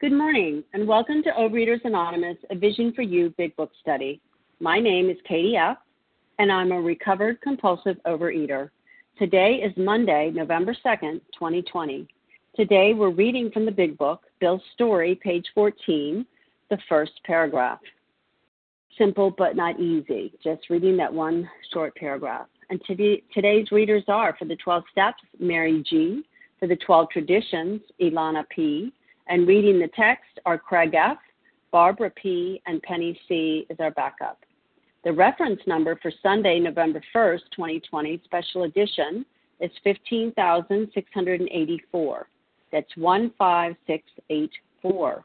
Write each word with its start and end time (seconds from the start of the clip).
Good 0.00 0.12
morning, 0.14 0.64
and 0.72 0.88
welcome 0.88 1.22
to 1.24 1.30
Overeaters 1.32 1.84
Anonymous, 1.84 2.38
a 2.48 2.56
Vision 2.56 2.90
for 2.94 3.02
You 3.02 3.34
Big 3.36 3.54
Book 3.54 3.70
Study. 3.82 4.18
My 4.58 4.80
name 4.80 5.10
is 5.10 5.18
Katie 5.28 5.56
F., 5.56 5.76
and 6.38 6.50
I'm 6.50 6.72
a 6.72 6.80
recovered 6.80 7.38
compulsive 7.42 7.98
overeater. 8.06 8.70
Today 9.18 9.56
is 9.56 9.76
Monday, 9.76 10.30
November 10.34 10.74
2nd, 10.82 11.20
2020. 11.34 12.08
Today 12.56 12.94
we're 12.94 13.10
reading 13.10 13.50
from 13.50 13.66
the 13.66 13.70
Big 13.70 13.98
Book, 13.98 14.22
Bill's 14.40 14.62
Story, 14.72 15.20
page 15.22 15.44
14, 15.54 16.24
the 16.70 16.78
first 16.88 17.12
paragraph. 17.26 17.80
Simple 18.96 19.30
but 19.36 19.54
not 19.54 19.78
easy, 19.78 20.32
just 20.42 20.70
reading 20.70 20.96
that 20.96 21.12
one 21.12 21.46
short 21.74 21.94
paragraph. 21.94 22.46
And 22.70 22.80
today, 22.86 23.22
today's 23.34 23.70
readers 23.70 24.04
are 24.08 24.34
for 24.38 24.46
the 24.46 24.56
12 24.56 24.82
Steps, 24.92 25.22
Mary 25.38 25.84
G., 25.86 26.22
for 26.58 26.68
the 26.68 26.76
12 26.76 27.10
Traditions, 27.10 27.82
Ilana 28.00 28.48
P., 28.48 28.94
and 29.30 29.48
reading 29.48 29.78
the 29.78 29.88
text 29.96 30.38
are 30.44 30.58
Craig 30.58 30.94
F., 30.94 31.16
Barbara 31.70 32.10
P., 32.10 32.60
and 32.66 32.82
Penny 32.82 33.18
C. 33.28 33.64
is 33.70 33.78
our 33.78 33.92
backup. 33.92 34.44
The 35.04 35.12
reference 35.12 35.60
number 35.66 35.98
for 36.02 36.10
Sunday, 36.22 36.58
November 36.58 37.00
1st, 37.14 37.42
2020, 37.54 38.20
special 38.24 38.64
edition 38.64 39.24
is 39.60 39.70
15684. 39.84 42.28
That's 42.72 42.92
15684. 42.94 45.24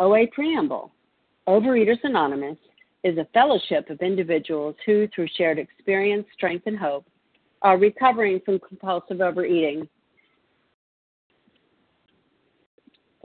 OA 0.00 0.26
Preamble 0.32 0.92
Overeaters 1.46 1.98
Anonymous 2.02 2.58
is 3.04 3.18
a 3.18 3.28
fellowship 3.32 3.88
of 3.88 4.00
individuals 4.00 4.74
who, 4.84 5.06
through 5.14 5.28
shared 5.36 5.60
experience, 5.60 6.26
strength, 6.34 6.66
and 6.66 6.78
hope, 6.78 7.06
are 7.62 7.78
recovering 7.78 8.40
from 8.44 8.58
compulsive 8.58 9.20
overeating 9.20 9.88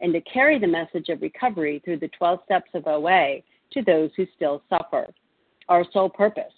and 0.00 0.12
to 0.12 0.20
carry 0.22 0.58
the 0.58 0.66
message 0.66 1.08
of 1.08 1.22
recovery 1.22 1.80
through 1.84 1.98
the 1.98 2.08
12 2.08 2.40
steps 2.44 2.70
of 2.74 2.86
OA 2.86 3.38
to 3.72 3.82
those 3.82 4.10
who 4.16 4.26
still 4.36 4.62
suffer. 4.68 5.06
Our 5.68 5.84
sole 5.92 6.10
purpose 6.10 6.52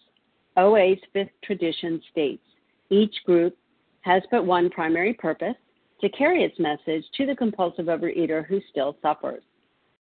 OA's 0.57 0.98
fifth 1.12 1.31
tradition 1.43 2.01
states 2.11 2.45
each 2.91 3.15
group 3.25 3.57
has 4.03 4.23
but 4.31 4.45
one 4.45 4.69
primary 4.69 5.15
purpose 5.15 5.57
to 6.01 6.09
carry 6.11 6.43
its 6.43 6.59
message 6.59 7.05
to 7.17 7.25
the 7.25 7.35
compulsive 7.35 7.87
overeater 7.87 8.45
who 8.47 8.61
still 8.70 8.97
suffers. 9.01 9.43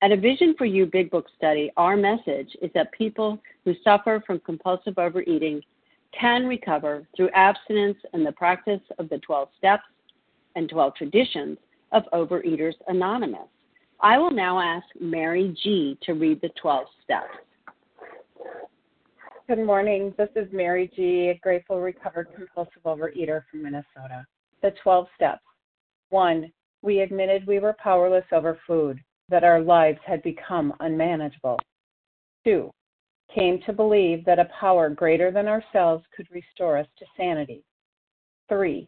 At 0.02 0.12
a 0.12 0.18
Vision 0.18 0.56
for 0.58 0.66
You 0.66 0.86
Big 0.86 1.12
Book 1.12 1.28
study, 1.38 1.72
our 1.78 1.96
message 1.96 2.58
is 2.62 2.72
that 2.74 2.92
people 2.92 3.40
who 3.64 3.74
suffer 3.84 4.24
from 4.26 4.40
compulsive 4.40 4.98
overeating 4.98 5.62
can 6.20 6.46
recover 6.46 7.08
through 7.16 7.30
abstinence 7.30 7.98
and 8.14 8.26
the 8.26 8.32
practice 8.32 8.82
of 8.98 9.10
the 9.10 9.20
12 9.20 9.50
steps 9.58 9.84
and 10.56 10.70
12 10.70 10.96
traditions 10.96 11.58
of 11.94 12.04
Overeaters 12.12 12.74
Anonymous. 12.88 13.48
I 14.02 14.18
will 14.18 14.32
now 14.32 14.60
ask 14.60 14.86
Mary 15.00 15.56
G. 15.64 15.98
to 16.04 16.14
read 16.14 16.42
the 16.42 16.50
12 16.62 16.86
steps. 17.04 17.28
Good 19.48 19.66
morning. 19.66 20.14
This 20.18 20.30
is 20.36 20.48
Mary 20.52 20.92
G., 20.96 21.30
a 21.30 21.40
grateful, 21.42 21.80
recovered, 21.80 22.28
compulsive 22.36 22.84
overeater 22.84 23.44
from 23.50 23.64
Minnesota. 23.64 24.26
The 24.62 24.72
12 24.82 25.08
steps. 25.16 25.44
One, 26.10 26.52
we 26.82 27.02
admitted 27.02 27.48
we 27.48 27.60
were 27.60 27.76
powerless 27.82 28.26
over 28.32 28.60
food, 28.68 29.00
that 29.30 29.44
our 29.44 29.62
lives 29.62 30.00
had 30.06 30.22
become 30.24 30.74
unmanageable. 30.80 31.60
Two, 32.44 32.72
came 33.34 33.62
to 33.66 33.74
believe 33.74 34.26
that 34.26 34.40
a 34.40 34.50
power 34.60 34.90
greater 34.90 35.32
than 35.32 35.48
ourselves 35.48 36.04
could 36.16 36.28
restore 36.32 36.78
us 36.78 36.88
to 36.98 37.06
sanity. 37.18 37.64
Three, 38.50 38.88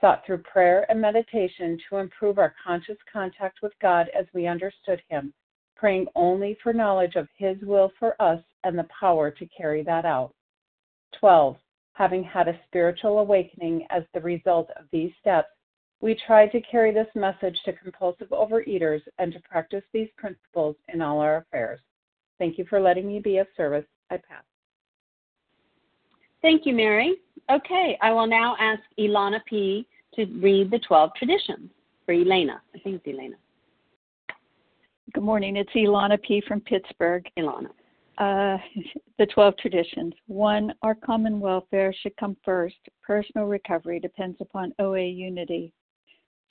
sought 0.00 0.24
through 0.24 0.38
prayer 0.38 0.86
and 0.88 1.00
meditation 1.00 1.78
to 1.88 1.98
improve 1.98 2.38
our 2.38 2.54
conscious 2.64 2.96
contact 3.12 3.58
with 3.62 3.72
God 3.80 4.08
as 4.18 4.26
we 4.32 4.46
understood 4.46 5.02
Him, 5.08 5.32
praying 5.76 6.06
only 6.14 6.56
for 6.62 6.72
knowledge 6.72 7.16
of 7.16 7.28
His 7.36 7.56
will 7.62 7.92
for 7.98 8.20
us 8.20 8.40
and 8.64 8.78
the 8.78 8.86
power 8.98 9.30
to 9.30 9.46
carry 9.46 9.82
that 9.82 10.04
out. 10.04 10.32
12. 11.18 11.56
Having 11.92 12.24
had 12.24 12.48
a 12.48 12.58
spiritual 12.66 13.18
awakening 13.18 13.86
as 13.90 14.02
the 14.14 14.20
result 14.20 14.70
of 14.78 14.86
these 14.90 15.12
steps, 15.20 15.48
we 16.00 16.18
tried 16.26 16.50
to 16.52 16.60
carry 16.62 16.92
this 16.92 17.08
message 17.14 17.58
to 17.64 17.74
compulsive 17.74 18.28
overeaters 18.28 19.02
and 19.18 19.32
to 19.32 19.40
practice 19.40 19.84
these 19.92 20.08
principles 20.16 20.76
in 20.92 21.02
all 21.02 21.18
our 21.18 21.38
affairs. 21.38 21.80
Thank 22.38 22.56
you 22.56 22.64
for 22.70 22.80
letting 22.80 23.06
me 23.06 23.20
be 23.20 23.36
of 23.36 23.46
service. 23.54 23.84
I 24.10 24.16
pass. 24.16 24.44
Thank 26.40 26.64
you, 26.64 26.74
Mary. 26.74 27.16
Okay, 27.50 27.98
I 28.00 28.12
will 28.12 28.26
now 28.26 28.56
ask 28.58 28.80
Ilana 28.98 29.40
P. 29.44 29.86
to 30.14 30.26
read 30.40 30.70
the 30.70 30.78
12 30.80 31.10
traditions 31.16 31.70
for 32.04 32.12
Elena. 32.12 32.60
I 32.74 32.78
think 32.78 33.00
it's 33.04 33.06
Elena. 33.06 33.36
Good 35.12 35.24
morning. 35.24 35.56
It's 35.56 35.72
Ilana 35.74 36.20
P. 36.22 36.42
from 36.46 36.60
Pittsburgh. 36.60 37.26
Ilana. 37.38 37.70
Uh, 38.18 38.58
the 39.18 39.26
12 39.26 39.54
traditions. 39.58 40.14
One, 40.26 40.72
our 40.82 40.94
common 40.94 41.40
welfare 41.40 41.92
should 42.02 42.16
come 42.16 42.36
first. 42.44 42.76
Personal 43.02 43.46
recovery 43.46 43.98
depends 43.98 44.36
upon 44.40 44.72
OA 44.78 45.04
unity. 45.04 45.72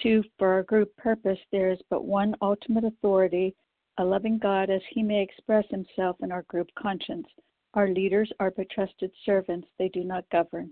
Two, 0.01 0.23
for 0.37 0.49
our 0.49 0.63
group 0.63 0.95
purpose, 0.97 1.39
there 1.51 1.69
is 1.69 1.79
but 1.89 2.05
one 2.05 2.35
ultimate 2.41 2.85
authority, 2.85 3.55
a 3.97 4.03
loving 4.03 4.39
God 4.39 4.69
as 4.69 4.81
he 4.91 5.03
may 5.03 5.21
express 5.21 5.65
himself 5.69 6.15
in 6.21 6.31
our 6.31 6.43
group 6.43 6.69
conscience. 6.77 7.27
Our 7.73 7.89
leaders 7.89 8.31
are 8.39 8.51
but 8.51 8.69
trusted 8.69 9.11
servants, 9.25 9.67
they 9.77 9.89
do 9.89 10.03
not 10.03 10.29
govern. 10.31 10.71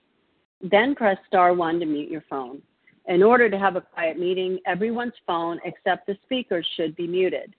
then 0.69 0.95
press 0.95 1.17
star 1.27 1.53
one 1.53 1.79
to 1.79 1.85
mute 1.85 2.09
your 2.09 2.23
phone. 2.29 2.61
In 3.07 3.23
order 3.23 3.49
to 3.49 3.57
have 3.57 3.75
a 3.75 3.81
quiet 3.81 4.19
meeting, 4.19 4.59
everyone's 4.65 5.13
phone 5.25 5.59
except 5.65 6.07
the 6.07 6.17
speaker's 6.23 6.67
should 6.75 6.95
be 6.95 7.07
muted. 7.07 7.55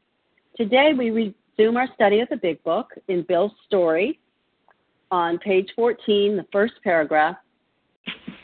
Today 0.57 0.93
we 0.97 1.11
resume 1.11 1.77
our 1.77 1.89
study 1.95 2.21
of 2.21 2.29
the 2.29 2.37
Big 2.37 2.63
Book 2.63 2.93
in 3.09 3.23
Bill's 3.23 3.53
story 3.67 4.21
on 5.11 5.39
page 5.39 5.71
14, 5.77 6.37
the 6.37 6.47
first 6.53 6.75
paragraph, 6.83 7.37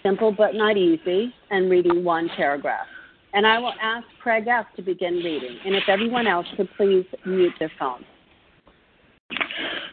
simple 0.03 0.33
but 0.33 0.55
not 0.55 0.77
easy, 0.77 1.33
and 1.51 1.71
reading 1.71 2.05
one 2.05 2.29
paragraph. 2.37 2.87
And 3.33 3.47
I 3.47 3.59
will 3.59 3.75
ask 3.81 4.07
Craig 4.23 4.47
F. 4.49 4.67
to 4.77 4.83
begin 4.83 5.15
reading, 5.17 5.59
and 5.65 5.75
if 5.75 5.85
everyone 5.89 6.27
else 6.27 6.47
could 6.57 6.69
please 6.77 7.05
mute 7.25 7.53
their 7.59 7.71
phone. 7.79 8.05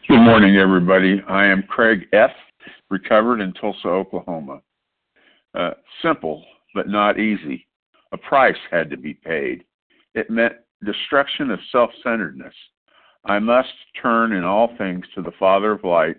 Good 0.08 0.20
morning, 0.20 0.56
everybody. 0.56 1.22
I 1.28 1.46
am 1.46 1.62
Craig 1.62 2.06
F., 2.12 2.30
recovered 2.90 3.40
in 3.40 3.52
Tulsa, 3.54 3.88
Oklahoma. 3.88 4.60
Uh, 5.54 5.70
simple, 6.02 6.44
but 6.74 6.88
not 6.88 7.18
easy. 7.18 7.66
A 8.12 8.18
price 8.18 8.56
had 8.70 8.90
to 8.90 8.96
be 8.96 9.14
paid. 9.14 9.64
It 10.14 10.30
meant 10.30 10.54
destruction 10.84 11.50
of 11.50 11.58
self 11.72 11.90
centeredness. 12.02 12.54
I 13.24 13.38
must 13.38 13.72
turn 14.00 14.32
in 14.32 14.44
all 14.44 14.76
things 14.78 15.04
to 15.14 15.22
the 15.22 15.32
Father 15.38 15.72
of 15.72 15.84
light, 15.84 16.16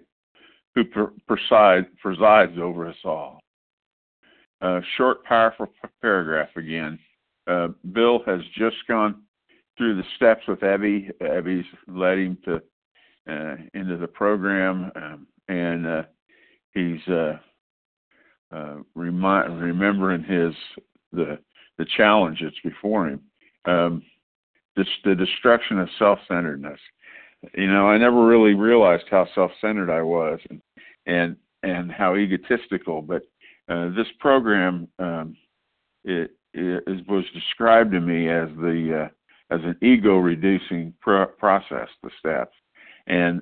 who 0.75 0.83
preside, 1.27 1.85
presides 2.01 2.57
over 2.59 2.87
us 2.87 2.97
all. 3.05 3.39
A 4.61 4.81
short, 4.97 5.23
powerful 5.23 5.67
paragraph 6.01 6.49
again. 6.55 6.99
Uh, 7.45 7.69
Bill 7.93 8.21
has 8.25 8.41
just 8.57 8.75
gone 8.87 9.21
through 9.77 9.95
the 9.95 10.03
steps 10.15 10.41
with 10.47 10.59
Ebby. 10.59 11.11
Ebby's 11.21 11.65
led 11.87 12.17
him 12.17 12.37
to 12.45 12.61
uh, 13.29 13.55
into 13.73 13.97
the 13.97 14.07
program, 14.07 14.91
um, 14.95 15.27
and 15.47 15.85
uh, 15.85 16.03
he's 16.77 17.13
uh, 17.13 17.37
uh, 18.51 18.75
remembering 18.95 20.23
his 20.23 20.53
the 21.11 21.39
the 21.77 21.85
challenge 21.95 22.39
that's 22.41 22.55
before 22.63 23.07
him. 23.07 23.21
Um, 23.65 24.03
this, 24.75 24.87
the 25.03 25.15
destruction 25.15 25.79
of 25.79 25.89
self-centeredness. 25.99 26.79
You 27.55 27.67
know, 27.67 27.87
I 27.87 27.97
never 27.97 28.25
really 28.25 28.53
realized 28.53 29.05
how 29.09 29.27
self-centered 29.35 29.89
I 29.89 30.01
was, 30.01 30.39
and 30.49 30.61
and 31.05 31.35
and 31.63 31.91
how 31.91 32.15
egotistical. 32.15 33.01
But 33.01 33.23
uh, 33.69 33.89
this 33.89 34.07
program, 34.19 34.87
um, 34.99 35.35
it, 36.03 36.31
it, 36.53 37.07
was 37.07 37.25
described 37.33 37.91
to 37.91 37.99
me 37.99 38.29
as 38.29 38.49
the 38.57 39.05
uh, 39.05 39.53
as 39.55 39.61
an 39.63 39.77
ego-reducing 39.81 40.93
pro- 41.01 41.27
process. 41.27 41.89
The 42.01 42.09
steps, 42.19 42.55
and 43.07 43.41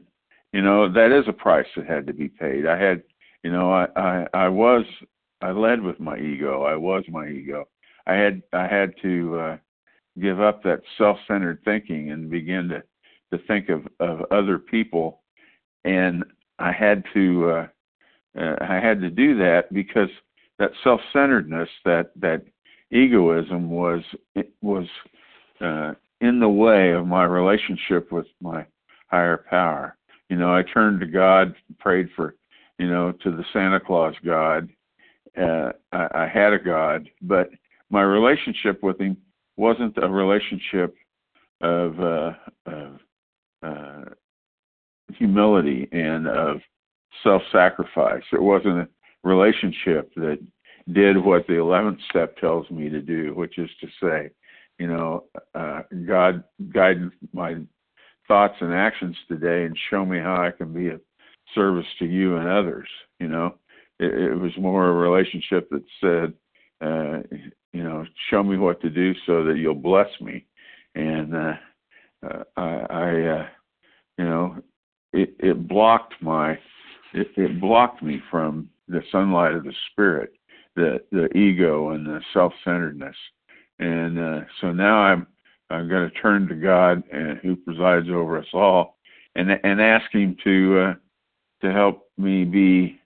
you 0.51 0.61
know 0.61 0.91
that 0.91 1.17
is 1.17 1.25
a 1.27 1.33
price 1.33 1.67
that 1.75 1.85
had 1.85 2.07
to 2.07 2.13
be 2.13 2.27
paid. 2.27 2.65
I 2.65 2.77
had 2.77 3.03
you 3.45 3.51
know, 3.51 3.71
I, 3.71 3.85
I 3.95 4.27
I 4.33 4.47
was 4.49 4.85
I 5.39 5.51
led 5.51 5.79
with 5.79 5.99
my 5.99 6.17
ego. 6.17 6.63
I 6.63 6.75
was 6.75 7.03
my 7.07 7.27
ego. 7.27 7.67
I 8.07 8.15
had 8.15 8.41
I 8.51 8.65
had 8.65 8.95
to 9.03 9.39
uh, 9.39 9.57
give 10.19 10.41
up 10.41 10.63
that 10.63 10.81
self-centered 10.97 11.59
thinking 11.63 12.09
and 12.09 12.31
begin 12.31 12.67
to 12.69 12.81
to 13.31 13.45
think 13.45 13.69
of 13.69 13.87
of 13.99 14.25
other 14.31 14.57
people, 14.57 15.21
and 15.83 16.23
I 16.57 16.71
had 16.71 17.03
to 17.13 17.49
uh, 17.51 17.67
uh, 18.41 18.55
I 18.61 18.79
had 18.79 18.99
to 19.01 19.11
do 19.11 19.37
that 19.37 19.71
because 19.71 20.09
that 20.57 20.71
self-centeredness, 20.83 21.69
that 21.85 22.13
that 22.15 22.41
egoism 22.89 23.69
was 23.69 24.01
was 24.63 24.87
uh, 25.61 25.93
in 26.19 26.39
the 26.39 26.49
way 26.49 26.93
of 26.93 27.05
my 27.05 27.25
relationship 27.25 28.11
with 28.11 28.25
my 28.41 28.65
higher 29.05 29.45
power. 29.51 29.97
You 30.31 30.37
know, 30.37 30.51
I 30.51 30.63
turned 30.63 30.99
to 31.01 31.05
God, 31.05 31.53
prayed 31.77 32.09
for 32.15 32.33
you 32.79 32.89
know, 32.89 33.11
to 33.23 33.31
the 33.31 33.45
Santa 33.53 33.79
Claus 33.79 34.15
God. 34.25 34.69
Uh, 35.37 35.71
I, 35.91 36.07
I 36.13 36.27
had 36.27 36.53
a 36.53 36.59
God, 36.59 37.09
but 37.21 37.49
my 37.89 38.01
relationship 38.01 38.81
with 38.81 38.99
him 38.99 39.17
wasn't 39.57 39.97
a 40.01 40.07
relationship 40.07 40.95
of, 41.61 41.99
uh, 41.99 42.31
of 42.65 42.99
uh, 43.63 44.01
humility 45.13 45.87
and 45.91 46.27
of 46.27 46.57
self-sacrifice. 47.23 48.23
It 48.31 48.41
wasn't 48.41 48.79
a 48.79 48.87
relationship 49.23 50.13
that 50.15 50.39
did 50.91 51.17
what 51.17 51.47
the 51.47 51.53
11th 51.53 51.99
step 52.09 52.37
tells 52.37 52.69
me 52.69 52.89
to 52.89 53.01
do, 53.01 53.33
which 53.33 53.57
is 53.57 53.69
to 53.81 53.87
say, 54.01 54.29
you 54.77 54.87
know, 54.87 55.23
uh, 55.53 55.81
God 56.05 56.43
guide 56.73 57.09
my 57.33 57.55
thoughts 58.27 58.55
and 58.59 58.73
actions 58.73 59.15
today 59.27 59.63
and 59.65 59.77
show 59.89 60.05
me 60.05 60.19
how 60.19 60.41
I 60.41 60.51
can 60.51 60.73
be 60.73 60.89
a 60.89 60.99
service 61.53 61.85
to 61.99 62.05
you 62.05 62.37
and 62.37 62.47
others. 62.47 62.87
You 63.19 63.27
know, 63.27 63.55
it, 63.99 64.13
it 64.13 64.35
was 64.35 64.51
more 64.57 64.89
a 64.89 64.93
relationship 64.93 65.69
that 65.69 65.83
said, 66.01 66.33
uh, 66.81 67.19
you 67.73 67.83
know, 67.83 68.05
show 68.29 68.43
me 68.43 68.57
what 68.57 68.81
to 68.81 68.89
do 68.89 69.13
so 69.25 69.43
that 69.45 69.57
you'll 69.57 69.75
bless 69.75 70.09
me. 70.21 70.45
And 70.95 71.35
uh, 71.35 71.53
uh, 72.25 72.43
I, 72.57 72.85
I 72.89 73.21
uh, 73.27 73.47
you 74.17 74.25
know, 74.25 74.57
it, 75.13 75.35
it 75.39 75.67
blocked 75.67 76.15
my, 76.21 76.51
it, 77.13 77.27
it 77.35 77.61
blocked 77.61 78.01
me 78.01 78.21
from 78.31 78.69
the 78.87 79.01
sunlight 79.11 79.53
of 79.53 79.63
the 79.63 79.73
spirit, 79.91 80.33
the 80.75 80.99
the 81.11 81.27
ego 81.37 81.89
and 81.91 82.05
the 82.05 82.21
self-centeredness. 82.33 83.15
And 83.79 84.19
uh, 84.19 84.41
so 84.61 84.71
now 84.71 84.99
I'm 84.99 85.27
I'm 85.69 85.89
going 85.89 86.09
to 86.09 86.21
turn 86.21 86.47
to 86.47 86.55
God, 86.55 87.03
and 87.11 87.39
who 87.39 87.55
presides 87.55 88.07
over 88.09 88.37
us 88.37 88.47
all, 88.53 88.97
and 89.35 89.51
and 89.63 89.81
ask 89.81 90.11
Him 90.11 90.37
to 90.43 90.79
uh, 90.79 90.93
to 91.65 91.73
help 91.73 92.09
me 92.17 92.43
be 92.43 92.99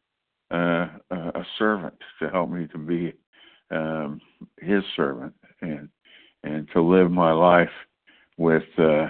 uh, 0.52 0.88
a 1.12 1.44
servant, 1.58 1.94
to 2.22 2.30
help 2.30 2.50
me 2.50 2.68
to 2.68 2.78
be 2.78 3.14
um, 3.72 4.20
His 4.60 4.84
servant, 4.96 5.34
and 5.62 5.90
and 6.44 6.68
to 6.74 6.82
live 6.82 7.12
my 7.12 7.32
life 7.32 7.70
with 8.38 8.64
uh, 8.78 9.08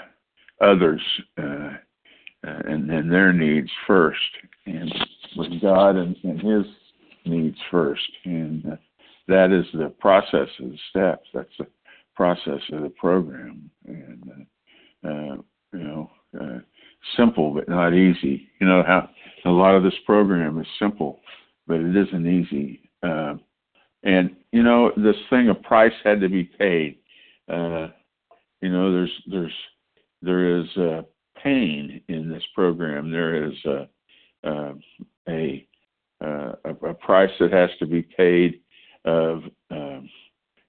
others 0.62 1.02
uh, 1.38 1.72
and, 2.44 2.90
and 2.90 3.12
their 3.12 3.32
needs 3.34 3.70
first, 3.86 4.20
and 4.66 4.94
with 5.36 5.62
God 5.62 5.96
and, 5.96 6.16
and 6.24 6.40
His 6.40 6.66
needs 7.26 7.58
first, 7.72 8.12
and 8.26 8.66
uh, 8.74 8.76
that 9.28 9.52
is 9.52 9.66
the 9.74 9.90
process 10.00 10.48
of 10.60 10.70
the 10.72 10.80
steps. 10.90 11.28
That's 11.34 11.58
the 11.58 11.68
process 12.16 12.62
of 12.72 12.84
the 12.84 12.94
program, 13.00 13.70
and 13.88 14.48
uh, 15.04 15.08
uh, 15.08 15.36
you 15.74 15.84
know, 15.84 16.12
uh, 16.40 16.60
simple 17.16 17.54
but 17.54 17.70
not 17.70 17.94
easy. 17.94 18.50
You 18.60 18.68
know 18.68 18.84
how 18.86 19.10
a 19.46 19.50
lot 19.50 19.76
of 19.76 19.84
this 19.84 19.98
program 20.06 20.60
is 20.60 20.68
simple, 20.78 21.20
but 21.68 21.80
it 21.80 21.96
isn't 21.96 22.28
easy. 22.28 22.82
Uh, 23.04 23.36
and 24.04 24.36
you 24.52 24.64
know, 24.64 24.92
this 24.98 25.16
thing, 25.30 25.50
a 25.50 25.56
price 25.56 25.94
had 26.04 26.22
to 26.22 26.30
be 26.30 26.44
paid. 26.44 27.00
Uh, 27.52 27.88
you 28.62 28.70
know, 28.70 28.92
there's 28.92 29.12
there's 29.28 29.54
there 30.22 30.60
is 30.60 30.66
uh, 30.78 31.02
pain 31.42 32.02
in 32.08 32.30
this 32.30 32.44
program. 32.54 33.12
There 33.12 33.46
is 33.46 33.54
uh, 33.66 33.86
uh, 34.48 34.74
a, 35.28 35.68
a 36.22 36.94
price 36.94 37.32
that 37.40 37.52
has 37.52 37.70
to 37.80 37.86
be 37.86 38.02
paid. 38.02 38.62
Of 39.06 39.44
um, 39.72 40.10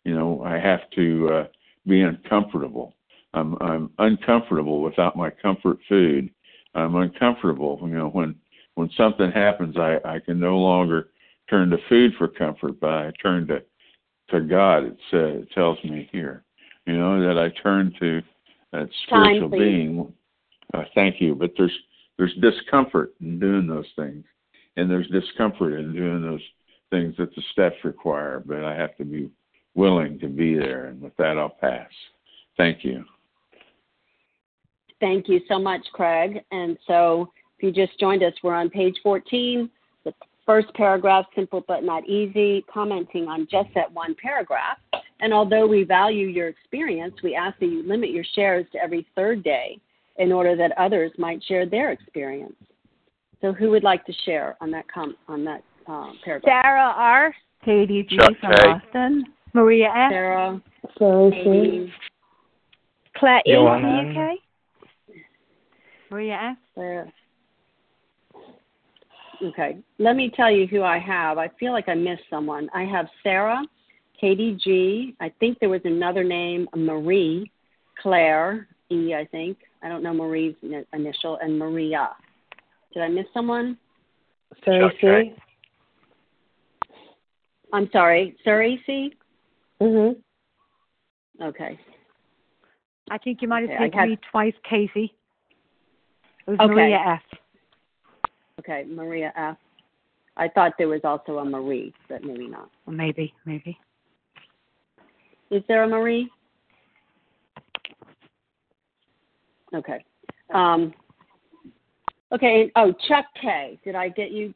you 0.05 0.15
know, 0.15 0.43
I 0.43 0.59
have 0.59 0.89
to 0.95 1.29
uh, 1.29 1.47
be 1.87 2.03
uncomfortable. 2.03 2.95
I'm 3.35 3.57
I'm 3.61 3.91
uncomfortable 3.99 4.83
without 4.83 5.17
my 5.17 5.31
comfort 5.31 5.79
food. 5.89 6.31
I'm 6.75 6.95
uncomfortable. 6.97 7.79
You 7.83 7.89
know, 7.89 8.09
when 8.09 8.35
when 8.75 8.91
something 8.97 9.31
happens, 9.31 9.77
I 9.77 9.99
I 10.05 10.19
can 10.19 10.41
no 10.41 10.59
longer 10.59 11.09
turn 11.49 11.71
to 11.71 11.79
food 11.89 12.13
for 12.19 12.29
comfort, 12.29 12.81
but 12.81 12.91
I 12.91 13.13
turn 13.23 13.47
to 13.49 13.63
to 14.31 14.41
God. 14.41 14.85
It's, 14.85 15.01
uh, 15.13 15.41
it 15.41 15.51
tells 15.53 15.83
me 15.85 16.09
here, 16.13 16.45
you 16.87 16.97
know, 16.97 17.21
that 17.27 17.39
I 17.39 17.51
turn 17.63 17.95
to 18.01 18.23
that 18.73 18.89
spiritual 19.07 19.51
Time, 19.51 19.59
being. 19.59 20.13
Uh, 20.73 20.85
thank 20.95 21.21
you, 21.21 21.35
but 21.35 21.53
there's 21.57 21.77
there's 22.17 22.35
discomfort 22.41 23.15
in 23.21 23.41
doing 23.41 23.67
those 23.67 23.89
things, 23.97 24.25
and 24.77 24.91
there's 24.91 25.09
discomfort 25.09 25.75
in 25.75 25.93
doing 25.93 26.23
those 26.23 26.43
things 26.91 27.15
that 27.19 27.35
the 27.35 27.43
steps 27.53 27.77
require. 27.85 28.43
But 28.45 28.65
I 28.65 28.75
have 28.77 28.97
to 28.97 29.05
be 29.05 29.31
willing 29.75 30.19
to 30.21 30.29
be 30.29 30.55
there, 30.55 30.87
and 30.87 31.01
with 31.01 31.17
that, 31.17 31.39
I'll 31.39 31.49
pass. 31.49 31.91
Thank 32.57 32.85
you. 32.85 33.05
Thank 35.01 35.29
you 35.29 35.41
so 35.49 35.59
much, 35.59 35.85
Craig. 35.93 36.45
And 36.51 36.77
so, 36.87 37.33
if 37.59 37.63
you 37.63 37.73
just 37.73 37.99
joined 37.99 38.23
us, 38.23 38.33
we're 38.43 38.55
on 38.55 38.71
page 38.71 38.97
14, 39.03 39.69
the 40.05 40.13
first 40.47 40.73
paragraph, 40.75 41.27
simple 41.35 41.65
but 41.67 41.85
not 41.85 42.07
easy, 42.07 42.65
commenting 42.73 43.29
on 43.29 43.47
just 43.51 43.69
that 43.75 43.91
one 43.93 44.15
paragraph. 44.21 44.79
And 45.21 45.33
although 45.35 45.67
we 45.67 45.85
value 45.85 46.27
your 46.27 46.49
experience, 46.49 47.15
we 47.23 47.35
ask 47.35 47.59
that 47.61 47.67
you 47.67 47.87
limit 47.87 48.11
your 48.11 48.25
shares 48.35 48.67
to 48.73 48.79
every 48.79 49.07
third 49.15 49.43
day 49.43 49.79
in 50.17 50.33
order 50.33 50.57
that 50.57 50.73
others 50.79 51.13
might 51.19 51.43
share 51.45 51.67
their 51.67 51.93
experience. 51.93 52.57
So, 53.41 53.53
who 53.53 53.71
would 53.71 53.85
like 53.85 54.05
to 54.07 54.13
share 54.27 54.57
on 54.61 54.71
that 54.73 54.87
com- 54.93 55.17
on 55.29 55.45
that 55.45 55.63
uh, 55.87 56.13
paragraph? 56.25 56.63
Sarah 56.63 56.95
R. 56.97 57.35
Katie 57.65 58.03
G. 58.03 58.17
Chuck 58.17 58.33
from 58.41 58.53
K. 58.53 58.63
Boston. 58.65 59.25
Maria 59.55 59.89
F. 59.89 60.11
Sarah, 60.13 60.63
Sarah 60.99 61.31
Amy, 61.35 61.93
Claire 63.17 63.43
E. 63.47 63.53
Joanna. 63.53 64.33
UK. 64.33 64.39
Maria 66.11 66.39
F. 66.53 66.57
Sarah. 66.75 67.13
Okay, 69.43 69.79
let 69.99 70.17
me 70.17 70.31
tell 70.37 70.51
you 70.51 70.67
who 70.67 70.83
I 70.83 70.99
have. 70.99 71.39
I 71.39 71.49
feel 71.59 71.73
like 71.73 71.89
I 71.89 71.95
missed 71.95 72.25
someone. 72.29 72.69
I 72.75 72.85
have 72.85 73.09
Sarah, 73.23 73.63
Katie 74.21 74.59
G. 74.63 75.17
I 75.21 75.33
think 75.41 75.59
there 75.61 75.71
was 75.71 75.81
another 75.85 76.23
name, 76.23 76.69
Marie, 76.77 77.51
Claire 78.03 78.69
E. 78.91 79.15
I 79.15 79.25
think 79.31 79.57
I 79.83 79.89
don't 79.89 80.03
know 80.03 80.13
Marie's 80.13 80.57
ni- 80.63 80.85
initial, 80.93 81.39
and 81.43 81.59
Maria. 81.59 82.11
Did 82.93 83.03
I 83.03 83.09
miss 83.09 83.27
someone? 83.33 83.79
Sarah 84.65 84.91
C. 85.01 85.33
I'm 87.73 87.89
sorry, 87.93 88.37
Surrey 88.45 88.83
C. 88.85 89.15
Mhm. 89.81 90.17
Okay, 91.41 91.79
I 93.11 93.17
think 93.17 93.41
you 93.41 93.49
might 93.49 93.63
have 93.63 93.71
Okay, 93.71 93.85
I 93.85 93.87
said 93.87 93.95
had- 93.95 94.09
me 94.11 94.19
twice, 94.31 94.55
Casey. 94.65 95.15
It 96.51 96.59
was 96.59 96.61
Okay. 96.69 96.75
Maria 96.75 96.99
F. 97.07 97.39
okay, 98.59 98.85
Maria 98.89 99.33
F. 99.37 99.57
I 100.37 100.49
thought 100.49 100.73
there 100.79 100.89
was 100.89 101.03
also 101.05 101.39
a 101.39 101.45
Marie, 101.45 101.95
but 102.09 102.25
maybe 102.25 102.49
not. 102.49 102.69
Maybe, 102.89 103.33
maybe. 103.45 103.79
Is 105.51 105.63
there 105.69 105.85
a 105.85 105.89
Marie? 105.89 106.29
Okay. 109.73 110.05
Um, 110.53 110.93
okay. 112.33 112.73
Oh, 112.75 112.93
Chuck 113.07 113.27
K. 113.41 113.79
Did 113.85 113.95
I 113.95 114.09
get 114.09 114.33
you? 114.33 114.53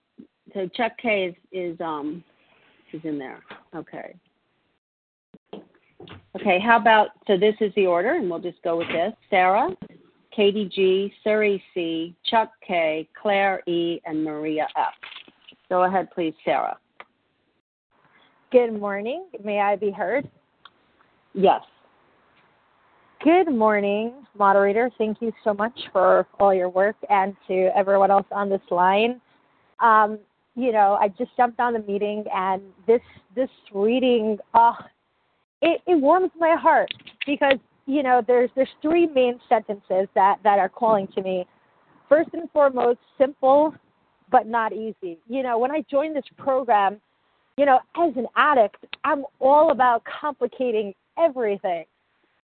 So 0.53 0.69
Chuck 0.75 0.93
K 1.01 1.27
is 1.27 1.35
is 1.75 1.81
um 1.81 2.25
is 2.93 3.03
in 3.05 3.21
there. 3.21 3.41
Okay. 3.73 4.17
Okay. 6.35 6.59
How 6.59 6.77
about 6.77 7.11
so 7.29 7.37
this 7.37 7.55
is 7.61 7.73
the 7.77 7.87
order, 7.87 8.15
and 8.15 8.29
we'll 8.29 8.41
just 8.41 8.61
go 8.65 8.77
with 8.77 8.89
this: 8.89 9.13
Sarah, 9.31 9.69
Katie 10.35 10.71
G, 10.75 11.13
Surrey 11.23 11.63
C, 11.73 12.15
Chuck 12.31 12.51
K, 12.67 13.09
Claire 13.21 13.63
E, 13.67 14.01
and 14.05 14.25
Maria 14.25 14.67
F. 14.77 14.95
Go 15.69 15.85
ahead, 15.85 16.09
please, 16.13 16.35
Sarah. 16.45 16.77
Good 18.51 18.79
morning. 18.79 19.27
May 19.43 19.61
I 19.61 19.77
be 19.77 19.91
heard? 19.91 20.29
Yes. 21.33 21.63
Good 23.23 23.51
morning, 23.51 24.13
moderator. 24.39 24.91
Thank 24.99 25.21
you 25.21 25.33
so 25.43 25.55
much 25.55 25.79
for 25.93 26.27
all 26.39 26.53
your 26.53 26.69
work 26.69 26.97
and 27.09 27.35
to 27.49 27.71
everyone 27.77 28.11
else 28.11 28.27
on 28.31 28.49
this 28.49 28.61
line. 28.71 29.21
Um, 29.81 30.19
you 30.57 30.73
know, 30.73 30.99
I 31.01 31.09
just 31.09 31.31
jumped 31.37 31.59
on 31.59 31.73
the 31.73 31.81
meeting 31.81 32.25
and 32.33 32.63
this 32.87 33.01
this 33.35 33.49
reading, 33.73 34.39
uh, 34.53 34.75
it, 35.63 35.81
it 35.87 36.01
warms 36.01 36.31
my 36.39 36.55
heart 36.57 36.93
because 37.27 37.59
you 37.87 38.03
know 38.03 38.23
there's 38.27 38.51
there's 38.55 38.69
three 38.83 39.07
main 39.07 39.39
sentences 39.49 40.09
that 40.15 40.39
that 40.45 40.59
are 40.59 40.69
calling 40.69 41.09
to 41.15 41.23
me. 41.23 41.47
First 42.09 42.31
and 42.33 42.51
foremost, 42.51 42.99
simple 43.19 43.75
but 44.31 44.47
not 44.47 44.73
easy. 44.73 45.19
You 45.29 45.43
know, 45.43 45.59
when 45.59 45.71
I 45.71 45.85
joined 45.91 46.17
this 46.17 46.25
program, 46.37 47.01
you 47.57 47.67
know, 47.67 47.79
as 47.97 48.13
an 48.17 48.27
addict, 48.37 48.85
I'm 49.05 49.25
all 49.39 49.71
about 49.71 50.03
complicating 50.21 50.93
everything. 51.19 51.85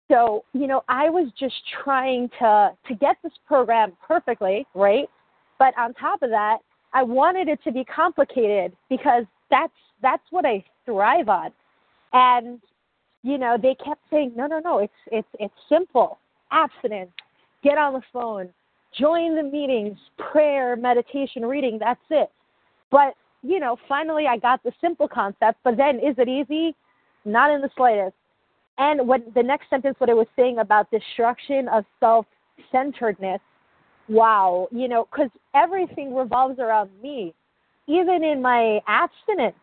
So, 0.10 0.44
you 0.54 0.68
know, 0.68 0.84
I 0.88 1.10
was 1.10 1.32
just 1.40 1.56
trying 1.84 2.30
to 2.40 2.72
to 2.88 2.96
get 2.96 3.18
this 3.24 3.34
program 3.48 3.94
perfectly, 4.06 4.66
right? 4.74 5.08
But 5.60 5.78
on 5.78 5.94
top 5.94 6.22
of 6.22 6.30
that, 6.30 6.58
I 6.94 7.04
wanted 7.04 7.48
it 7.48 7.60
to 7.64 7.72
be 7.72 7.84
complicated 7.84 8.74
because 8.90 9.26
that's 9.50 9.74
that's 10.02 10.24
what 10.30 10.46
I 10.46 10.64
thrive 10.86 11.30
on. 11.30 11.52
And 12.14 12.60
you 13.24 13.38
know, 13.38 13.58
they 13.62 13.76
kept 13.76 14.02
saying, 14.10 14.34
"No, 14.36 14.48
no, 14.48 14.60
no, 14.60 14.80
it's 14.80 14.94
it's 15.12 15.28
it's 15.40 15.54
simple. 15.70 16.20
Abstinence. 16.52 17.12
Get 17.64 17.78
on 17.78 17.94
the 17.94 18.02
phone. 18.14 18.50
Join 18.98 19.36
the 19.36 19.44
meetings, 19.44 19.98
prayer, 20.18 20.76
meditation, 20.76 21.46
reading, 21.46 21.78
that's 21.80 22.00
it." 22.10 22.32
But, 22.90 23.16
you 23.44 23.60
know, 23.60 23.78
finally 23.88 24.28
I 24.28 24.38
got 24.38 24.64
the 24.64 24.72
simple 24.80 25.08
concept, 25.08 25.60
but 25.64 25.78
then 25.78 25.98
is 25.98 26.16
it 26.18 26.28
easy? 26.28 26.76
Not 27.26 27.52
in 27.52 27.62
the 27.62 27.70
slightest. 27.76 28.16
And 28.78 29.08
what 29.08 29.22
the 29.34 29.44
next 29.44 29.70
sentence, 29.70 29.96
what 30.00 30.10
it 30.10 30.16
was 30.16 30.28
saying 30.36 30.60
about 30.60 30.90
destruction 30.92 31.68
of 31.68 31.84
self 32.00 32.26
centeredness, 32.72 33.42
wow, 34.08 34.68
you 34.72 34.88
know, 34.88 35.08
because 35.12 35.30
everything 35.56 36.16
revolves 36.16 36.60
around 36.60 36.90
me, 37.02 37.34
even 37.88 38.24
in 38.24 38.42
my 38.42 38.80
abstinence, 38.88 39.56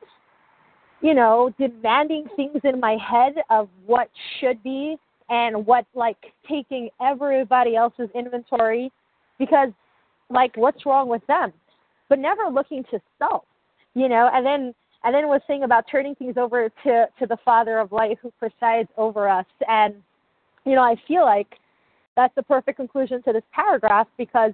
you 1.05 1.13
know, 1.13 1.53
demanding 1.59 2.25
things 2.35 2.63
in 2.65 2.81
my 2.81 2.97
head 2.97 3.35
of 3.51 3.69
what 3.85 4.09
should 4.41 4.63
be 4.63 4.97
and 5.29 5.67
what, 5.67 5.85
like, 5.95 6.17
taking 6.49 6.89
everybody 6.99 7.77
else's 7.77 8.09
inventory 8.15 8.91
because, 9.39 9.69
like, 10.31 10.57
what's 10.57 10.87
wrong 10.87 11.11
with 11.11 11.21
them? 11.27 11.53
But 12.09 12.21
never 12.21 12.45
looking 12.51 12.85
to 12.85 12.99
self, 13.19 13.45
you 13.93 14.09
know, 14.09 14.31
and 14.33 14.47
then 14.47 14.75
and 15.05 15.15
then 15.15 15.29
was 15.29 15.43
saying 15.47 15.65
about 15.65 15.85
turning 15.93 16.15
things 16.15 16.39
over 16.39 16.71
to 16.85 17.07
to 17.19 17.27
the 17.27 17.37
Father 17.45 17.81
of 17.81 17.93
Light 17.93 18.17
who 18.23 18.33
presides 18.39 18.89
over 18.97 19.29
us. 19.29 19.45
And 19.69 19.97
you 20.65 20.75
know, 20.75 20.83
I 20.83 20.97
feel 21.07 21.27
like 21.27 21.59
that's 22.17 22.35
the 22.35 22.43
perfect 22.43 22.79
conclusion 22.79 23.23
to 23.25 23.33
this 23.35 23.43
paragraph 23.53 24.07
because 24.17 24.53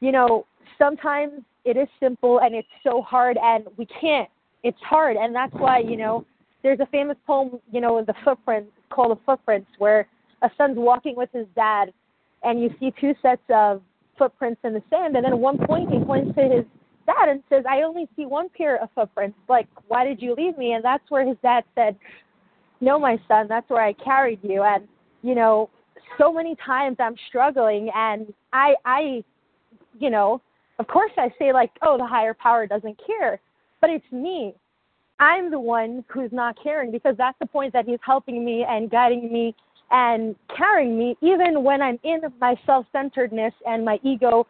you 0.00 0.12
know 0.12 0.44
sometimes 0.76 1.40
it 1.64 1.78
is 1.78 1.88
simple 1.98 2.40
and 2.40 2.54
it's 2.54 2.68
so 2.84 3.00
hard 3.00 3.38
and 3.42 3.64
we 3.78 3.86
can't. 3.86 4.28
It's 4.66 4.78
hard, 4.82 5.16
and 5.16 5.34
that's 5.34 5.54
why 5.54 5.78
you 5.78 5.96
know 5.96 6.24
there's 6.62 6.80
a 6.80 6.86
famous 6.86 7.16
poem, 7.26 7.60
you 7.70 7.80
know, 7.80 7.98
in 7.98 8.04
the 8.04 8.14
Footprints 8.24 8.72
called 8.90 9.16
"The 9.16 9.20
Footprints," 9.24 9.70
where 9.78 10.08
a 10.42 10.50
son's 10.58 10.76
walking 10.76 11.14
with 11.16 11.30
his 11.32 11.46
dad, 11.54 11.92
and 12.42 12.60
you 12.60 12.70
see 12.80 12.92
two 13.00 13.14
sets 13.22 13.42
of 13.48 13.82
footprints 14.18 14.60
in 14.64 14.72
the 14.72 14.82
sand, 14.90 15.14
and 15.16 15.24
then 15.24 15.32
at 15.32 15.38
one 15.38 15.58
point 15.58 15.90
he 15.90 15.98
points 16.04 16.34
to 16.36 16.42
his 16.42 16.64
dad 17.06 17.28
and 17.28 17.42
says, 17.48 17.64
I 17.68 17.82
only 17.82 18.08
see 18.16 18.26
one 18.26 18.48
pair 18.48 18.82
of 18.82 18.88
footprints. 18.94 19.38
Like, 19.48 19.68
why 19.88 20.04
did 20.04 20.20
you 20.20 20.34
leave 20.36 20.58
me? 20.58 20.72
And 20.72 20.84
that's 20.84 21.08
where 21.10 21.26
his 21.26 21.36
dad 21.42 21.64
said, 21.74 21.96
No, 22.80 22.98
my 22.98 23.18
son, 23.28 23.46
that's 23.48 23.68
where 23.70 23.82
I 23.82 23.92
carried 23.92 24.40
you. 24.42 24.62
And, 24.62 24.86
you 25.22 25.34
know, 25.34 25.70
so 26.18 26.32
many 26.32 26.56
times 26.64 26.96
I'm 26.98 27.16
struggling 27.28 27.90
and 27.94 28.32
I 28.52 28.74
I 28.84 29.24
you 29.98 30.10
know, 30.10 30.42
of 30.78 30.86
course 30.88 31.12
I 31.16 31.30
say 31.38 31.52
like, 31.52 31.70
Oh, 31.82 31.96
the 31.96 32.06
higher 32.06 32.34
power 32.34 32.66
doesn't 32.66 33.00
care. 33.06 33.40
But 33.86 33.94
it's 33.94 34.10
me. 34.10 34.52
I'm 35.20 35.48
the 35.48 35.60
one 35.60 36.04
who's 36.08 36.32
not 36.32 36.56
caring 36.60 36.90
because 36.90 37.14
that's 37.16 37.38
the 37.38 37.46
point 37.46 37.72
that 37.72 37.86
he's 37.86 38.00
helping 38.04 38.44
me 38.44 38.66
and 38.68 38.90
guiding 38.90 39.32
me 39.32 39.54
and 39.92 40.34
carrying 40.56 40.98
me 40.98 41.16
even 41.20 41.62
when 41.62 41.80
I'm 41.80 41.96
in 42.02 42.22
my 42.40 42.56
self-centeredness 42.66 43.54
and 43.64 43.84
my 43.84 44.00
ego 44.02 44.44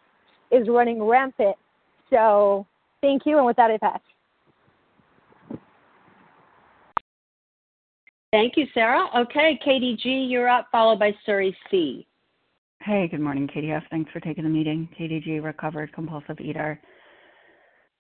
is 0.50 0.66
running 0.71 1.02
rampant. 1.02 1.55
So 2.09 2.66
thank 3.02 3.26
you, 3.26 3.37
and 3.37 3.45
with 3.45 3.57
that, 3.57 3.71
I 3.71 3.76
pass. 3.76 4.00
Thank 8.33 8.57
you, 8.57 8.64
Sarah. 8.73 9.07
Okay, 9.14 9.61
Katie 9.62 9.99
G, 10.02 10.09
you're 10.09 10.49
up, 10.49 10.69
followed 10.73 10.99
by 10.99 11.14
Suri 11.28 11.55
C. 11.71 12.07
Hey, 12.81 13.07
good 13.07 13.21
morning, 13.21 13.47
Katie 13.52 13.73
F. 13.73 13.83
Thanks 13.90 14.11
for 14.12 14.21
taking 14.21 14.45
the 14.45 14.50
meeting. 14.50 14.88
Katie 14.97 15.21
G, 15.21 15.40
recovered 15.40 15.93
compulsive 15.93 16.40
eater. 16.40 16.81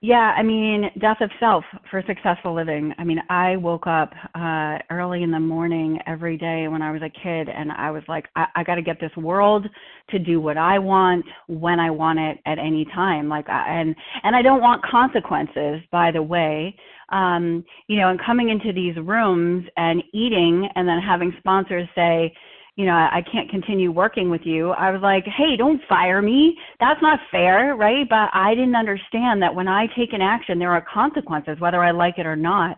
Yeah, 0.02 0.34
I 0.36 0.42
mean, 0.42 0.90
death 1.00 1.16
of 1.22 1.30
self 1.40 1.64
for 1.90 2.02
successful 2.06 2.54
living. 2.54 2.92
I 2.98 3.04
mean, 3.04 3.18
I 3.30 3.56
woke 3.56 3.86
up 3.86 4.12
uh, 4.34 4.76
early 4.90 5.22
in 5.22 5.30
the 5.30 5.40
morning 5.40 5.98
every 6.06 6.36
day 6.36 6.68
when 6.68 6.82
I 6.82 6.92
was 6.92 7.00
a 7.00 7.08
kid, 7.08 7.48
and 7.48 7.72
I 7.72 7.90
was 7.90 8.02
like, 8.06 8.26
I, 8.36 8.44
I 8.56 8.62
got 8.62 8.74
to 8.74 8.82
get 8.82 9.00
this 9.00 9.16
world 9.16 9.66
to 10.10 10.18
do 10.18 10.38
what 10.38 10.58
I 10.58 10.78
want 10.78 11.24
when 11.48 11.80
I 11.80 11.90
want 11.90 12.18
it 12.18 12.38
at 12.44 12.58
any 12.58 12.84
time. 12.94 13.30
Like, 13.30 13.48
I, 13.48 13.80
and 13.80 13.96
and 14.22 14.36
I 14.36 14.42
don't 14.42 14.60
want 14.60 14.84
consequences. 14.84 15.80
By 15.90 16.10
the 16.10 16.22
way, 16.22 16.76
um, 17.10 17.64
you 17.88 17.98
know, 17.98 18.10
and 18.10 18.20
coming 18.20 18.50
into 18.50 18.74
these 18.74 18.96
rooms 19.02 19.66
and 19.78 20.02
eating, 20.12 20.68
and 20.74 20.86
then 20.86 20.98
having 21.00 21.32
sponsors 21.38 21.88
say, 21.94 22.34
you 22.76 22.84
know, 22.84 22.92
I 22.92 23.22
can't 23.32 23.48
continue 23.48 23.90
working 23.90 24.28
with 24.28 24.42
you. 24.44 24.70
I 24.70 24.90
was 24.90 25.00
like, 25.00 25.24
hey, 25.24 25.56
don't 25.56 25.80
fire 25.88 26.20
me. 26.20 26.56
That's 26.78 27.00
not 27.00 27.18
fair, 27.30 27.74
right? 27.74 28.06
But 28.08 28.28
I 28.34 28.54
didn't 28.54 28.76
understand 28.76 29.40
that 29.40 29.54
when 29.54 29.66
I 29.66 29.86
take 29.96 30.12
an 30.12 30.20
action, 30.20 30.58
there 30.58 30.72
are 30.72 30.84
consequences, 30.92 31.58
whether 31.58 31.82
I 31.82 31.90
like 31.90 32.18
it 32.18 32.26
or 32.26 32.36
not. 32.36 32.76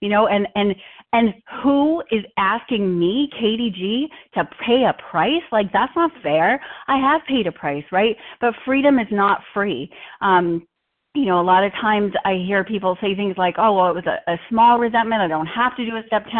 You 0.00 0.08
know, 0.08 0.28
and 0.28 0.46
and 0.54 0.74
and 1.12 1.34
who 1.64 2.00
is 2.12 2.24
asking 2.38 2.96
me, 2.96 3.28
Katie 3.32 3.72
G, 3.74 4.08
to 4.34 4.48
pay 4.64 4.84
a 4.84 4.94
price? 5.10 5.42
Like 5.50 5.72
that's 5.72 5.92
not 5.96 6.12
fair. 6.22 6.60
I 6.86 6.96
have 6.98 7.22
paid 7.26 7.48
a 7.48 7.52
price, 7.52 7.84
right? 7.90 8.16
But 8.40 8.54
freedom 8.64 9.00
is 9.00 9.08
not 9.10 9.40
free. 9.52 9.90
Um, 10.20 10.64
you 11.14 11.24
know, 11.24 11.40
a 11.40 11.42
lot 11.42 11.64
of 11.64 11.72
times 11.72 12.12
I 12.24 12.34
hear 12.46 12.62
people 12.62 12.96
say 13.00 13.16
things 13.16 13.34
like, 13.36 13.56
oh, 13.58 13.74
well, 13.74 13.90
it 13.90 13.94
was 13.94 14.06
a, 14.06 14.30
a 14.30 14.36
small 14.48 14.78
resentment. 14.78 15.20
I 15.20 15.26
don't 15.26 15.46
have 15.46 15.76
to 15.76 15.84
do 15.84 15.96
a 15.96 16.02
step 16.06 16.24
10. 16.24 16.32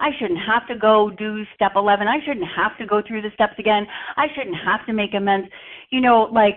I 0.00 0.10
shouldn't 0.18 0.40
have 0.40 0.66
to 0.68 0.76
go 0.76 1.10
do 1.10 1.44
step 1.54 1.72
11. 1.76 2.08
I 2.08 2.24
shouldn't 2.24 2.48
have 2.56 2.76
to 2.78 2.86
go 2.86 3.02
through 3.06 3.20
the 3.20 3.30
steps 3.34 3.54
again. 3.58 3.86
I 4.16 4.26
shouldn't 4.34 4.56
have 4.64 4.84
to 4.86 4.94
make 4.94 5.12
amends. 5.12 5.48
You 5.90 6.00
know, 6.00 6.30
like, 6.32 6.56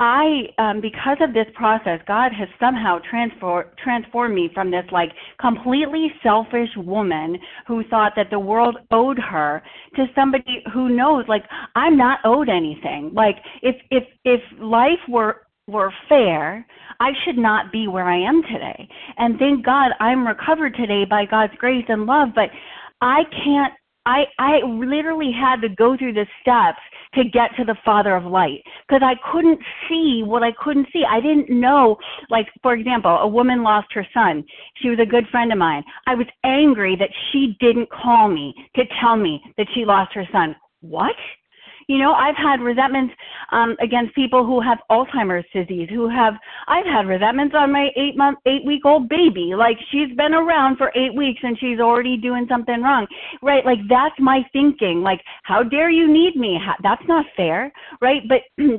I, 0.00 0.46
um, 0.56 0.80
because 0.80 1.18
of 1.20 1.34
this 1.34 1.46
process, 1.54 2.00
God 2.08 2.32
has 2.32 2.48
somehow 2.58 2.98
transfer, 3.08 3.70
transformed 3.84 4.34
me 4.34 4.50
from 4.52 4.70
this 4.70 4.84
like 4.90 5.10
completely 5.38 6.08
selfish 6.22 6.70
woman 6.76 7.36
who 7.68 7.84
thought 7.84 8.14
that 8.16 8.30
the 8.30 8.38
world 8.38 8.78
owed 8.90 9.18
her 9.18 9.62
to 9.96 10.06
somebody 10.14 10.64
who 10.72 10.88
knows 10.88 11.26
like 11.28 11.44
I'm 11.76 11.96
not 11.96 12.18
owed 12.24 12.48
anything. 12.48 13.12
Like 13.14 13.36
if 13.62 13.76
if 13.90 14.02
if 14.24 14.40
life 14.58 14.98
were 15.08 15.42
were 15.72 15.92
fair, 16.08 16.66
I 17.00 17.10
should 17.24 17.38
not 17.38 17.72
be 17.72 17.88
where 17.88 18.04
I 18.04 18.18
am 18.18 18.42
today. 18.42 18.88
And 19.16 19.38
thank 19.38 19.64
God 19.64 19.90
I'm 19.98 20.26
recovered 20.26 20.74
today 20.74 21.04
by 21.08 21.24
God's 21.24 21.54
grace 21.58 21.84
and 21.88 22.06
love, 22.06 22.28
but 22.34 22.50
I 23.00 23.22
can't 23.44 23.72
I 24.04 24.24
I 24.38 24.58
literally 24.66 25.30
had 25.32 25.60
to 25.60 25.68
go 25.68 25.96
through 25.96 26.14
the 26.14 26.26
steps 26.40 26.80
to 27.14 27.24
get 27.24 27.54
to 27.56 27.64
the 27.64 27.76
Father 27.84 28.16
of 28.16 28.24
Light 28.24 28.62
because 28.88 29.02
I 29.04 29.14
couldn't 29.30 29.60
see 29.88 30.22
what 30.24 30.42
I 30.42 30.52
couldn't 30.52 30.88
see. 30.92 31.04
I 31.08 31.20
didn't 31.20 31.50
know 31.50 31.96
like 32.28 32.48
for 32.62 32.74
example, 32.74 33.10
a 33.10 33.28
woman 33.28 33.62
lost 33.62 33.92
her 33.92 34.06
son. 34.12 34.44
She 34.76 34.88
was 34.88 34.98
a 35.00 35.06
good 35.06 35.26
friend 35.30 35.52
of 35.52 35.58
mine. 35.58 35.84
I 36.06 36.14
was 36.14 36.26
angry 36.44 36.96
that 36.96 37.10
she 37.30 37.56
didn't 37.60 37.90
call 37.90 38.28
me 38.28 38.54
to 38.76 38.82
tell 39.00 39.16
me 39.16 39.40
that 39.56 39.68
she 39.74 39.84
lost 39.84 40.12
her 40.14 40.26
son. 40.32 40.56
What? 40.80 41.16
You 41.88 41.98
know, 41.98 42.12
I've 42.12 42.36
had 42.36 42.60
resentments 42.60 43.14
um, 43.50 43.76
against 43.80 44.14
people 44.14 44.46
who 44.46 44.60
have 44.60 44.78
Alzheimer's 44.90 45.44
disease, 45.52 45.88
who 45.90 46.08
have, 46.08 46.34
I've 46.68 46.86
had 46.86 47.06
resentments 47.06 47.54
on 47.56 47.72
my 47.72 47.88
eight 47.96 48.16
month, 48.16 48.38
eight 48.46 48.64
week 48.64 48.84
old 48.84 49.08
baby. 49.08 49.54
Like 49.56 49.76
she's 49.90 50.14
been 50.16 50.34
around 50.34 50.76
for 50.76 50.92
eight 50.94 51.14
weeks 51.14 51.40
and 51.42 51.58
she's 51.58 51.80
already 51.80 52.16
doing 52.16 52.46
something 52.48 52.82
wrong, 52.82 53.06
right? 53.42 53.64
Like 53.64 53.80
that's 53.88 54.14
my 54.18 54.42
thinking. 54.52 55.02
Like, 55.02 55.20
how 55.42 55.62
dare 55.62 55.90
you 55.90 56.12
need 56.12 56.36
me? 56.36 56.58
That's 56.82 57.02
not 57.08 57.26
fair, 57.36 57.72
right? 58.00 58.22
But 58.28 58.42
to, 58.58 58.78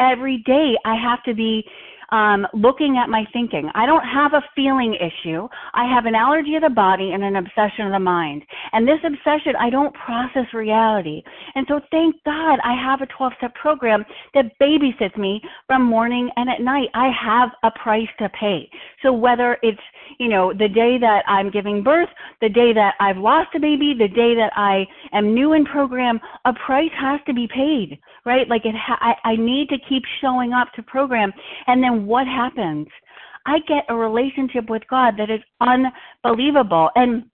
every 0.00 0.38
day 0.46 0.76
I 0.84 0.94
have 0.96 1.22
to 1.24 1.34
be 1.34 1.64
um, 2.10 2.46
looking 2.54 2.98
at 3.02 3.08
my 3.08 3.24
thinking. 3.32 3.70
I 3.74 3.86
don't 3.86 4.04
have 4.04 4.32
a 4.32 4.42
feeling 4.54 4.94
issue. 4.94 5.48
I 5.74 5.84
have 5.92 6.06
an 6.06 6.14
allergy 6.14 6.54
of 6.54 6.62
the 6.62 6.70
body 6.70 7.12
and 7.12 7.22
an 7.22 7.36
obsession 7.36 7.86
of 7.86 7.92
the 7.92 8.00
mind. 8.00 8.42
And 8.72 8.86
this 8.86 9.00
obsession, 9.04 9.54
I 9.58 9.70
don't 9.70 9.94
process 9.94 10.46
reality. 10.54 11.22
And 11.54 11.66
so 11.68 11.80
thank 11.90 12.16
God 12.24 12.58
I 12.64 12.74
have 12.74 13.02
a 13.02 13.06
12 13.06 13.32
step 13.38 13.54
program 13.54 14.04
that 14.34 14.58
babysits 14.60 15.16
me 15.18 15.40
from 15.66 15.82
morning 15.82 16.30
and 16.36 16.48
at 16.48 16.60
night. 16.60 16.88
I 16.94 17.10
have 17.10 17.50
a 17.62 17.70
price 17.78 18.08
to 18.18 18.28
pay. 18.30 18.68
So 19.02 19.12
whether 19.12 19.58
it's, 19.62 19.80
you 20.18 20.28
know, 20.28 20.52
the 20.52 20.68
day 20.68 20.98
that 20.98 21.22
I'm 21.26 21.50
giving 21.50 21.82
birth, 21.82 22.08
the 22.40 22.48
day 22.48 22.72
that 22.72 22.94
I've 23.00 23.18
lost 23.18 23.54
a 23.54 23.60
baby, 23.60 23.94
the 23.98 24.08
day 24.08 24.34
that 24.34 24.52
I 24.56 24.86
am 25.12 25.34
new 25.34 25.52
in 25.52 25.64
program, 25.64 26.20
a 26.44 26.52
price 26.52 26.90
has 26.98 27.20
to 27.26 27.34
be 27.34 27.48
paid, 27.54 27.98
right? 28.28 28.48
Like 28.48 28.66
it, 28.66 28.74
ha- 28.76 29.00
I, 29.00 29.30
I 29.30 29.36
need 29.36 29.70
to 29.70 29.76
keep 29.88 30.02
showing 30.20 30.52
up 30.52 30.68
to 30.74 30.82
program. 30.82 31.32
And 31.66 31.82
then 31.82 32.06
what 32.06 32.26
happens? 32.26 32.86
I 33.46 33.60
get 33.66 33.84
a 33.88 33.96
relationship 33.96 34.68
with 34.68 34.82
God 34.90 35.14
that 35.16 35.30
is 35.30 35.40
unbelievable. 35.60 36.90
And 36.94 37.24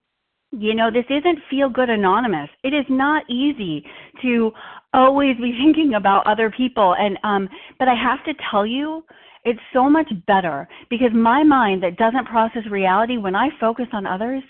you 0.57 0.73
know, 0.73 0.89
this 0.89 1.05
isn't 1.11 1.41
feel 1.51 1.69
good 1.69 1.91
anonymous. 1.91 2.49
It 2.63 2.69
is 2.69 2.85
not 2.89 3.29
easy 3.29 3.85
to 4.23 4.53
always 4.93 5.37
be 5.37 5.53
thinking 5.65 5.95
about 5.95 6.27
other 6.27 6.51
people 6.57 6.95
and 6.97 7.19
um 7.25 7.49
but 7.79 7.89
I 7.89 7.95
have 7.95 8.25
to 8.27 8.43
tell 8.51 8.65
you 8.65 9.05
it's 9.45 9.61
so 9.73 9.91
much 9.91 10.11
better 10.27 10.67
because 10.89 11.11
my 11.13 11.43
mind 11.43 11.83
that 11.83 11.97
doesn't 11.97 12.27
process 12.27 12.63
reality 12.71 13.19
when 13.19 13.35
I 13.35 13.49
focus 13.61 13.87
on 13.93 14.07
others, 14.07 14.43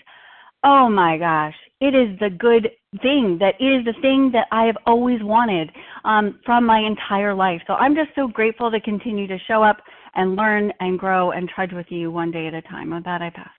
oh 0.63 0.89
my 0.89 1.17
gosh, 1.17 1.55
it 1.81 1.93
is 1.93 2.17
the 2.19 2.29
good 2.29 2.69
thing 3.01 3.37
that 3.39 3.55
it 3.59 3.65
is 3.65 3.85
the 3.85 3.99
thing 4.01 4.31
that 4.31 4.47
I 4.51 4.65
have 4.65 4.77
always 4.85 5.21
wanted 5.21 5.69
um, 6.05 6.39
from 6.45 6.65
my 6.65 6.79
entire 6.79 7.33
life. 7.33 7.61
So 7.67 7.73
I'm 7.73 7.95
just 7.95 8.09
so 8.15 8.27
grateful 8.27 8.71
to 8.71 8.79
continue 8.79 9.27
to 9.27 9.37
show 9.47 9.61
up 9.61 9.77
and 10.15 10.35
learn 10.35 10.71
and 10.79 10.97
grow 10.97 11.31
and 11.31 11.49
trudge 11.49 11.73
with 11.73 11.87
you 11.89 12.11
one 12.11 12.31
day 12.31 12.47
at 12.47 12.53
a 12.53 12.61
time. 12.61 12.91
With 12.91 13.03
that, 13.03 13.21
I 13.21 13.29
pass. 13.29 13.49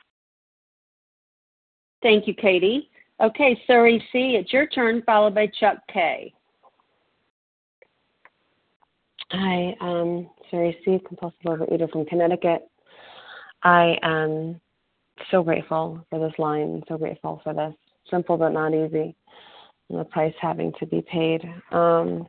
Thank 2.02 2.26
you, 2.26 2.34
Katie. 2.34 2.90
Okay, 3.20 3.60
Suri 3.68 3.98
C, 4.12 4.36
it's 4.38 4.52
your 4.52 4.66
turn, 4.66 5.02
followed 5.04 5.34
by 5.34 5.50
Chuck 5.58 5.78
K. 5.92 6.32
Hi, 9.32 9.74
um, 9.80 10.30
Suri 10.52 10.74
C, 10.84 11.00
compulsive 11.06 11.40
overeater 11.44 11.90
from 11.90 12.04
Connecticut. 12.06 12.68
I 13.62 13.96
am 14.02 14.60
so 15.30 15.42
grateful 15.42 16.04
for 16.10 16.18
this 16.18 16.38
line, 16.38 16.82
so 16.88 16.96
grateful 16.96 17.40
for 17.42 17.52
this. 17.54 17.74
Simple 18.10 18.36
but 18.36 18.50
not 18.50 18.74
easy. 18.74 19.14
And 19.88 20.00
the 20.00 20.04
price 20.04 20.34
having 20.40 20.72
to 20.78 20.86
be 20.86 21.02
paid. 21.02 21.42
Um, 21.72 22.26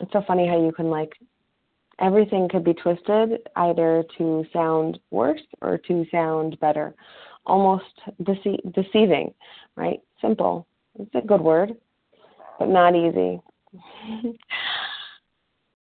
it's 0.00 0.12
so 0.12 0.22
funny 0.26 0.48
how 0.48 0.62
you 0.62 0.72
can 0.72 0.90
like 0.90 1.12
everything 2.00 2.48
could 2.48 2.64
be 2.64 2.74
twisted 2.74 3.48
either 3.56 4.04
to 4.18 4.44
sound 4.52 4.98
worse 5.10 5.40
or 5.60 5.78
to 5.78 6.06
sound 6.10 6.58
better. 6.60 6.94
Almost 7.46 7.84
dece- 8.22 8.74
deceiving, 8.74 9.32
right? 9.76 10.00
Simple. 10.20 10.66
It's 10.98 11.14
a 11.14 11.26
good 11.26 11.40
word, 11.40 11.76
but 12.58 12.68
not 12.68 12.94
easy. 12.94 13.40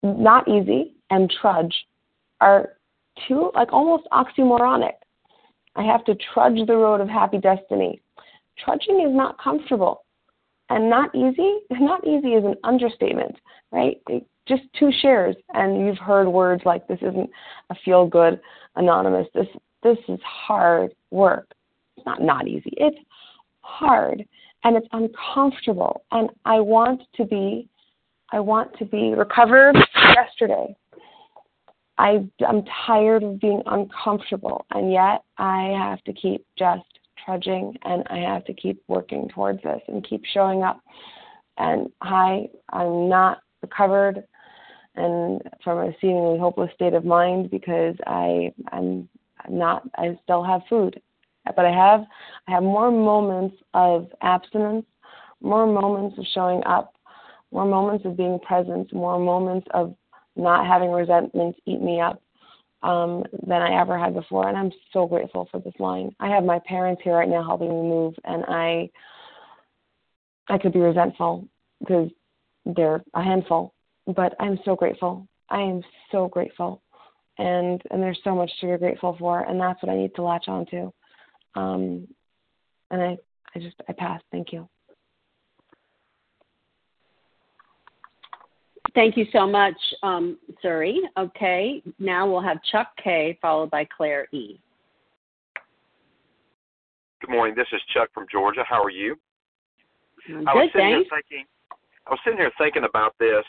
not 0.02 0.48
easy 0.48 0.94
and 1.10 1.32
trudge 1.40 1.74
are 2.40 2.70
two, 3.26 3.50
like 3.54 3.72
almost 3.72 4.06
oxymoronic. 4.12 4.92
I 5.76 5.82
have 5.82 6.04
to 6.04 6.16
trudge 6.32 6.66
the 6.66 6.76
road 6.76 7.00
of 7.00 7.08
happy 7.08 7.38
destiny. 7.38 8.00
Trudging 8.64 9.06
is 9.08 9.14
not 9.14 9.38
comfortable. 9.40 10.04
And 10.70 10.90
not 10.90 11.14
easy. 11.14 11.60
Not 11.70 12.06
easy 12.06 12.34
is 12.34 12.44
an 12.44 12.54
understatement, 12.62 13.34
right? 13.72 13.98
just 14.48 14.62
two 14.78 14.90
shares 15.02 15.36
and 15.52 15.86
you've 15.86 15.98
heard 15.98 16.26
words 16.26 16.62
like 16.64 16.88
this 16.88 16.98
isn't 17.02 17.30
a 17.70 17.74
feel 17.84 18.06
good 18.06 18.40
anonymous. 18.76 19.28
This 19.34 19.46
this 19.82 19.98
is 20.08 20.18
hard 20.24 20.94
work. 21.10 21.46
It's 21.96 22.06
not 22.06 22.22
not 22.22 22.48
easy. 22.48 22.72
It's 22.78 22.96
hard 23.60 24.24
and 24.64 24.76
it's 24.76 24.88
uncomfortable. 24.92 26.02
And 26.10 26.30
i 26.44 26.58
want 26.58 27.02
to 27.16 27.24
be 27.24 27.68
i 28.32 28.40
want 28.40 28.76
to 28.78 28.84
be 28.84 29.14
recovered 29.14 29.76
yesterday. 30.14 30.74
I 31.98 32.24
i'm 32.46 32.64
tired 32.86 33.22
of 33.22 33.40
being 33.40 33.62
uncomfortable 33.66 34.64
and 34.72 34.90
yet 34.90 35.22
i 35.36 35.74
have 35.78 36.02
to 36.04 36.12
keep 36.12 36.46
just 36.58 36.97
trudging 37.28 37.76
and 37.82 38.02
i 38.08 38.16
have 38.16 38.44
to 38.46 38.54
keep 38.54 38.82
working 38.88 39.28
towards 39.28 39.62
this 39.62 39.82
and 39.88 40.08
keep 40.08 40.24
showing 40.32 40.62
up. 40.62 40.80
And 41.58 41.90
i 42.00 42.48
i'm 42.72 43.08
not 43.08 43.42
recovered 43.62 44.24
and 44.94 45.42
from 45.62 45.78
a 45.78 45.92
seemingly 46.00 46.38
hopeless 46.38 46.70
state 46.74 46.94
of 46.94 47.04
mind 47.04 47.50
because 47.50 47.94
I 48.06 48.52
I'm, 48.72 49.08
I'm 49.44 49.58
not 49.58 49.82
I 49.96 50.18
still 50.24 50.42
have 50.42 50.62
food. 50.68 51.00
But 51.56 51.64
I 51.64 51.70
have 51.70 52.00
I 52.46 52.50
have 52.52 52.62
more 52.62 52.90
moments 52.90 53.56
of 53.74 54.08
abstinence, 54.22 54.86
more 55.40 55.66
moments 55.66 56.18
of 56.18 56.24
showing 56.34 56.62
up, 56.64 56.94
more 57.52 57.64
moments 57.64 58.04
of 58.04 58.16
being 58.16 58.38
present, 58.40 58.92
more 58.92 59.18
moments 59.18 59.66
of 59.72 59.94
not 60.36 60.66
having 60.66 60.90
resentment 60.90 61.56
eat 61.66 61.80
me 61.80 62.00
up 62.00 62.20
um, 62.82 63.24
than 63.46 63.62
I 63.62 63.80
ever 63.80 63.98
had 63.98 64.14
before. 64.14 64.48
And 64.48 64.56
I'm 64.56 64.72
so 64.92 65.06
grateful 65.06 65.48
for 65.50 65.60
this 65.60 65.74
line. 65.78 66.14
I 66.20 66.28
have 66.28 66.44
my 66.44 66.60
parents 66.66 67.02
here 67.04 67.14
right 67.14 67.28
now 67.28 67.42
helping 67.42 67.68
me 67.68 67.88
move, 67.88 68.14
and 68.24 68.44
I 68.48 68.90
I 70.48 70.58
could 70.58 70.72
be 70.72 70.80
resentful 70.80 71.46
because 71.80 72.10
they're 72.64 73.02
a 73.14 73.22
handful, 73.22 73.74
but 74.06 74.34
I'm 74.40 74.58
so 74.64 74.74
grateful. 74.76 75.26
I 75.50 75.60
am 75.60 75.82
so 76.10 76.28
grateful, 76.28 76.82
and 77.38 77.82
and 77.90 78.02
there's 78.02 78.20
so 78.24 78.34
much 78.34 78.50
to 78.60 78.66
be 78.66 78.76
grateful 78.78 79.16
for, 79.18 79.40
and 79.40 79.60
that's 79.60 79.82
what 79.82 79.92
I 79.92 79.96
need 79.96 80.14
to 80.16 80.22
latch 80.22 80.48
on 80.48 80.66
to. 80.66 80.92
Um, 81.54 82.08
and 82.90 83.02
I 83.02 83.18
I 83.54 83.58
just 83.58 83.76
I 83.88 83.92
pass. 83.92 84.20
Thank 84.30 84.52
you. 84.52 84.68
Thank 88.94 89.16
you 89.16 89.26
so 89.32 89.46
much, 89.46 89.76
um, 90.02 90.38
Suri. 90.64 90.96
Okay, 91.18 91.82
now 91.98 92.30
we'll 92.30 92.40
have 92.40 92.58
Chuck 92.70 92.88
K 93.02 93.38
followed 93.40 93.70
by 93.70 93.86
Claire 93.96 94.26
E. 94.32 94.58
Good 97.20 97.30
morning. 97.30 97.54
This 97.56 97.66
is 97.72 97.80
Chuck 97.92 98.08
from 98.14 98.26
Georgia. 98.30 98.64
How 98.68 98.82
are 98.82 98.90
you? 98.90 99.16
Good, 100.26 100.46
I 100.46 100.54
was 100.54 100.68
sitting 100.72 101.04
thanks. 101.04 101.08
here 101.10 101.20
thinking. 101.28 101.46
I 102.06 102.10
was 102.10 102.20
sitting 102.24 102.38
here 102.38 102.52
thinking 102.58 102.84
about 102.84 103.14
this, 103.18 103.44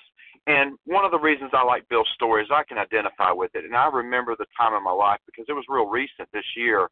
and 0.48 0.78
one 0.86 1.06
of 1.06 1.12
the 1.12 1.20
reasons 1.20 1.52
I 1.54 1.64
like 1.64 1.88
Bill's 1.90 2.10
story 2.16 2.44
is 2.44 2.50
I 2.52 2.64
can 2.68 2.78
identify 2.78 3.32
with 3.32 3.52
it. 3.54 3.66
And 3.66 3.76
I 3.76 3.88
remember 3.88 4.36
the 4.36 4.46
time 4.58 4.74
in 4.74 4.84
my 4.84 4.92
life 4.92 5.20
because 5.26 5.46
it 5.48 5.54
was 5.54 5.64
real 5.70 5.86
recent 5.86 6.28
this 6.34 6.46
year 6.58 6.90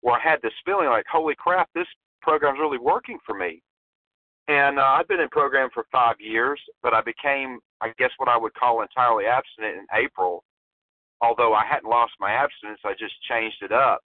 where 0.00 0.14
I 0.14 0.20
had 0.20 0.40
this 0.42 0.52
feeling 0.64 0.88
like, 0.88 1.04
holy 1.10 1.34
crap, 1.34 1.68
this 1.74 1.86
program's 2.22 2.58
really 2.60 2.78
working 2.78 3.18
for 3.26 3.34
me. 3.34 3.62
And 4.48 4.78
uh, 4.78 4.82
I've 4.82 5.08
been 5.08 5.20
in 5.20 5.28
program 5.30 5.70
for 5.72 5.86
five 5.90 6.16
years, 6.20 6.60
but 6.82 6.92
I 6.92 7.00
became, 7.00 7.58
I 7.84 7.92
guess, 7.98 8.10
what 8.16 8.30
I 8.30 8.36
would 8.36 8.54
call 8.54 8.80
entirely 8.80 9.26
abstinent 9.26 9.76
in 9.76 9.86
April. 9.94 10.42
Although 11.20 11.54
I 11.54 11.64
hadn't 11.64 11.88
lost 11.88 12.12
my 12.18 12.32
abstinence, 12.32 12.80
I 12.84 12.92
just 12.98 13.14
changed 13.28 13.58
it 13.62 13.72
up. 13.72 14.00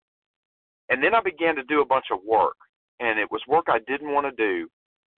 And 0.88 1.02
then 1.02 1.14
I 1.14 1.20
began 1.20 1.54
to 1.56 1.62
do 1.64 1.80
a 1.80 1.86
bunch 1.86 2.06
of 2.10 2.18
work, 2.26 2.56
and 2.98 3.18
it 3.18 3.30
was 3.30 3.40
work 3.46 3.66
I 3.68 3.78
didn't 3.86 4.12
want 4.12 4.26
to 4.26 4.32
do. 4.32 4.68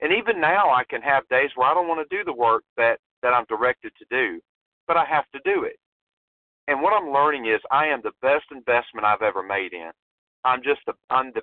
And 0.02 0.12
even 0.12 0.40
now, 0.40 0.70
I 0.70 0.84
can 0.88 1.02
have 1.02 1.28
days 1.28 1.50
where 1.54 1.70
I 1.70 1.74
don't 1.74 1.88
want 1.88 2.06
to 2.06 2.16
do 2.16 2.24
the 2.24 2.32
work 2.32 2.62
that 2.76 2.98
that 3.22 3.34
I'm 3.34 3.44
directed 3.48 3.92
to 3.98 4.06
do, 4.10 4.40
but 4.86 4.96
I 4.96 5.04
have 5.04 5.24
to 5.32 5.40
do 5.44 5.64
it. 5.64 5.76
And 6.68 6.80
what 6.80 6.92
I'm 6.92 7.12
learning 7.12 7.46
is 7.46 7.60
I 7.70 7.86
am 7.86 8.00
the 8.02 8.12
best 8.22 8.44
investment 8.50 9.06
I've 9.06 9.22
ever 9.22 9.42
made 9.42 9.72
in. 9.72 9.90
I'm 10.44 10.62
just 10.62 10.80
the 10.86 10.94
I'm 11.10 11.32
the 11.34 11.42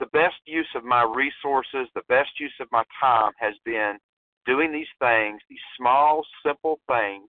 the 0.00 0.06
best 0.06 0.36
use 0.46 0.68
of 0.74 0.84
my 0.84 1.02
resources, 1.02 1.88
the 1.94 2.02
best 2.08 2.30
use 2.40 2.54
of 2.60 2.68
my 2.72 2.82
time 3.00 3.32
has 3.38 3.54
been 3.64 3.98
doing 4.46 4.72
these 4.72 4.90
things, 4.98 5.40
these 5.48 5.58
small, 5.76 6.24
simple 6.44 6.80
things, 6.88 7.28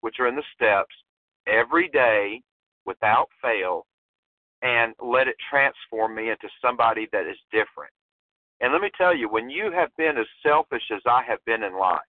which 0.00 0.16
are 0.20 0.28
in 0.28 0.36
the 0.36 0.42
steps, 0.54 0.94
every 1.46 1.88
day 1.88 2.40
without 2.84 3.28
fail, 3.42 3.86
and 4.62 4.94
let 5.00 5.28
it 5.28 5.36
transform 5.50 6.14
me 6.14 6.30
into 6.30 6.48
somebody 6.62 7.08
that 7.12 7.26
is 7.26 7.36
different. 7.50 7.92
And 8.60 8.72
let 8.72 8.80
me 8.80 8.90
tell 8.96 9.14
you, 9.14 9.28
when 9.28 9.50
you 9.50 9.70
have 9.72 9.90
been 9.98 10.16
as 10.16 10.26
selfish 10.42 10.82
as 10.94 11.02
I 11.06 11.22
have 11.26 11.44
been 11.44 11.62
in 11.62 11.78
life, 11.78 12.00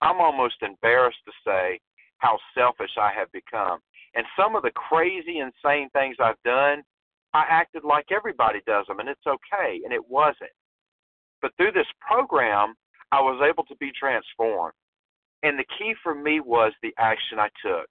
I'm 0.00 0.20
almost 0.20 0.56
embarrassed 0.62 1.18
to 1.26 1.32
say 1.46 1.80
how 2.18 2.38
selfish 2.56 2.90
I 3.00 3.12
have 3.12 3.30
become. 3.32 3.78
And 4.14 4.26
some 4.38 4.56
of 4.56 4.62
the 4.62 4.72
crazy, 4.72 5.38
insane 5.38 5.88
things 5.90 6.16
I've 6.18 6.42
done 6.44 6.82
I 7.36 7.44
acted 7.50 7.84
like 7.84 8.06
everybody 8.10 8.60
does 8.66 8.86
them, 8.86 8.98
and 8.98 9.10
it's 9.10 9.26
okay, 9.26 9.80
and 9.84 9.92
it 9.92 10.00
wasn't. 10.08 10.56
But 11.42 11.52
through 11.56 11.72
this 11.72 11.86
program, 12.00 12.74
I 13.12 13.20
was 13.20 13.40
able 13.48 13.64
to 13.64 13.76
be 13.76 13.92
transformed. 13.98 14.74
And 15.42 15.58
the 15.58 15.64
key 15.78 15.94
for 16.02 16.14
me 16.14 16.40
was 16.40 16.72
the 16.82 16.94
action 16.98 17.38
I 17.38 17.48
took. 17.64 17.86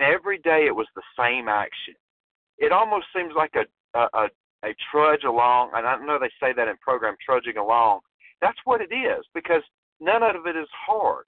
Every 0.00 0.38
day 0.38 0.66
it 0.66 0.74
was 0.74 0.88
the 0.94 1.02
same 1.18 1.48
action. 1.48 1.94
It 2.58 2.72
almost 2.72 3.06
seems 3.14 3.32
like 3.36 3.52
a 3.54 3.64
a, 3.94 4.08
a, 4.14 4.28
a 4.64 4.74
trudge 4.90 5.24
along, 5.24 5.70
and 5.74 5.86
I 5.86 5.96
know 6.04 6.18
they 6.18 6.30
say 6.40 6.52
that 6.54 6.68
in 6.68 6.76
program, 6.80 7.16
trudging 7.24 7.56
along. 7.56 8.00
That's 8.40 8.58
what 8.64 8.80
it 8.80 8.94
is 8.94 9.24
because 9.34 9.62
none 10.00 10.22
of 10.22 10.46
it 10.46 10.56
is 10.56 10.68
hard, 10.86 11.24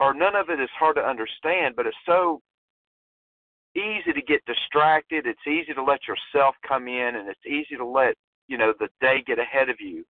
or 0.00 0.14
none 0.14 0.36
of 0.36 0.50
it 0.50 0.60
is 0.60 0.70
hard 0.78 0.96
to 0.96 1.02
understand. 1.02 1.76
But 1.76 1.86
it's 1.86 1.96
so 2.06 2.40
easy 3.76 4.12
to 4.12 4.22
get 4.22 4.44
distracted. 4.46 5.26
It's 5.26 5.46
easy 5.46 5.74
to 5.74 5.82
let 5.82 6.00
yourself 6.06 6.54
come 6.66 6.88
in, 6.88 7.16
and 7.16 7.28
it's 7.28 7.46
easy 7.46 7.76
to 7.76 7.86
let 7.86 8.14
you 8.48 8.58
know 8.58 8.72
the 8.78 8.88
day 9.00 9.22
get 9.26 9.38
ahead 9.38 9.68
of 9.68 9.76
you. 9.80 10.04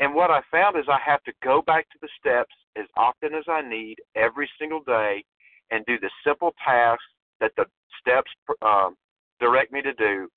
And 0.00 0.14
what 0.14 0.30
I 0.30 0.40
found 0.50 0.76
is 0.78 0.84
I 0.88 0.98
have 1.04 1.22
to 1.24 1.32
go 1.44 1.62
back 1.62 1.88
to 1.90 1.98
the 2.00 2.08
steps 2.18 2.54
as 2.76 2.86
often 2.96 3.34
as 3.34 3.44
I 3.48 3.60
need 3.60 3.96
every 4.16 4.50
single 4.58 4.80
day, 4.82 5.24
and 5.70 5.84
do 5.86 5.98
the 6.00 6.10
simple 6.26 6.52
tasks 6.64 7.04
that 7.40 7.52
the 7.56 7.66
steps 8.00 8.30
um, 8.62 8.96
direct 9.38 9.72
me 9.72 9.82
to 9.82 9.92
do, 9.94 10.28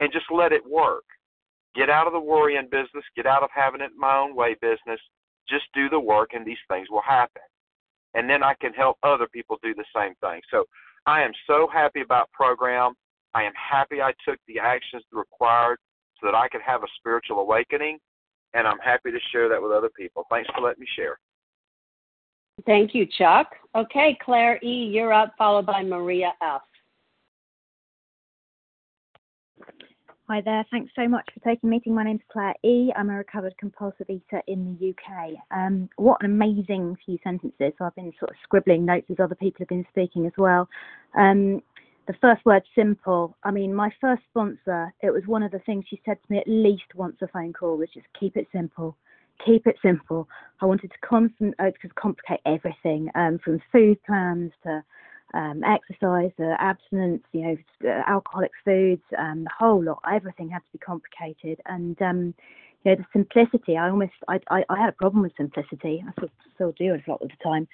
and 0.00 0.12
just 0.12 0.26
let 0.30 0.52
it 0.52 0.62
work. 0.68 1.04
Get 1.74 1.90
out 1.90 2.06
of 2.06 2.12
the 2.12 2.20
worrying 2.20 2.68
business. 2.70 3.04
Get 3.16 3.26
out 3.26 3.42
of 3.42 3.50
having 3.54 3.80
it 3.80 3.90
my 3.96 4.16
own 4.16 4.34
way 4.34 4.56
business. 4.60 5.00
Just 5.48 5.64
do 5.74 5.88
the 5.88 6.00
work, 6.00 6.30
and 6.32 6.46
these 6.46 6.62
things 6.68 6.88
will 6.90 7.02
happen. 7.02 7.42
And 8.14 8.28
then 8.28 8.42
I 8.42 8.54
can 8.60 8.72
help 8.72 8.98
other 9.02 9.26
people 9.26 9.58
do 9.62 9.74
the 9.74 9.84
same 9.94 10.14
thing. 10.20 10.40
So 10.50 10.64
I 11.06 11.22
am 11.22 11.32
so 11.46 11.68
happy 11.72 12.02
about 12.02 12.30
program. 12.32 12.92
I 13.34 13.42
am 13.44 13.52
happy 13.54 14.00
I 14.00 14.12
took 14.26 14.38
the 14.46 14.58
actions 14.58 15.02
required 15.12 15.78
so 16.20 16.26
that 16.26 16.34
I 16.34 16.48
could 16.48 16.60
have 16.64 16.82
a 16.82 16.86
spiritual 16.98 17.40
awakening, 17.40 17.98
and 18.54 18.66
I'm 18.66 18.78
happy 18.78 19.10
to 19.10 19.18
share 19.30 19.48
that 19.48 19.62
with 19.62 19.72
other 19.72 19.90
people. 19.90 20.26
Thanks 20.30 20.48
for 20.54 20.60
letting 20.60 20.80
me 20.80 20.86
share. 20.96 21.18
Thank 22.66 22.94
you, 22.94 23.06
Chuck. 23.06 23.48
Okay, 23.74 24.16
Claire 24.22 24.58
E., 24.62 24.90
you're 24.92 25.12
up, 25.12 25.32
followed 25.38 25.66
by 25.66 25.82
Maria 25.82 26.32
F. 26.42 26.62
Hi 30.28 30.40
there. 30.40 30.64
Thanks 30.70 30.92
so 30.96 31.08
much 31.08 31.28
for 31.34 31.40
taking 31.40 31.68
the 31.68 31.76
meeting. 31.76 31.94
My 31.94 32.04
name's 32.04 32.22
Claire 32.32 32.54
E. 32.64 32.90
I'm 32.96 33.10
a 33.10 33.16
recovered 33.16 33.54
compulsive 33.58 34.08
eater 34.08 34.40
in 34.46 34.78
the 34.80 34.90
UK. 34.90 35.34
Um, 35.50 35.90
what 35.96 36.22
an 36.22 36.30
amazing 36.30 36.96
few 37.04 37.18
sentences. 37.24 37.72
So 37.76 37.84
I've 37.84 37.94
been 37.96 38.12
sort 38.18 38.30
of 38.30 38.36
scribbling 38.42 38.84
notes 38.84 39.06
as 39.10 39.18
other 39.20 39.34
people 39.34 39.58
have 39.58 39.68
been 39.68 39.84
speaking 39.90 40.24
as 40.24 40.32
well. 40.38 40.68
Um, 41.18 41.60
the 42.06 42.14
first 42.20 42.44
word, 42.44 42.62
simple. 42.74 43.36
I 43.44 43.50
mean, 43.50 43.74
my 43.74 43.90
first 44.00 44.22
sponsor, 44.30 44.92
it 45.02 45.10
was 45.10 45.22
one 45.26 45.42
of 45.42 45.52
the 45.52 45.60
things 45.60 45.84
she 45.88 46.00
said 46.04 46.18
to 46.22 46.32
me 46.32 46.38
at 46.38 46.48
least 46.48 46.94
once 46.94 47.16
a 47.22 47.28
phone 47.28 47.52
call 47.52 47.76
was 47.76 47.88
just 47.94 48.06
keep 48.18 48.36
it 48.36 48.48
simple. 48.52 48.96
Keep 49.44 49.66
it 49.66 49.76
simple. 49.82 50.28
I 50.60 50.66
wanted 50.66 50.90
to 50.90 50.98
constant, 51.06 51.54
uh, 51.58 51.70
complicate 51.94 52.40
everything 52.46 53.08
um, 53.14 53.38
from 53.44 53.60
food 53.72 53.98
plans 54.04 54.52
to 54.64 54.84
um, 55.34 55.62
exercise, 55.64 56.30
uh, 56.38 56.54
abstinence, 56.58 57.22
you 57.32 57.42
know, 57.42 57.56
uh, 57.88 58.02
alcoholic 58.06 58.50
foods, 58.64 59.02
um, 59.18 59.44
the 59.44 59.50
whole 59.56 59.82
lot. 59.82 60.00
Everything 60.10 60.48
had 60.48 60.58
to 60.58 60.72
be 60.72 60.78
complicated, 60.78 61.60
and 61.66 62.00
um, 62.02 62.34
you 62.84 62.90
know, 62.90 62.96
the 62.96 63.06
simplicity. 63.12 63.76
I 63.76 63.88
almost, 63.88 64.12
I, 64.28 64.40
I, 64.50 64.64
I 64.68 64.78
had 64.78 64.90
a 64.90 64.92
problem 64.92 65.22
with 65.22 65.32
simplicity. 65.36 66.04
I 66.06 66.12
still, 66.12 66.30
still 66.54 66.72
do 66.78 66.94
a 66.94 67.10
lot 67.10 67.22
of 67.22 67.28
the 67.28 67.42
time, 67.42 67.66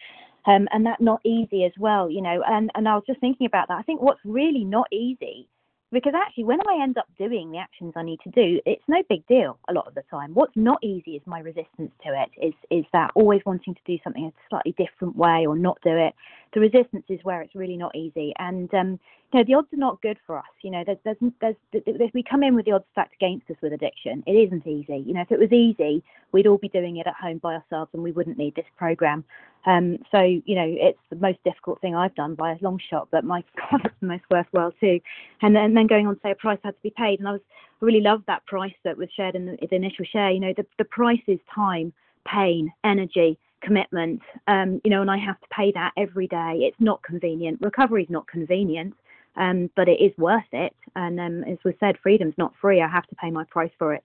um, 0.49 0.67
and 0.73 0.87
that 0.87 1.01
not 1.01 1.21
easy 1.25 1.65
as 1.65 1.73
well. 1.79 2.11
You 2.11 2.23
know, 2.23 2.43
and 2.47 2.71
and 2.75 2.89
I 2.89 2.95
was 2.95 3.05
just 3.07 3.21
thinking 3.21 3.47
about 3.47 3.69
that. 3.69 3.79
I 3.79 3.83
think 3.83 4.01
what's 4.01 4.21
really 4.25 4.65
not 4.65 4.87
easy 4.93 5.47
because 5.93 6.13
actually 6.15 6.45
when 6.45 6.61
i 6.69 6.83
end 6.83 6.99
up 6.99 7.07
doing 7.19 7.51
the 7.51 7.59
actions 7.59 7.93
i 7.97 8.03
need 8.03 8.19
to 8.23 8.31
do 8.31 8.61
it's 8.67 8.83
no 8.89 9.03
big 9.09 9.27
deal 9.27 9.59
a 9.69 9.73
lot 9.73 9.87
of 9.87 9.95
the 9.95 10.03
time 10.11 10.35
what's 10.35 10.57
not 10.57 10.79
easy 10.83 11.13
is 11.13 11.23
my 11.27 11.41
resistance 11.41 11.91
to 12.05 12.11
it 12.13 12.47
is 12.47 12.55
is 12.71 12.85
that 12.93 13.11
always 13.15 13.41
wanting 13.47 13.75
to 13.75 13.81
do 13.87 13.97
something 14.05 14.27
a 14.27 14.33
slightly 14.51 14.75
different 14.77 15.17
way 15.17 15.47
or 15.47 15.57
not 15.57 15.79
do 15.83 15.97
it 15.97 16.15
the 16.55 16.61
resistance 16.61 17.05
is 17.09 17.21
where 17.23 17.43
it's 17.43 17.55
really 17.55 17.77
not 17.77 17.95
easy 17.95 18.33
and 18.39 18.73
um 18.75 18.99
you 19.33 19.39
know 19.39 19.45
the 19.45 19.55
odds 19.55 19.69
are 19.73 19.79
not 19.79 20.01
good 20.03 20.19
for 20.27 20.39
us 20.39 20.45
you 20.63 20.71
know 20.71 20.85
there's 20.85 20.99
there's, 21.41 21.57
there's, 21.73 22.11
we 22.15 22.23
come 22.23 22.43
in 22.43 22.55
with 22.55 22.65
the 22.65 22.73
odds 22.73 22.85
stacked 22.93 23.15
against 23.15 23.51
us 23.51 23.57
with 23.63 23.73
addiction 23.73 24.23
it 24.27 24.33
isn't 24.33 24.67
easy 24.67 25.03
you 25.07 25.15
know 25.15 25.21
if 25.21 25.33
it 25.33 25.39
was 25.39 25.53
easy 25.53 26.03
we'd 26.33 26.47
all 26.47 26.59
be 26.59 26.69
doing 26.69 26.97
it 26.97 27.07
at 27.07 27.15
home 27.15 27.39
by 27.39 27.55
ourselves 27.55 27.91
and 27.93 28.03
we 28.03 28.13
wouldn't 28.13 28.39
need 28.39 28.55
this 28.55 28.67
program 28.77 29.25
um, 29.67 29.99
so, 30.11 30.21
you 30.23 30.55
know, 30.55 30.65
it's 30.67 30.99
the 31.11 31.17
most 31.17 31.43
difficult 31.45 31.81
thing 31.81 31.95
I've 31.95 32.15
done 32.15 32.35
by 32.35 32.53
a 32.53 32.57
long 32.63 32.81
shot, 32.91 33.09
but 33.11 33.25
my 33.25 33.45
God, 33.71 33.83
it's 33.85 33.95
the 34.01 34.07
most 34.07 34.23
worthwhile 34.31 34.73
too. 34.81 35.01
And 35.43 35.55
then, 35.55 35.65
and 35.65 35.77
then 35.77 35.87
going 35.87 36.07
on 36.07 36.15
to 36.15 36.21
say 36.23 36.31
a 36.31 36.35
price 36.35 36.59
had 36.65 36.71
to 36.71 36.83
be 36.83 36.93
paid. 36.97 37.19
And 37.19 37.29
I 37.29 37.33
was 37.33 37.41
I 37.81 37.85
really 37.85 38.01
loved 38.01 38.25
that 38.27 38.45
price 38.47 38.75
that 38.85 38.97
was 38.97 39.09
shared 39.15 39.37
in 39.37 39.47
the, 39.47 39.59
the 39.69 39.77
initial 39.77 40.05
share. 40.05 40.31
You 40.31 40.41
know, 40.41 40.55
the, 40.57 40.67
the 40.79 40.85
price 40.85 41.21
is 41.27 41.39
time, 41.55 41.93
pain, 42.27 42.73
energy, 42.83 43.39
commitment, 43.63 44.21
um, 44.47 44.81
you 44.85 44.91
know, 44.91 45.01
and 45.01 45.11
I 45.11 45.19
have 45.19 45.41
to 45.41 45.47
pay 45.51 45.73
that 45.73 45.93
every 45.97 46.27
day. 46.27 46.61
It's 46.61 46.81
not 46.81 47.03
convenient. 47.03 47.61
Recovery 47.61 48.05
is 48.05 48.11
not 48.11 48.27
convenient. 48.27 48.95
Um, 49.37 49.71
but 49.77 49.89
it 49.89 50.01
is 50.01 50.11
worth 50.19 50.51
it. 50.51 50.75
And 50.97 51.21
um, 51.21 51.45
as 51.45 51.59
we 51.65 51.73
said, 51.79 51.97
freedom's 52.03 52.35
not 52.39 52.55
free. 52.61 52.83
I 52.83 52.89
have 52.89 53.07
to 53.07 53.15
pay 53.15 53.31
my 53.31 53.45
price 53.45 53.71
for 53.79 53.95
it. 53.95 54.03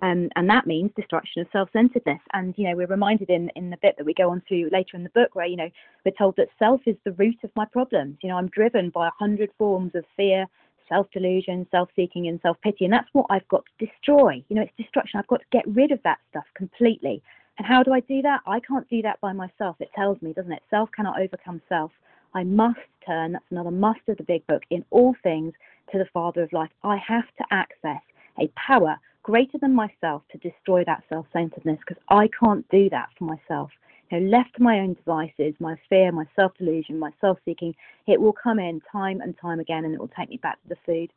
Um, 0.00 0.30
and 0.36 0.48
that 0.48 0.66
means 0.66 0.90
destruction 0.96 1.42
of 1.42 1.48
self-centeredness. 1.52 2.20
And 2.32 2.54
you 2.56 2.68
know, 2.68 2.76
we're 2.76 2.86
reminded 2.86 3.30
in 3.30 3.50
in 3.56 3.70
the 3.70 3.76
bit 3.82 3.96
that 3.98 4.06
we 4.06 4.14
go 4.14 4.30
on 4.30 4.42
to 4.48 4.68
later 4.72 4.96
in 4.96 5.02
the 5.02 5.10
book, 5.10 5.34
where 5.34 5.46
you 5.46 5.56
know 5.56 5.68
we're 6.04 6.12
told 6.18 6.36
that 6.36 6.48
self 6.58 6.80
is 6.86 6.96
the 7.04 7.12
root 7.12 7.36
of 7.44 7.50
my 7.54 7.64
problems. 7.66 8.16
You 8.22 8.30
know, 8.30 8.36
I'm 8.36 8.48
driven 8.48 8.90
by 8.90 9.08
a 9.08 9.12
hundred 9.18 9.50
forms 9.58 9.94
of 9.94 10.04
fear, 10.16 10.46
self 10.88 11.10
delusion, 11.12 11.66
self 11.70 11.88
seeking, 11.94 12.28
and 12.28 12.40
self 12.40 12.56
pity. 12.62 12.84
And 12.84 12.92
that's 12.92 13.08
what 13.12 13.26
I've 13.30 13.46
got 13.48 13.64
to 13.66 13.86
destroy. 13.86 14.42
You 14.48 14.56
know, 14.56 14.62
it's 14.62 14.76
destruction. 14.76 15.18
I've 15.18 15.26
got 15.26 15.40
to 15.40 15.46
get 15.52 15.66
rid 15.66 15.92
of 15.92 16.02
that 16.04 16.18
stuff 16.30 16.46
completely. 16.54 17.22
And 17.58 17.66
how 17.66 17.82
do 17.82 17.92
I 17.92 18.00
do 18.00 18.22
that? 18.22 18.40
I 18.46 18.60
can't 18.60 18.88
do 18.88 19.02
that 19.02 19.20
by 19.20 19.32
myself. 19.32 19.76
It 19.80 19.90
tells 19.94 20.20
me, 20.22 20.32
doesn't 20.32 20.52
it? 20.52 20.62
Self 20.70 20.90
cannot 20.92 21.20
overcome 21.20 21.60
self. 21.68 21.90
I 22.34 22.44
must 22.44 22.80
turn, 23.06 23.32
that's 23.32 23.44
another 23.50 23.70
must 23.70 24.00
of 24.08 24.16
the 24.16 24.22
big 24.22 24.46
book, 24.46 24.62
in 24.70 24.84
all 24.90 25.14
things 25.22 25.52
to 25.92 25.98
the 25.98 26.06
Father 26.14 26.42
of 26.42 26.52
life. 26.52 26.70
I 26.82 26.96
have 26.96 27.26
to 27.38 27.44
access 27.50 28.00
a 28.38 28.48
power 28.56 28.96
greater 29.22 29.58
than 29.58 29.74
myself 29.74 30.22
to 30.32 30.38
destroy 30.38 30.82
that 30.84 31.04
self 31.08 31.26
centeredness 31.32 31.78
because 31.86 32.02
I 32.08 32.28
can't 32.28 32.68
do 32.70 32.88
that 32.90 33.10
for 33.18 33.24
myself. 33.24 33.70
You 34.10 34.20
know, 34.20 34.28
left 34.38 34.56
to 34.56 34.62
my 34.62 34.80
own 34.80 34.94
devices, 34.94 35.54
my 35.60 35.76
fear, 35.88 36.10
my 36.12 36.24
self 36.36 36.52
delusion, 36.58 36.98
my 36.98 37.10
self 37.20 37.38
seeking, 37.44 37.74
it 38.06 38.20
will 38.20 38.32
come 38.32 38.58
in 38.58 38.80
time 38.90 39.20
and 39.20 39.36
time 39.38 39.60
again 39.60 39.84
and 39.84 39.94
it 39.94 40.00
will 40.00 40.10
take 40.18 40.30
me 40.30 40.38
back 40.38 40.60
to 40.62 40.68
the 40.68 40.76
food. 40.86 41.12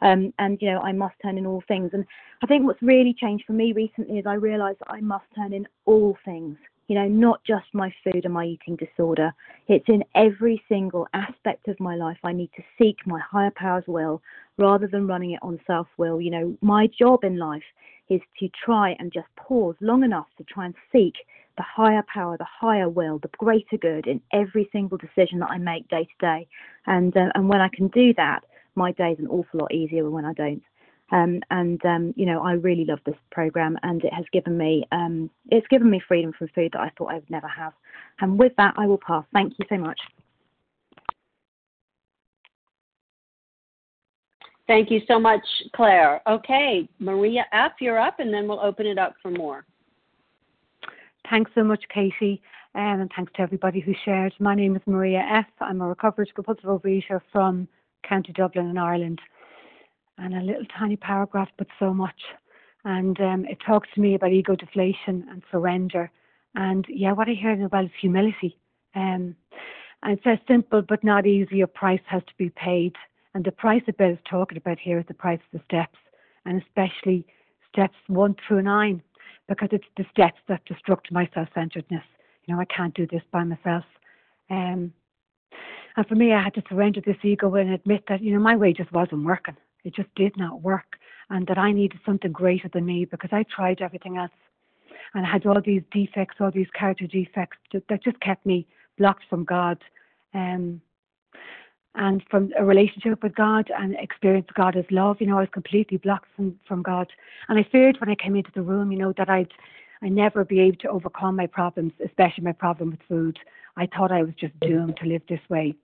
Um, 0.00 0.32
and 0.38 0.58
you 0.60 0.70
know, 0.70 0.80
I 0.80 0.92
must 0.92 1.14
turn 1.22 1.38
in 1.38 1.46
all 1.46 1.62
things. 1.66 1.90
And 1.92 2.04
I 2.42 2.46
think 2.46 2.64
what's 2.64 2.82
really 2.82 3.14
changed 3.14 3.44
for 3.46 3.52
me 3.52 3.72
recently 3.72 4.18
is 4.18 4.26
I 4.26 4.34
realised 4.34 4.78
I 4.86 5.00
must 5.00 5.24
turn 5.34 5.52
in 5.52 5.66
all 5.86 6.16
things. 6.24 6.56
You 6.86 6.94
know, 6.94 7.08
not 7.08 7.44
just 7.44 7.66
my 7.74 7.92
food 8.02 8.24
and 8.24 8.32
my 8.32 8.46
eating 8.46 8.76
disorder. 8.76 9.34
It's 9.66 9.88
in 9.88 10.02
every 10.14 10.62
single 10.70 11.06
aspect 11.12 11.68
of 11.68 11.78
my 11.80 11.96
life. 11.96 12.16
I 12.24 12.32
need 12.32 12.50
to 12.56 12.62
seek 12.78 12.96
my 13.06 13.20
higher 13.20 13.52
power's 13.54 13.84
will 13.86 14.22
rather 14.56 14.86
than 14.86 15.06
running 15.06 15.32
it 15.32 15.40
on 15.42 15.60
self 15.66 15.86
will. 15.98 16.18
You 16.18 16.30
know, 16.30 16.58
my 16.62 16.88
job 16.98 17.24
in 17.24 17.36
life 17.36 17.62
is 18.08 18.22
to 18.40 18.48
try 18.64 18.96
and 18.98 19.12
just 19.12 19.26
pause 19.36 19.74
long 19.80 20.02
enough 20.02 20.28
to 20.38 20.44
try 20.44 20.64
and 20.64 20.74
seek 20.90 21.14
the 21.58 21.62
higher 21.62 22.04
power, 22.12 22.38
the 22.38 22.46
higher 22.48 22.88
will, 22.88 23.18
the 23.18 23.28
greater 23.36 23.76
good 23.76 24.06
in 24.06 24.20
every 24.32 24.68
single 24.72 24.96
decision 24.96 25.40
that 25.40 25.50
I 25.50 25.58
make 25.58 25.88
day 25.88 26.04
to 26.04 26.26
day. 26.26 26.48
And 26.86 27.14
uh, 27.16 27.30
and 27.34 27.48
when 27.48 27.60
I 27.60 27.68
can 27.68 27.88
do 27.88 28.14
that, 28.14 28.44
my 28.78 28.92
day 28.92 29.12
is 29.12 29.18
an 29.18 29.26
awful 29.26 29.60
lot 29.60 29.74
easier 29.74 30.08
when 30.08 30.24
I 30.24 30.32
don't. 30.32 30.62
Um, 31.10 31.40
and 31.50 31.84
um, 31.84 32.14
you 32.16 32.26
know, 32.26 32.42
I 32.42 32.52
really 32.52 32.84
love 32.84 33.00
this 33.06 33.16
program, 33.30 33.78
and 33.82 34.04
it 34.04 34.12
has 34.12 34.24
given 34.32 34.58
me 34.58 34.84
um, 34.92 35.30
it's 35.50 35.66
given 35.68 35.90
me 35.90 36.00
freedom 36.06 36.32
from 36.36 36.48
food 36.54 36.72
that 36.72 36.80
I 36.80 36.90
thought 36.96 37.12
I 37.12 37.14
would 37.14 37.30
never 37.30 37.48
have. 37.48 37.72
And 38.20 38.38
with 38.38 38.52
that, 38.56 38.74
I 38.76 38.86
will 38.86 39.00
pass. 39.06 39.24
Thank 39.32 39.54
you 39.58 39.64
so 39.68 39.78
much. 39.78 39.98
Thank 44.66 44.90
you 44.90 45.00
so 45.08 45.18
much, 45.18 45.40
Claire. 45.74 46.20
Okay, 46.28 46.86
Maria 46.98 47.46
F., 47.52 47.72
you're 47.80 47.98
up, 47.98 48.20
and 48.20 48.32
then 48.32 48.46
we'll 48.46 48.60
open 48.60 48.86
it 48.86 48.98
up 48.98 49.14
for 49.22 49.30
more. 49.30 49.64
Thanks 51.30 51.50
so 51.54 51.64
much, 51.64 51.82
Katie, 51.92 52.42
um, 52.74 53.00
and 53.00 53.10
thanks 53.16 53.32
to 53.36 53.40
everybody 53.40 53.80
who 53.80 53.94
shared. 54.04 54.34
My 54.38 54.54
name 54.54 54.76
is 54.76 54.82
Maria 54.84 55.26
F. 55.30 55.46
I'm 55.60 55.80
a 55.80 55.88
recovered 55.88 56.30
compulsive 56.34 56.64
overeater 56.64 57.22
from 57.32 57.66
County 58.08 58.32
Dublin 58.32 58.70
in 58.70 58.78
Ireland 58.78 59.20
and 60.18 60.34
a 60.34 60.40
little 60.40 60.64
tiny 60.78 60.96
paragraph, 60.96 61.48
but 61.56 61.68
so 61.78 61.94
much. 61.94 62.20
And 62.84 63.20
um, 63.20 63.44
it 63.44 63.58
talks 63.64 63.88
to 63.94 64.00
me 64.00 64.14
about 64.14 64.32
ego 64.32 64.56
deflation 64.56 65.26
and 65.30 65.42
surrender. 65.50 66.10
And 66.54 66.86
yeah, 66.88 67.12
what 67.12 67.28
I 67.28 67.32
hear 67.32 67.64
about 67.64 67.84
is 67.84 67.90
humility. 68.00 68.58
Um, 68.94 69.36
and 70.02 70.12
it 70.12 70.20
says 70.24 70.38
simple 70.46 70.82
but 70.82 71.04
not 71.04 71.26
easy, 71.26 71.60
a 71.60 71.66
price 71.66 72.00
has 72.06 72.22
to 72.24 72.32
be 72.38 72.50
paid. 72.50 72.94
And 73.34 73.44
the 73.44 73.52
price 73.52 73.82
that 73.86 73.98
Bill 73.98 74.10
is 74.10 74.18
talking 74.28 74.58
about 74.58 74.78
here 74.78 74.98
is 74.98 75.06
the 75.06 75.14
price 75.14 75.40
of 75.52 75.60
the 75.60 75.64
steps, 75.64 75.98
and 76.44 76.62
especially 76.62 77.26
steps 77.72 77.96
one 78.06 78.34
through 78.46 78.62
nine, 78.62 79.02
because 79.48 79.68
it's 79.72 79.86
the 79.96 80.06
steps 80.10 80.40
that 80.48 80.62
destruct 80.66 81.10
my 81.10 81.28
self 81.34 81.48
centeredness. 81.54 82.04
You 82.46 82.54
know, 82.54 82.60
I 82.60 82.64
can't 82.64 82.94
do 82.94 83.06
this 83.06 83.22
by 83.30 83.44
myself. 83.44 83.84
Um, 84.50 84.92
and 85.98 86.06
for 86.06 86.14
me, 86.14 86.32
I 86.32 86.40
had 86.40 86.54
to 86.54 86.62
surrender 86.68 87.00
this 87.00 87.16
ego 87.24 87.52
and 87.56 87.70
admit 87.70 88.04
that, 88.06 88.22
you 88.22 88.32
know, 88.32 88.38
my 88.38 88.54
way 88.54 88.72
just 88.72 88.92
wasn't 88.92 89.24
working. 89.24 89.56
It 89.82 89.96
just 89.96 90.14
did 90.14 90.36
not 90.36 90.62
work. 90.62 90.96
And 91.28 91.44
that 91.48 91.58
I 91.58 91.72
needed 91.72 91.98
something 92.06 92.30
greater 92.30 92.68
than 92.72 92.86
me 92.86 93.04
because 93.04 93.30
I 93.32 93.42
tried 93.42 93.80
everything 93.80 94.16
else. 94.16 94.30
And 95.12 95.26
I 95.26 95.28
had 95.28 95.44
all 95.44 95.60
these 95.60 95.82
defects, 95.90 96.36
all 96.38 96.52
these 96.52 96.70
character 96.72 97.08
defects 97.08 97.56
that 97.72 98.04
just 98.04 98.20
kept 98.20 98.46
me 98.46 98.64
blocked 98.96 99.24
from 99.28 99.42
God. 99.42 99.82
Um, 100.34 100.80
and 101.96 102.22
from 102.30 102.52
a 102.56 102.64
relationship 102.64 103.20
with 103.20 103.34
God 103.34 103.68
and 103.76 103.96
experience 103.96 104.46
God 104.54 104.76
as 104.76 104.84
love, 104.92 105.16
you 105.18 105.26
know, 105.26 105.38
I 105.38 105.40
was 105.40 105.48
completely 105.52 105.96
blocked 105.96 106.28
from, 106.36 106.60
from 106.68 106.80
God. 106.80 107.08
And 107.48 107.58
I 107.58 107.64
feared 107.72 107.98
when 107.98 108.08
I 108.08 108.14
came 108.14 108.36
into 108.36 108.52
the 108.54 108.62
room, 108.62 108.92
you 108.92 108.98
know, 108.98 109.12
that 109.16 109.28
I'd 109.28 109.52
I 110.00 110.08
never 110.08 110.44
be 110.44 110.60
able 110.60 110.76
to 110.76 110.90
overcome 110.90 111.34
my 111.34 111.48
problems, 111.48 111.92
especially 112.06 112.44
my 112.44 112.52
problem 112.52 112.92
with 112.92 113.00
food. 113.08 113.36
I 113.76 113.86
thought 113.86 114.12
I 114.12 114.22
was 114.22 114.34
just 114.38 114.58
doomed 114.60 114.96
to 114.98 115.06
live 115.06 115.22
this 115.28 115.40
way 115.48 115.74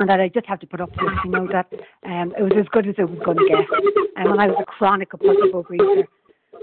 and 0.00 0.08
that 0.08 0.20
I 0.20 0.28
just 0.28 0.46
have 0.46 0.60
to 0.60 0.66
put 0.66 0.80
up 0.80 0.90
with, 0.90 1.12
you 1.24 1.30
know, 1.30 1.46
that 1.52 1.66
um, 2.04 2.34
it 2.36 2.42
was 2.42 2.52
as 2.58 2.66
good 2.72 2.88
as 2.88 2.94
it 2.98 3.08
was 3.08 3.18
going 3.24 3.38
to 3.38 3.48
get. 3.48 3.66
And 4.16 4.30
when 4.30 4.40
I 4.40 4.48
was 4.48 4.56
a 4.60 4.64
chronic 4.64 5.10
compulsive 5.10 5.52
overeater, 5.52 6.04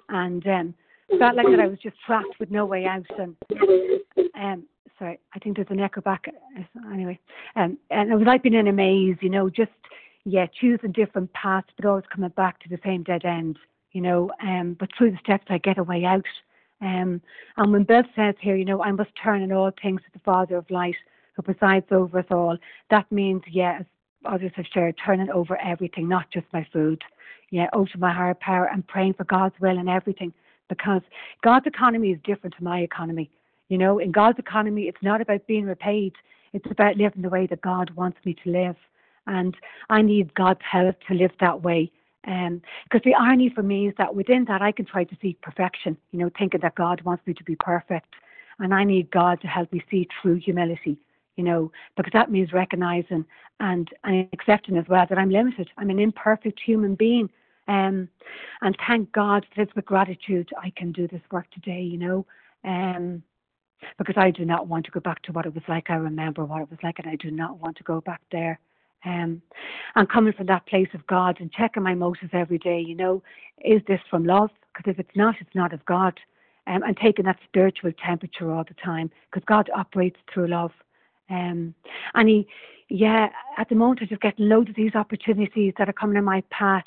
and 0.09 0.45
um, 0.47 0.73
felt 1.17 1.35
like 1.35 1.47
that 1.47 1.59
I 1.59 1.67
was 1.67 1.79
just 1.79 1.95
trapped 2.05 2.39
with 2.39 2.51
no 2.51 2.65
way 2.65 2.85
out. 2.85 3.05
And 3.17 3.35
um, 4.35 4.63
sorry, 4.97 5.19
I 5.33 5.39
think 5.39 5.55
there's 5.55 5.67
an 5.69 5.79
echo 5.79 6.01
back. 6.01 6.25
Anyway, 6.91 7.19
um, 7.55 7.77
and 7.89 8.11
it 8.11 8.15
was 8.15 8.25
like 8.25 8.43
being 8.43 8.55
in 8.55 8.67
a 8.67 8.73
maze, 8.73 9.17
you 9.21 9.29
know, 9.29 9.49
just 9.49 9.71
yeah, 10.25 10.45
choosing 10.59 10.91
different 10.91 11.31
paths, 11.33 11.69
but 11.75 11.85
always 11.85 12.05
coming 12.13 12.29
back 12.31 12.59
to 12.59 12.69
the 12.69 12.79
same 12.83 13.03
dead 13.03 13.25
end, 13.25 13.57
you 13.93 14.01
know. 14.01 14.31
Um, 14.41 14.75
but 14.79 14.89
through 14.97 15.11
the 15.11 15.17
steps, 15.23 15.45
I 15.49 15.57
get 15.57 15.77
a 15.77 15.83
way 15.83 16.03
out. 16.05 16.25
Um, 16.81 17.21
and 17.57 17.73
when 17.73 17.83
Bev 17.83 18.05
says 18.15 18.35
here, 18.39 18.55
you 18.55 18.65
know, 18.65 18.81
I 18.81 18.91
must 18.91 19.11
turn 19.21 19.41
in 19.41 19.51
all 19.51 19.71
things 19.81 20.01
to 20.01 20.07
the 20.13 20.19
Father 20.19 20.55
of 20.57 20.69
light 20.69 20.95
who 21.39 21.53
presides 21.53 21.85
over 21.91 22.19
us 22.19 22.25
all. 22.31 22.57
That 22.89 23.09
means, 23.11 23.41
yes, 23.49 23.83
others 24.25 24.51
have 24.55 24.65
shared, 24.73 24.99
turning 25.03 25.29
over 25.29 25.57
everything, 25.61 26.09
not 26.09 26.29
just 26.31 26.45
my 26.51 26.67
food. 26.73 27.01
Yeah, 27.51 27.67
over 27.73 27.89
my 27.97 28.13
higher 28.13 28.35
power 28.35 28.69
and 28.71 28.85
praying 28.85 29.15
for 29.15 29.23
God's 29.23 29.55
will 29.59 29.79
in 29.79 29.89
everything 29.89 30.33
because 30.67 31.01
God's 31.43 31.65
economy 31.65 32.11
is 32.11 32.19
different 32.23 32.55
to 32.57 32.63
my 32.63 32.81
economy. 32.81 33.31
You 33.69 33.79
know, 33.79 33.97
in 33.97 34.11
God's 34.11 34.37
economy, 34.37 34.83
it's 34.83 35.01
not 35.01 35.19
about 35.19 35.47
being 35.47 35.65
repaid. 35.65 36.13
It's 36.53 36.69
about 36.69 36.97
living 36.97 37.23
the 37.23 37.29
way 37.29 37.47
that 37.47 37.61
God 37.61 37.89
wants 37.95 38.19
me 38.23 38.35
to 38.43 38.51
live. 38.51 38.75
And 39.25 39.55
I 39.89 40.03
need 40.03 40.35
God's 40.35 40.61
help 40.69 40.97
to 41.07 41.15
live 41.15 41.31
that 41.39 41.63
way. 41.63 41.91
Because 42.23 42.51
um, 42.51 43.01
the 43.03 43.15
irony 43.15 43.49
for 43.49 43.63
me 43.63 43.87
is 43.87 43.95
that 43.97 44.13
within 44.13 44.45
that, 44.45 44.61
I 44.61 44.71
can 44.71 44.85
try 44.85 45.05
to 45.05 45.17
seek 45.19 45.41
perfection, 45.41 45.97
you 46.11 46.19
know, 46.19 46.29
thinking 46.37 46.59
that 46.61 46.75
God 46.75 47.01
wants 47.01 47.25
me 47.25 47.33
to 47.33 47.43
be 47.43 47.55
perfect. 47.55 48.13
And 48.59 48.75
I 48.75 48.83
need 48.83 49.09
God 49.09 49.41
to 49.41 49.47
help 49.47 49.73
me 49.73 49.81
see 49.89 50.07
true 50.21 50.35
humility 50.35 50.99
you 51.39 51.45
know, 51.45 51.71
because 51.95 52.11
that 52.11 52.29
means 52.29 52.51
recognizing 52.51 53.23
and, 53.61 53.87
and 54.03 54.27
accepting 54.33 54.75
as 54.75 54.83
well 54.89 55.05
that 55.07 55.17
I'm 55.17 55.29
limited. 55.29 55.69
I'm 55.77 55.89
an 55.89 55.97
imperfect 55.97 56.59
human 56.59 56.95
being. 56.95 57.29
Um, 57.69 58.09
and 58.61 58.75
thank 58.85 59.09
God 59.13 59.45
that 59.55 59.61
it's 59.61 59.73
with 59.73 59.85
gratitude 59.85 60.49
I 60.61 60.73
can 60.75 60.91
do 60.91 61.07
this 61.07 61.21
work 61.31 61.49
today, 61.51 61.81
you 61.81 61.97
know. 61.97 62.25
Um, 62.65 63.23
because 63.97 64.15
I 64.17 64.31
do 64.31 64.43
not 64.43 64.67
want 64.67 64.83
to 64.87 64.91
go 64.91 64.99
back 64.99 65.21
to 65.21 65.31
what 65.31 65.45
it 65.45 65.53
was 65.53 65.63
like. 65.69 65.89
I 65.89 65.95
remember 65.95 66.43
what 66.43 66.61
it 66.61 66.69
was 66.69 66.79
like, 66.83 66.99
and 66.99 67.07
I 67.07 67.15
do 67.15 67.31
not 67.31 67.57
want 67.61 67.77
to 67.77 67.83
go 67.83 68.01
back 68.01 68.19
there. 68.33 68.59
Um, 69.05 69.41
and 69.95 70.09
coming 70.09 70.33
from 70.33 70.47
that 70.47 70.65
place 70.65 70.89
of 70.93 71.07
God 71.07 71.37
and 71.39 71.49
checking 71.53 71.83
my 71.83 71.95
motives 71.95 72.31
every 72.33 72.57
day, 72.57 72.81
you 72.85 72.95
know, 72.95 73.23
is 73.63 73.81
this 73.87 74.01
from 74.09 74.25
love? 74.25 74.49
Because 74.75 74.91
if 74.91 74.99
it's 74.99 75.15
not, 75.15 75.35
it's 75.39 75.55
not 75.55 75.71
of 75.71 75.85
God. 75.85 76.19
Um, 76.67 76.83
and 76.83 76.97
taking 76.97 77.23
that 77.25 77.39
spiritual 77.47 77.93
temperature 78.05 78.51
all 78.51 78.65
the 78.65 78.75
time, 78.83 79.09
because 79.31 79.45
God 79.45 79.69
operates 79.73 80.17
through 80.33 80.47
love. 80.47 80.71
Um, 81.29 81.73
and 82.15 82.29
he, 82.29 82.47
yeah, 82.89 83.29
at 83.57 83.69
the 83.69 83.75
moment 83.75 84.01
I 84.01 84.05
just 84.05 84.21
get 84.21 84.39
loads 84.39 84.69
of 84.69 84.75
these 84.75 84.95
opportunities 84.95 85.73
that 85.77 85.89
are 85.89 85.93
coming 85.93 86.17
in 86.17 86.23
my 86.23 86.41
path 86.49 86.85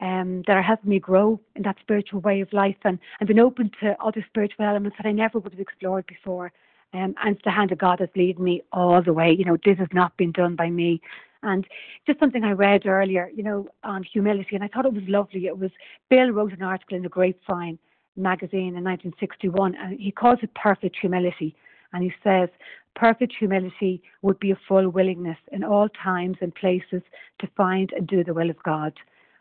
um, 0.00 0.42
that 0.46 0.56
are 0.56 0.62
helping 0.62 0.90
me 0.90 0.98
grow 0.98 1.40
in 1.56 1.62
that 1.62 1.76
spiritual 1.80 2.20
way 2.20 2.40
of 2.40 2.52
life 2.52 2.76
and, 2.84 2.98
and 3.18 3.26
been 3.26 3.40
open 3.40 3.70
to 3.80 3.96
other 4.02 4.24
spiritual 4.28 4.64
elements 4.64 4.96
that 4.98 5.06
I 5.06 5.12
never 5.12 5.38
would 5.38 5.52
have 5.52 5.60
explored 5.60 6.06
before. 6.06 6.52
Um, 6.92 7.14
and 7.22 7.36
it's 7.36 7.44
the 7.44 7.50
hand 7.50 7.70
of 7.70 7.78
God 7.78 7.98
that's 8.00 8.16
leading 8.16 8.42
me 8.42 8.62
all 8.72 9.02
the 9.02 9.12
way. 9.12 9.32
You 9.32 9.44
know, 9.44 9.56
this 9.64 9.78
has 9.78 9.88
not 9.92 10.16
been 10.16 10.32
done 10.32 10.56
by 10.56 10.70
me. 10.70 11.00
And 11.42 11.66
just 12.06 12.18
something 12.18 12.44
I 12.44 12.52
read 12.52 12.86
earlier, 12.86 13.30
you 13.34 13.42
know, 13.42 13.68
on 13.84 14.02
humility, 14.02 14.54
and 14.56 14.64
I 14.64 14.68
thought 14.68 14.86
it 14.86 14.92
was 14.92 15.04
lovely. 15.06 15.46
It 15.46 15.58
was 15.58 15.70
Bill 16.10 16.30
wrote 16.30 16.52
an 16.52 16.62
article 16.62 16.96
in 16.96 17.02
the 17.02 17.08
Grapevine 17.08 17.78
magazine 18.16 18.76
in 18.76 18.84
1961, 18.84 19.74
and 19.76 19.98
he 19.98 20.10
calls 20.10 20.38
it 20.42 20.52
perfect 20.54 20.96
humility. 21.00 21.54
And 21.92 22.02
he 22.02 22.12
says, 22.22 22.48
perfect 22.94 23.34
humility 23.38 24.02
would 24.22 24.38
be 24.40 24.50
a 24.50 24.60
full 24.68 24.88
willingness 24.90 25.38
in 25.52 25.64
all 25.64 25.88
times 26.02 26.36
and 26.40 26.54
places 26.54 27.02
to 27.40 27.50
find 27.56 27.92
and 27.92 28.06
do 28.06 28.24
the 28.24 28.34
will 28.34 28.50
of 28.50 28.62
God. 28.62 28.92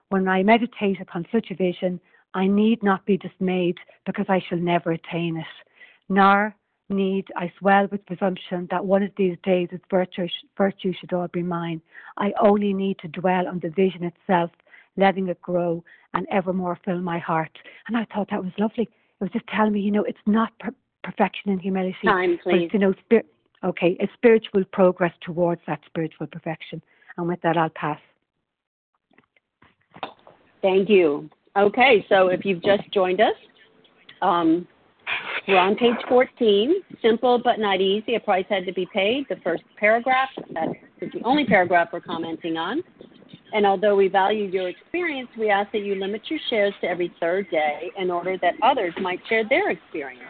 When 0.10 0.28
I 0.28 0.44
meditate 0.44 1.02
upon 1.02 1.28
such 1.32 1.52
a 1.52 1.56
vision, 1.56 2.00
I 2.34 2.48
need 2.48 2.84
not 2.84 3.06
be 3.06 3.18
dismayed 3.18 3.78
because 4.06 4.26
I 4.30 4.42
shall 4.48 4.58
never 4.58 4.92
attain 4.92 5.38
it, 5.38 5.46
nor 6.10 6.56
need 6.90 7.28
I 7.36 7.52
swell 7.60 7.88
with 7.92 8.06
presumption 8.06 8.68
that 8.72 8.86
one 8.86 9.04
of 9.04 9.12
these 9.18 9.38
days 9.44 9.70
its 9.72 9.84
virtue, 9.90 10.94
should 10.94 11.14
all 11.14 11.28
be 11.28 11.44
mine. 11.44 11.82
I 12.18 12.34
only 12.42 12.74
need 12.74 12.98
to 13.00 13.08
dwell 13.08 13.48
on 13.48 13.60
the 13.60 13.70
vision 13.70 14.04
itself, 14.04 14.52
letting 14.98 15.28
it 15.28 15.42
grow 15.42 15.84
and 16.14 16.28
evermore 16.32 16.80
fill 16.84 17.00
my 17.00 17.20
heart. 17.20 17.56
And 17.88 17.96
I 17.96 18.06
thought 18.06 18.30
that 18.32 18.44
was 18.44 18.54
lovely. 18.58 18.84
It 18.84 19.24
was 19.24 19.32
just 19.32 19.48
telling 19.48 19.74
me, 19.74 19.82
you 19.82 19.92
know, 19.92 20.04
it's 20.04 20.18
not 20.26 20.58
per- 20.60 20.74
perfection 21.04 21.52
and 21.52 21.62
humility. 21.62 21.96
Time, 22.04 22.40
please. 22.44 22.70
But, 22.72 22.74
you 22.74 22.80
know, 22.80 22.94
spirit. 23.06 23.26
Okay, 23.62 23.98
a 24.00 24.08
spiritual 24.14 24.64
progress 24.72 25.12
towards 25.20 25.62
that 25.68 25.82
spiritual 25.86 26.28
perfection. 26.28 26.82
And 27.18 27.28
with 27.28 27.42
that, 27.42 27.58
I'll 27.58 27.70
pass. 27.70 28.00
Thank 30.62 30.90
you. 30.90 31.30
Okay, 31.58 32.06
so 32.08 32.30
if 32.30 32.46
you've 32.46 32.64
just 32.64 32.90
joined 32.94 33.20
us, 33.20 33.36
um, 34.22 34.66
we're 35.48 35.58
on 35.58 35.76
page 35.76 35.98
14. 36.08 36.76
Simple 37.02 37.42
but 37.44 37.60
not 37.60 37.82
easy. 37.82 38.16
A 38.16 38.20
price 38.20 38.46
had 38.50 38.66
to 38.66 38.74
be 38.74 38.88
paid. 38.94 39.26
The 39.28 39.38
first 39.44 39.64
paragraph, 39.78 40.30
that's 40.54 40.72
the 41.02 41.22
only 41.24 41.46
paragraph 41.46 41.90
we're 41.92 42.02
commenting 42.02 42.56
on. 42.56 42.82
And 43.52 43.66
although 43.66 43.96
we 43.96 44.08
value 44.08 44.46
your 44.46 44.70
experience, 44.70 45.30
we 45.38 45.50
ask 45.50 45.72
that 45.72 45.80
you 45.80 45.96
limit 45.96 46.22
your 46.30 46.40
shares 46.50 46.74
to 46.82 46.88
every 46.88 47.12
third 47.20 47.50
day 47.50 47.92
in 47.98 48.12
order 48.12 48.38
that 48.42 48.54
others 48.62 48.94
might 49.02 49.20
share 49.28 49.44
their 49.48 49.72
experience. 49.72 50.24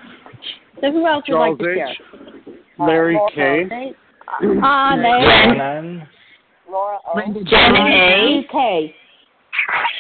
So 0.81 0.91
who 0.91 1.05
else 1.05 1.25
Charles 1.25 1.57
would 1.59 1.67
like 1.67 1.75
to 1.77 1.83
H. 1.83 1.97
share? 1.97 2.87
Larry 2.87 3.17
Uh, 3.17 3.29
K. 3.35 3.93
Larry. 4.41 4.61
Uh, 4.61 5.53
Jen. 5.55 6.07
Laura 6.71 6.97
O. 7.07 7.43
Jen 7.43 7.75
A. 7.75 8.45
UK. 8.45 8.91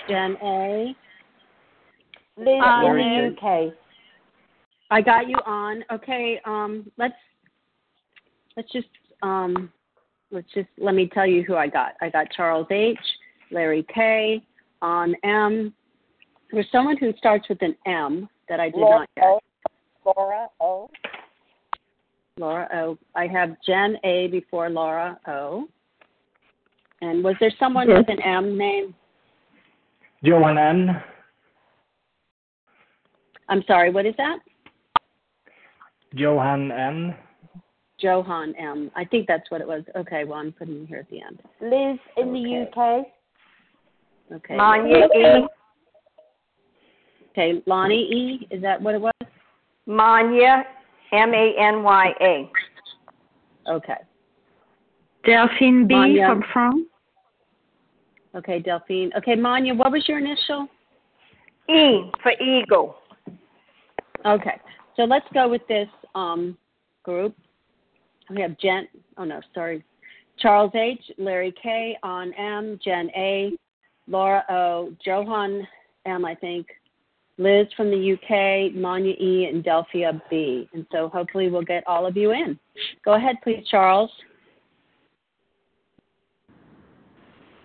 Jen 0.07 0.37
A. 0.41 0.95
Liz 2.37 2.47
in 2.47 3.35
the 3.37 3.37
UK. 3.37 3.73
I 4.91 5.01
got 5.01 5.27
you 5.27 5.37
on. 5.45 5.83
Okay, 5.91 6.39
um, 6.45 6.89
let's 6.97 7.13
let's 8.55 8.71
just 8.71 8.87
um, 9.21 9.71
let's 10.31 10.47
just 10.53 10.69
let 10.77 10.95
me 10.95 11.09
tell 11.13 11.27
you 11.27 11.43
who 11.43 11.55
I 11.55 11.67
got. 11.67 11.93
I 12.01 12.09
got 12.09 12.31
Charles 12.31 12.67
H, 12.71 12.97
Larry 13.51 13.85
K, 13.93 14.41
Anne 14.81 15.15
M. 15.23 15.73
There's 16.51 16.67
someone 16.71 16.97
who 16.97 17.13
starts 17.17 17.47
with 17.49 17.61
an 17.61 17.75
M 17.85 18.29
that 18.47 18.59
I 18.59 18.69
did 18.69 18.77
Laura 18.77 18.99
not 18.99 19.09
get. 19.15 19.25
O. 19.25 19.39
Laura 20.05 20.47
O. 20.59 20.89
Laura 22.37 22.67
O. 22.73 22.97
I 23.15 23.27
have 23.27 23.55
Jen 23.65 23.97
A 24.03 24.27
before 24.27 24.69
Laura 24.69 25.19
O. 25.27 25.67
And 27.01 27.23
was 27.23 27.35
there 27.39 27.51
someone 27.59 27.87
with 27.87 28.09
an 28.09 28.21
M 28.21 28.57
name? 28.57 28.93
Johan 30.21 30.57
N. 30.57 31.01
I'm 33.47 33.63
sorry, 33.67 33.91
what 33.91 34.05
is 34.05 34.13
that? 34.17 34.39
Johan 36.13 36.71
M. 36.71 37.15
Johan 37.99 38.53
M. 38.55 38.91
I 38.95 39.05
think 39.05 39.27
that's 39.27 39.49
what 39.49 39.61
it 39.61 39.67
was. 39.67 39.83
Okay, 39.95 40.23
well, 40.23 40.39
I'm 40.39 40.51
putting 40.51 40.83
it 40.83 40.87
here 40.87 40.99
at 40.99 41.09
the 41.09 41.21
end. 41.21 41.41
Liz 41.61 41.99
in 42.17 42.33
the 42.33 42.67
UK. 42.67 43.05
Okay. 44.31 44.55
Manya 44.55 45.07
E. 45.15 45.47
Okay, 47.31 47.63
Lonnie 47.65 47.95
E. 47.95 48.47
Is 48.51 48.61
that 48.61 48.81
what 48.81 48.95
it 48.95 49.01
was? 49.01 49.13
Manya, 49.89 50.65
M 51.11 51.33
A 51.33 51.53
N 51.59 51.81
Y 51.81 52.13
A. 52.21 52.51
Okay. 53.71 53.97
Delphine 55.25 55.87
B 55.87 55.95
Manya. 55.95 56.27
from 56.27 56.43
France. 56.53 56.85
Okay, 58.35 58.59
Delphine. 58.59 59.11
Okay, 59.17 59.33
Manya, 59.33 59.73
what 59.73 59.91
was 59.91 60.07
your 60.07 60.19
initial? 60.19 60.67
E 61.67 62.11
for 62.21 62.31
eagle. 62.39 62.97
Okay, 64.25 64.61
so 64.95 65.03
let's 65.03 65.25
go 65.33 65.49
with 65.49 65.67
this 65.67 65.89
um, 66.13 66.55
group. 67.03 67.35
We 68.29 68.41
have 68.41 68.57
Jen. 68.59 68.87
Oh 69.17 69.23
no, 69.23 69.41
sorry. 69.55 69.83
Charles 70.37 70.71
H, 70.75 71.01
Larry 71.17 71.53
K, 71.61 71.97
Anne 72.03 72.31
M, 72.35 72.79
Jen 72.83 73.09
A, 73.15 73.53
Laura 74.07 74.43
O, 74.49 74.93
Johan 75.03 75.67
M, 76.05 76.25
I 76.25 76.35
think, 76.35 76.67
Liz 77.39 77.67
from 77.75 77.89
the 77.89 78.13
UK, 78.13 78.75
Manya 78.75 79.13
E, 79.13 79.47
and 79.51 79.63
Delphine 79.63 80.21
B. 80.29 80.69
And 80.73 80.85
so 80.91 81.07
hopefully 81.07 81.49
we'll 81.49 81.63
get 81.63 81.83
all 81.87 82.05
of 82.05 82.17
you 82.17 82.31
in. 82.31 82.59
Go 83.05 83.13
ahead, 83.13 83.37
please, 83.41 83.65
Charles. 83.71 84.11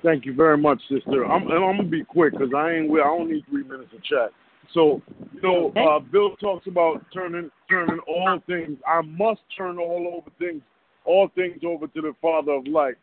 Thank 0.05 0.25
you 0.27 0.35
very 0.35 0.57
much, 0.59 0.81
sister. 0.89 1.27
I'm, 1.27 1.51
I'm 1.51 1.77
gonna 1.77 1.83
be 1.83 2.05
quick 2.05 2.35
because 2.35 2.53
I 2.55 2.73
ain't. 2.73 2.93
I 2.93 3.05
don't 3.05 3.31
need 3.31 3.45
three 3.51 3.65
minutes 3.65 3.93
of 3.95 4.05
chat. 4.05 4.31
So, 4.73 5.03
you 5.33 5.41
know, 5.43 5.67
Okay. 5.69 5.85
uh, 5.85 5.99
Bill 5.99 6.37
talks 6.37 6.67
about 6.67 7.05
turning 7.13 7.51
turning 7.69 7.99
all 8.01 8.39
things. 8.47 8.79
I 8.87 9.01
must 9.01 9.41
turn 9.57 9.79
all 9.79 10.15
over 10.15 10.31
things, 10.39 10.63
all 11.05 11.29
things 11.35 11.63
over 11.67 11.87
to 11.87 12.01
the 12.01 12.13
Father 12.21 12.53
of 12.53 12.67
Light, 12.67 12.97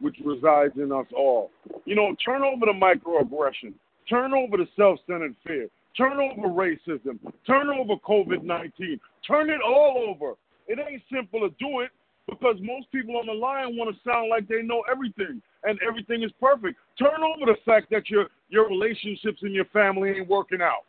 which 0.00 0.16
resides 0.24 0.74
in 0.76 0.92
us 0.92 1.06
all. 1.14 1.50
You 1.84 1.96
know, 1.96 2.14
turn 2.24 2.42
over 2.42 2.66
the 2.66 2.72
microaggression. 2.72 3.74
Turn 4.08 4.32
over 4.32 4.56
the 4.56 4.68
self-centered 4.76 5.34
fear. 5.46 5.68
Turn 5.96 6.18
over 6.18 6.48
racism. 6.48 7.18
Turn 7.46 7.68
over 7.68 7.94
COVID-19. 8.06 8.98
Turn 9.26 9.50
it 9.50 9.60
all 9.64 10.04
over. 10.08 10.34
It 10.66 10.78
ain't 10.78 11.02
simple 11.12 11.40
to 11.40 11.50
do 11.58 11.80
it 11.80 11.90
because 12.28 12.56
most 12.60 12.90
people 12.90 13.16
on 13.16 13.26
the 13.26 13.32
line 13.32 13.76
want 13.76 13.94
to 13.94 14.00
sound 14.08 14.30
like 14.30 14.48
they 14.48 14.62
know 14.62 14.82
everything 14.90 15.40
and 15.62 15.78
everything 15.86 16.22
is 16.22 16.32
perfect. 16.40 16.78
Turn 16.98 17.22
over 17.22 17.46
the 17.46 17.56
fact 17.64 17.90
that 17.90 18.08
your 18.08 18.26
your 18.48 18.68
relationships 18.68 19.38
and 19.42 19.52
your 19.52 19.66
family 19.66 20.10
ain't 20.10 20.28
working 20.28 20.62
out. 20.62 20.84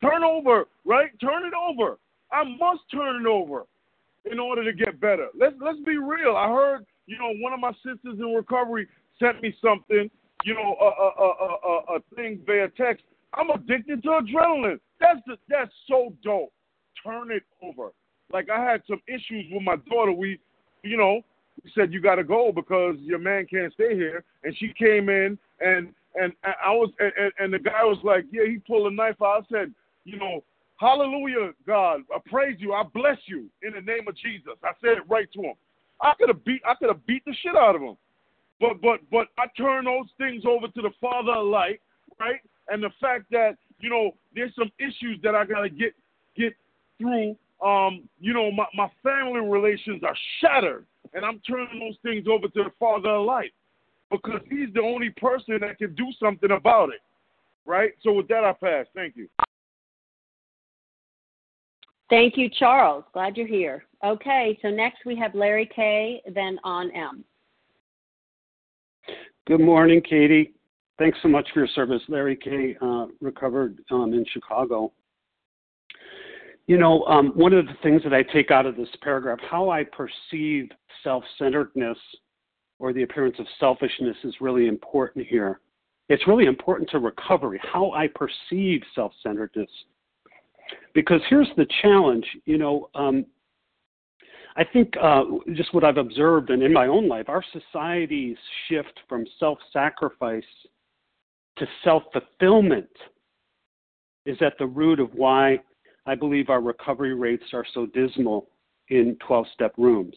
Turn 0.00 0.22
over, 0.22 0.64
right? 0.84 1.10
Turn 1.20 1.44
it 1.44 1.54
over. 1.54 1.98
I 2.30 2.44
must 2.44 2.82
turn 2.92 3.22
it 3.22 3.26
over 3.26 3.64
in 4.30 4.38
order 4.38 4.64
to 4.64 4.72
get 4.72 5.00
better. 5.00 5.28
Let's 5.38 5.56
let's 5.60 5.80
be 5.84 5.98
real. 5.98 6.36
I 6.36 6.48
heard, 6.48 6.86
you 7.06 7.18
know, 7.18 7.32
one 7.40 7.52
of 7.52 7.60
my 7.60 7.72
sisters 7.84 8.18
in 8.18 8.34
recovery 8.34 8.88
sent 9.18 9.42
me 9.42 9.54
something, 9.62 10.10
you 10.44 10.54
know, 10.54 10.76
a 10.80 10.84
a 10.84 11.08
a, 11.24 11.56
a, 11.68 11.96
a 11.96 12.00
thing 12.14 12.40
via 12.46 12.68
text. 12.76 13.04
I'm 13.34 13.50
addicted 13.50 14.02
to 14.02 14.08
adrenaline. 14.08 14.80
That's 15.00 15.20
the, 15.26 15.36
that's 15.48 15.72
so 15.88 16.14
dope. 16.22 16.52
Turn 17.04 17.30
it 17.30 17.42
over. 17.62 17.90
Like 18.32 18.48
I 18.50 18.62
had 18.64 18.82
some 18.88 19.00
issues 19.06 19.46
with 19.52 19.62
my 19.62 19.76
daughter. 19.90 20.12
We, 20.12 20.40
you 20.82 20.96
know, 20.96 21.20
we 21.62 21.70
said 21.74 21.92
you 21.92 22.00
got 22.00 22.16
to 22.16 22.24
go 22.24 22.52
because 22.52 22.96
your 23.00 23.18
man 23.18 23.46
can't 23.46 23.72
stay 23.72 23.94
here, 23.94 24.24
and 24.44 24.56
she 24.56 24.72
came 24.78 25.08
in 25.08 25.38
and 25.60 25.92
and 26.14 26.32
I 26.44 26.70
was 26.70 26.90
and, 26.98 27.32
and, 27.38 27.52
the 27.52 27.58
guy 27.58 27.84
was 27.84 27.98
like, 28.02 28.24
yeah, 28.30 28.44
he 28.46 28.56
pulled 28.58 28.90
a 28.90 28.94
knife 28.94 29.16
out. 29.22 29.44
I 29.44 29.54
said, 29.54 29.74
you 30.04 30.18
know, 30.18 30.42
hallelujah, 30.78 31.52
God, 31.66 32.00
I 32.14 32.18
praise 32.26 32.56
you, 32.58 32.72
I 32.72 32.84
bless 32.94 33.18
you 33.26 33.50
in 33.62 33.72
the 33.74 33.80
name 33.80 34.08
of 34.08 34.16
Jesus. 34.16 34.52
I 34.64 34.72
said 34.80 34.98
it 34.98 35.08
right 35.08 35.28
to 35.34 35.42
him. 35.42 35.54
I 36.00 36.14
could 36.18 36.28
have 36.28 36.44
beat 36.44 36.62
I 36.66 36.74
could 36.74 36.88
have 36.88 37.04
beat 37.06 37.24
the 37.24 37.34
shit 37.42 37.56
out 37.56 37.76
of 37.76 37.82
him. 37.82 37.96
But 38.60 38.80
but 38.80 39.00
but 39.10 39.28
I 39.38 39.46
turn 39.56 39.84
those 39.84 40.06
things 40.18 40.44
over 40.46 40.68
to 40.68 40.82
the 40.82 40.90
Father 41.00 41.32
of 41.32 41.46
Light, 41.46 41.80
right? 42.18 42.40
And 42.68 42.82
the 42.82 42.90
fact 43.00 43.24
that, 43.30 43.56
you 43.78 43.90
know, 43.90 44.12
there's 44.34 44.54
some 44.54 44.70
issues 44.78 45.20
that 45.22 45.34
I 45.34 45.44
gotta 45.44 45.68
get 45.68 45.94
get 46.36 46.54
through. 46.98 47.36
Um, 47.64 48.08
you 48.20 48.34
know, 48.34 48.50
my, 48.50 48.66
my 48.74 48.88
family 49.02 49.40
relations 49.40 50.02
are 50.02 50.16
shattered. 50.40 50.84
And 51.14 51.24
I'm 51.24 51.40
turning 51.48 51.80
those 51.80 51.96
things 52.02 52.26
over 52.30 52.48
to 52.48 52.64
the 52.64 52.70
Father 52.78 53.08
of 53.08 53.26
Light. 53.26 53.52
Because 54.10 54.40
he's 54.50 54.72
the 54.74 54.82
only 54.82 55.10
person 55.10 55.58
that 55.60 55.78
can 55.78 55.94
do 55.94 56.06
something 56.20 56.50
about 56.50 56.90
it. 56.90 57.00
Right? 57.64 57.92
So 58.02 58.12
with 58.12 58.28
that 58.28 58.44
I 58.44 58.52
pass. 58.52 58.86
Thank 58.94 59.16
you. 59.16 59.28
Thank 62.08 62.36
you, 62.36 62.48
Charles. 62.48 63.04
Glad 63.12 63.36
you're 63.36 63.48
here. 63.48 63.84
Okay, 64.04 64.58
so 64.62 64.68
next 64.68 65.04
we 65.04 65.16
have 65.16 65.34
Larry 65.34 65.68
K, 65.74 66.22
then 66.32 66.58
Anne 66.64 66.90
M. 66.92 67.24
Good 69.46 69.60
morning, 69.60 70.00
Katie. 70.00 70.52
Thanks 70.98 71.18
so 71.22 71.28
much 71.28 71.46
for 71.52 71.60
your 71.60 71.68
service. 71.68 72.00
Larry 72.08 72.36
K. 72.36 72.76
Uh, 72.80 73.06
recovered 73.20 73.78
um, 73.90 74.14
in 74.14 74.24
Chicago. 74.32 74.92
You 76.66 76.78
know, 76.78 77.04
um, 77.04 77.28
one 77.34 77.52
of 77.52 77.66
the 77.66 77.74
things 77.82 78.02
that 78.02 78.14
I 78.14 78.22
take 78.22 78.50
out 78.50 78.66
of 78.66 78.76
this 78.76 78.88
paragraph, 79.02 79.38
how 79.48 79.70
I 79.70 79.84
perceive 79.84 80.70
self 81.04 81.22
centeredness 81.38 81.98
or 82.78 82.92
the 82.92 83.02
appearance 83.02 83.36
of 83.38 83.46
selfishness 83.60 84.16
is 84.24 84.34
really 84.40 84.66
important 84.66 85.26
here. 85.26 85.60
It's 86.08 86.26
really 86.26 86.46
important 86.46 86.88
to 86.90 86.98
recovery, 86.98 87.60
how 87.62 87.92
I 87.92 88.08
perceive 88.08 88.82
self 88.94 89.12
centeredness. 89.22 89.70
Because 90.94 91.20
here's 91.28 91.48
the 91.56 91.66
challenge, 91.82 92.26
you 92.46 92.58
know, 92.58 92.88
um, 92.94 93.26
I 94.56 94.64
think 94.64 94.94
uh, 95.00 95.24
just 95.52 95.74
what 95.74 95.84
I've 95.84 95.98
observed 95.98 96.50
and 96.50 96.62
in 96.62 96.72
my 96.72 96.86
own 96.86 97.06
life, 97.08 97.28
our 97.28 97.44
society's 97.52 98.38
shift 98.68 98.98
from 99.08 99.26
self 99.38 99.58
sacrifice 99.72 100.42
to 101.58 101.66
self 101.84 102.02
fulfillment 102.12 102.88
is 104.24 104.36
at 104.40 104.58
the 104.58 104.66
root 104.66 105.00
of 105.00 105.12
why 105.14 105.58
I 106.06 106.14
believe 106.14 106.50
our 106.50 106.60
recovery 106.60 107.14
rates 107.14 107.44
are 107.52 107.64
so 107.74 107.86
dismal 107.86 108.48
in 108.88 109.16
12 109.26 109.46
step 109.54 109.72
rooms. 109.76 110.16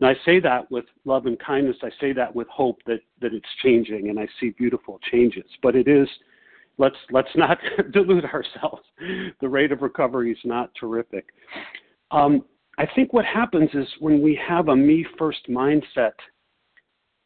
And 0.00 0.08
I 0.08 0.14
say 0.24 0.40
that 0.40 0.70
with 0.70 0.84
love 1.04 1.26
and 1.26 1.38
kindness. 1.38 1.76
I 1.82 1.90
say 2.00 2.12
that 2.12 2.34
with 2.34 2.48
hope 2.48 2.80
that, 2.86 3.00
that 3.20 3.32
it's 3.32 3.46
changing 3.62 4.08
and 4.08 4.18
I 4.18 4.26
see 4.40 4.50
beautiful 4.50 4.98
changes. 5.10 5.44
But 5.62 5.76
it 5.76 5.86
is, 5.86 6.08
let's, 6.78 6.96
let's 7.10 7.28
not 7.36 7.58
delude 7.92 8.24
ourselves. 8.24 8.82
The 9.40 9.48
rate 9.48 9.72
of 9.72 9.82
recovery 9.82 10.32
is 10.32 10.38
not 10.44 10.70
terrific. 10.78 11.26
Um, 12.10 12.44
I 12.76 12.86
think 12.94 13.12
what 13.12 13.24
happens 13.24 13.70
is 13.72 13.86
when 14.00 14.20
we 14.20 14.38
have 14.46 14.68
a 14.68 14.76
me 14.76 15.06
first 15.16 15.48
mindset, 15.48 16.12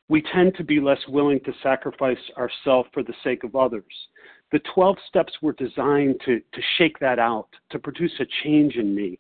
we 0.08 0.22
tend 0.22 0.54
to 0.56 0.64
be 0.64 0.80
less 0.80 1.00
willing 1.08 1.40
to 1.40 1.52
sacrifice 1.62 2.18
ourselves 2.36 2.88
for 2.92 3.02
the 3.02 3.14
sake 3.22 3.44
of 3.44 3.56
others. 3.56 3.84
The 4.52 4.60
12 4.74 4.96
steps 5.08 5.32
were 5.42 5.52
designed 5.52 6.20
to, 6.24 6.40
to 6.40 6.62
shake 6.78 6.98
that 7.00 7.18
out, 7.18 7.48
to 7.70 7.78
produce 7.78 8.12
a 8.20 8.26
change 8.42 8.76
in 8.76 8.94
me. 8.94 9.18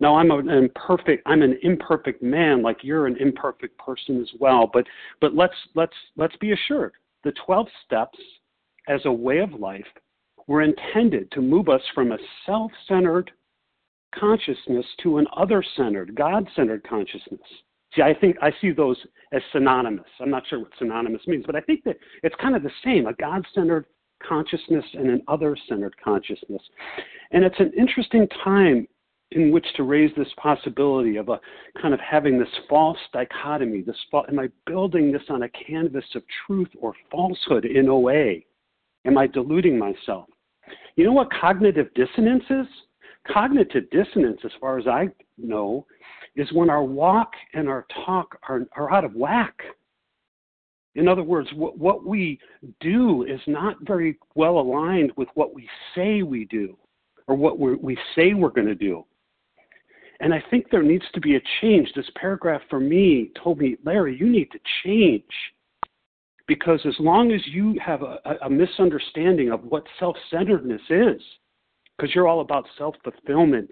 Now 0.00 0.16
I'm 0.16 0.30
an 0.30 0.48
imperfect 0.48 1.22
I'm 1.26 1.42
an 1.42 1.58
imperfect 1.62 2.22
man 2.22 2.60
like 2.60 2.78
you're 2.82 3.06
an 3.06 3.16
imperfect 3.18 3.78
person 3.78 4.20
as 4.20 4.28
well, 4.40 4.68
but 4.70 4.84
but 5.20 5.34
let's 5.34 5.54
let's 5.74 5.94
let's 6.16 6.36
be 6.36 6.52
assured. 6.52 6.92
The 7.24 7.32
12 7.46 7.66
steps 7.84 8.18
as 8.88 9.00
a 9.04 9.12
way 9.12 9.38
of 9.38 9.52
life 9.52 9.86
were 10.46 10.62
intended 10.62 11.30
to 11.32 11.40
move 11.40 11.68
us 11.68 11.80
from 11.94 12.12
a 12.12 12.18
self 12.44 12.70
centered 12.88 13.30
consciousness 14.14 14.86
to 15.02 15.18
an 15.18 15.26
other 15.36 15.64
centered, 15.76 16.14
God 16.14 16.46
centered 16.54 16.86
consciousness. 16.88 17.40
See, 17.96 18.02
I 18.02 18.14
think 18.14 18.36
I 18.42 18.52
see 18.60 18.72
those 18.72 18.98
as 19.32 19.42
synonymous. 19.52 20.06
I'm 20.20 20.30
not 20.30 20.44
sure 20.48 20.60
what 20.60 20.70
synonymous 20.78 21.26
means, 21.26 21.44
but 21.46 21.56
I 21.56 21.60
think 21.60 21.82
that 21.84 21.96
it's 22.22 22.34
kind 22.40 22.54
of 22.54 22.62
the 22.62 22.70
same 22.84 23.06
a 23.06 23.14
God 23.14 23.44
centered 23.54 23.86
consciousness 24.26 24.84
and 24.94 25.08
an 25.08 25.22
other 25.28 25.56
centered 25.68 25.94
consciousness. 26.02 26.62
And 27.32 27.44
it's 27.44 27.58
an 27.58 27.72
interesting 27.76 28.28
time 28.44 28.86
in 29.32 29.50
which 29.50 29.66
to 29.76 29.82
raise 29.82 30.10
this 30.16 30.28
possibility 30.40 31.16
of 31.16 31.28
a 31.28 31.40
kind 31.80 31.92
of 31.92 32.00
having 32.00 32.38
this 32.38 32.48
false 32.68 32.98
dichotomy. 33.12 33.82
This 33.82 33.96
am 34.28 34.38
I 34.38 34.48
building 34.66 35.10
this 35.10 35.22
on 35.28 35.42
a 35.42 35.48
canvas 35.48 36.04
of 36.14 36.22
truth 36.46 36.68
or 36.78 36.94
falsehood 37.10 37.64
in 37.64 37.88
OA? 37.88 38.36
Am 39.04 39.18
I 39.18 39.26
deluding 39.26 39.78
myself? 39.78 40.26
You 40.96 41.04
know 41.04 41.12
what 41.12 41.32
cognitive 41.32 41.88
dissonance 41.94 42.44
is? 42.50 42.66
Cognitive 43.32 43.90
dissonance, 43.90 44.40
as 44.44 44.52
far 44.60 44.78
as 44.78 44.86
I 44.86 45.08
know, 45.36 45.86
is 46.36 46.52
when 46.52 46.70
our 46.70 46.84
walk 46.84 47.32
and 47.54 47.68
our 47.68 47.86
talk 48.04 48.38
are, 48.48 48.66
are 48.76 48.92
out 48.92 49.04
of 49.04 49.14
whack. 49.14 49.58
In 50.94 51.08
other 51.08 51.22
words, 51.22 51.48
what, 51.54 51.78
what 51.78 52.06
we 52.06 52.38
do 52.80 53.24
is 53.24 53.40
not 53.46 53.76
very 53.82 54.18
well 54.34 54.58
aligned 54.58 55.12
with 55.16 55.28
what 55.34 55.54
we 55.54 55.68
say 55.94 56.22
we 56.22 56.44
do 56.46 56.76
or 57.26 57.34
what 57.34 57.58
we 57.58 57.98
say 58.14 58.34
we're 58.34 58.50
going 58.50 58.66
to 58.66 58.74
do. 58.74 59.04
And 60.20 60.32
I 60.32 60.42
think 60.50 60.70
there 60.70 60.82
needs 60.82 61.04
to 61.12 61.20
be 61.20 61.36
a 61.36 61.40
change. 61.60 61.92
This 61.94 62.08
paragraph 62.16 62.62
for 62.70 62.80
me 62.80 63.30
told 63.42 63.58
me, 63.58 63.76
Larry, 63.84 64.16
you 64.18 64.28
need 64.28 64.50
to 64.52 64.58
change. 64.84 65.24
Because 66.48 66.80
as 66.86 66.94
long 67.00 67.32
as 67.32 67.40
you 67.46 67.78
have 67.84 68.02
a, 68.02 68.18
a 68.42 68.48
misunderstanding 68.48 69.50
of 69.50 69.64
what 69.64 69.84
self 69.98 70.16
centeredness 70.30 70.80
is, 70.88 71.20
because 71.96 72.14
you're 72.14 72.28
all 72.28 72.40
about 72.40 72.66
self 72.78 72.94
fulfillment, 73.02 73.70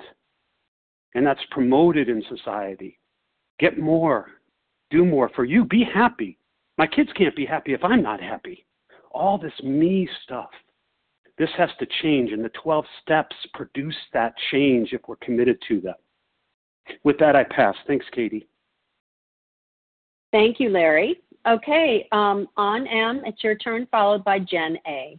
and 1.15 1.27
that's 1.27 1.41
promoted 1.51 2.09
in 2.09 2.23
society. 2.29 2.99
Get 3.59 3.79
more, 3.79 4.27
do 4.91 5.05
more 5.05 5.31
for 5.35 5.45
you, 5.45 5.65
be 5.65 5.85
happy. 5.85 6.39
My 6.77 6.87
kids 6.87 7.11
can't 7.17 7.37
be 7.37 7.47
happy 7.47 7.73
if 7.73 7.85
I'm 7.85 8.03
not 8.03 8.21
happy. 8.21 8.67
All 9.13 9.39
this 9.39 9.53
me 9.63 10.09
stuff. 10.25 10.51
This 11.39 11.51
has 11.57 11.71
to 11.79 11.87
change, 12.03 12.33
and 12.33 12.45
the 12.45 12.51
12 12.63 12.85
steps 13.03 13.35
produce 13.55 13.97
that 14.13 14.35
change 14.51 14.93
if 14.93 15.01
we're 15.09 15.17
committed 15.17 15.59
to 15.69 15.81
them. 15.81 15.95
With 17.03 17.19
that, 17.19 17.35
I 17.35 17.45
pass. 17.45 17.75
Thanks, 17.87 18.07
Katie. 18.13 18.47
Thank 20.33 20.61
you, 20.61 20.71
Larry. 20.71 21.21
Okay, 21.47 22.09
um, 22.13 22.49
Anne 22.57 22.87
M, 22.87 23.23
it's 23.27 23.45
your 23.45 23.55
turn, 23.57 23.87
followed 23.91 24.25
by 24.25 24.39
Jen 24.39 24.79
A. 24.87 25.19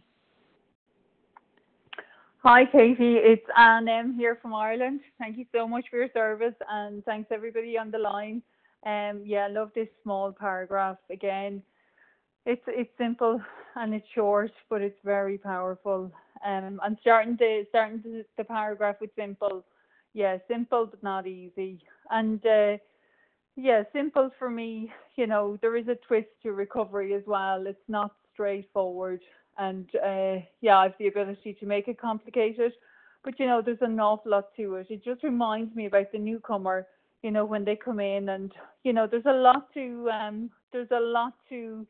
Hi, 2.42 2.64
Katie. 2.64 3.16
It's 3.16 3.46
Anne 3.56 3.88
M 3.88 4.14
here 4.14 4.38
from 4.40 4.54
Ireland. 4.54 5.00
Thank 5.18 5.36
you 5.36 5.46
so 5.52 5.66
much 5.66 5.86
for 5.90 5.96
your 5.96 6.10
service, 6.12 6.54
and 6.70 7.04
thanks 7.04 7.30
everybody 7.32 7.76
on 7.76 7.90
the 7.90 7.98
line. 7.98 8.40
Um, 8.84 9.22
yeah, 9.24 9.46
I 9.46 9.48
love 9.48 9.70
this 9.74 9.88
small 10.02 10.32
paragraph. 10.32 10.98
Again, 11.10 11.62
it's 12.44 12.62
it's 12.68 12.90
simple 12.98 13.40
and 13.74 13.92
it's 13.94 14.06
short, 14.14 14.52
but 14.70 14.80
it's 14.80 14.98
very 15.04 15.38
powerful. 15.38 16.12
Um, 16.44 16.78
I'm 16.84 16.96
starting 17.00 17.36
the 17.36 17.64
starting 17.70 18.00
the, 18.04 18.24
the 18.36 18.44
paragraph 18.44 18.96
with 19.00 19.10
simple. 19.16 19.64
Yeah, 20.14 20.38
simple 20.46 20.86
but 20.86 21.02
not 21.02 21.26
easy. 21.26 21.82
And 22.10 22.44
uh, 22.46 22.76
yeah, 23.56 23.82
simple 23.92 24.30
for 24.38 24.50
me. 24.50 24.92
You 25.16 25.26
know, 25.26 25.58
there 25.62 25.76
is 25.76 25.88
a 25.88 25.96
twist 26.06 26.28
to 26.44 26.52
recovery 26.52 27.12
as 27.14 27.22
well. 27.26 27.66
It's 27.66 27.88
not 27.88 28.14
straightforward 28.32 29.20
and 29.58 29.88
uh, 29.96 30.44
yeah, 30.60 30.78
I 30.78 30.84
have 30.84 30.94
the 30.98 31.08
ability 31.08 31.54
to 31.60 31.66
make 31.66 31.88
it 31.88 32.00
complicated. 32.00 32.72
But 33.24 33.40
you 33.40 33.46
know, 33.46 33.62
there's 33.62 33.78
an 33.80 33.98
awful 33.98 34.32
lot 34.32 34.54
to 34.56 34.76
it. 34.76 34.86
It 34.90 35.04
just 35.04 35.22
reminds 35.24 35.74
me 35.74 35.86
about 35.86 36.12
the 36.12 36.18
newcomer. 36.18 36.86
You 37.22 37.30
know, 37.30 37.44
when 37.44 37.64
they 37.64 37.76
come 37.76 37.98
in, 37.98 38.28
and 38.28 38.52
you 38.84 38.92
know, 38.92 39.06
there's 39.06 39.26
a 39.26 39.32
lot 39.32 39.72
to 39.74 40.08
um, 40.10 40.50
there's 40.72 40.90
a 40.92 41.00
lot 41.00 41.32
to 41.48 41.86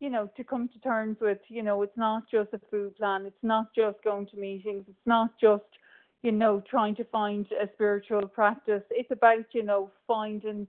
you 0.00 0.10
know 0.10 0.30
to 0.36 0.44
come 0.44 0.68
to 0.68 0.78
terms 0.80 1.16
with. 1.20 1.38
You 1.48 1.62
know, 1.62 1.82
it's 1.82 1.96
not 1.96 2.24
just 2.30 2.52
a 2.52 2.60
food 2.70 2.96
plan. 2.96 3.24
It's 3.26 3.42
not 3.42 3.74
just 3.74 4.02
going 4.04 4.26
to 4.26 4.36
meetings. 4.36 4.84
It's 4.88 5.06
not 5.06 5.30
just 5.40 5.62
you 6.22 6.32
know 6.32 6.62
trying 6.68 6.96
to 6.96 7.04
find 7.04 7.46
a 7.52 7.68
spiritual 7.74 8.26
practice. 8.28 8.82
It's 8.90 9.10
about 9.10 9.46
you 9.52 9.62
know 9.62 9.90
finding 10.06 10.66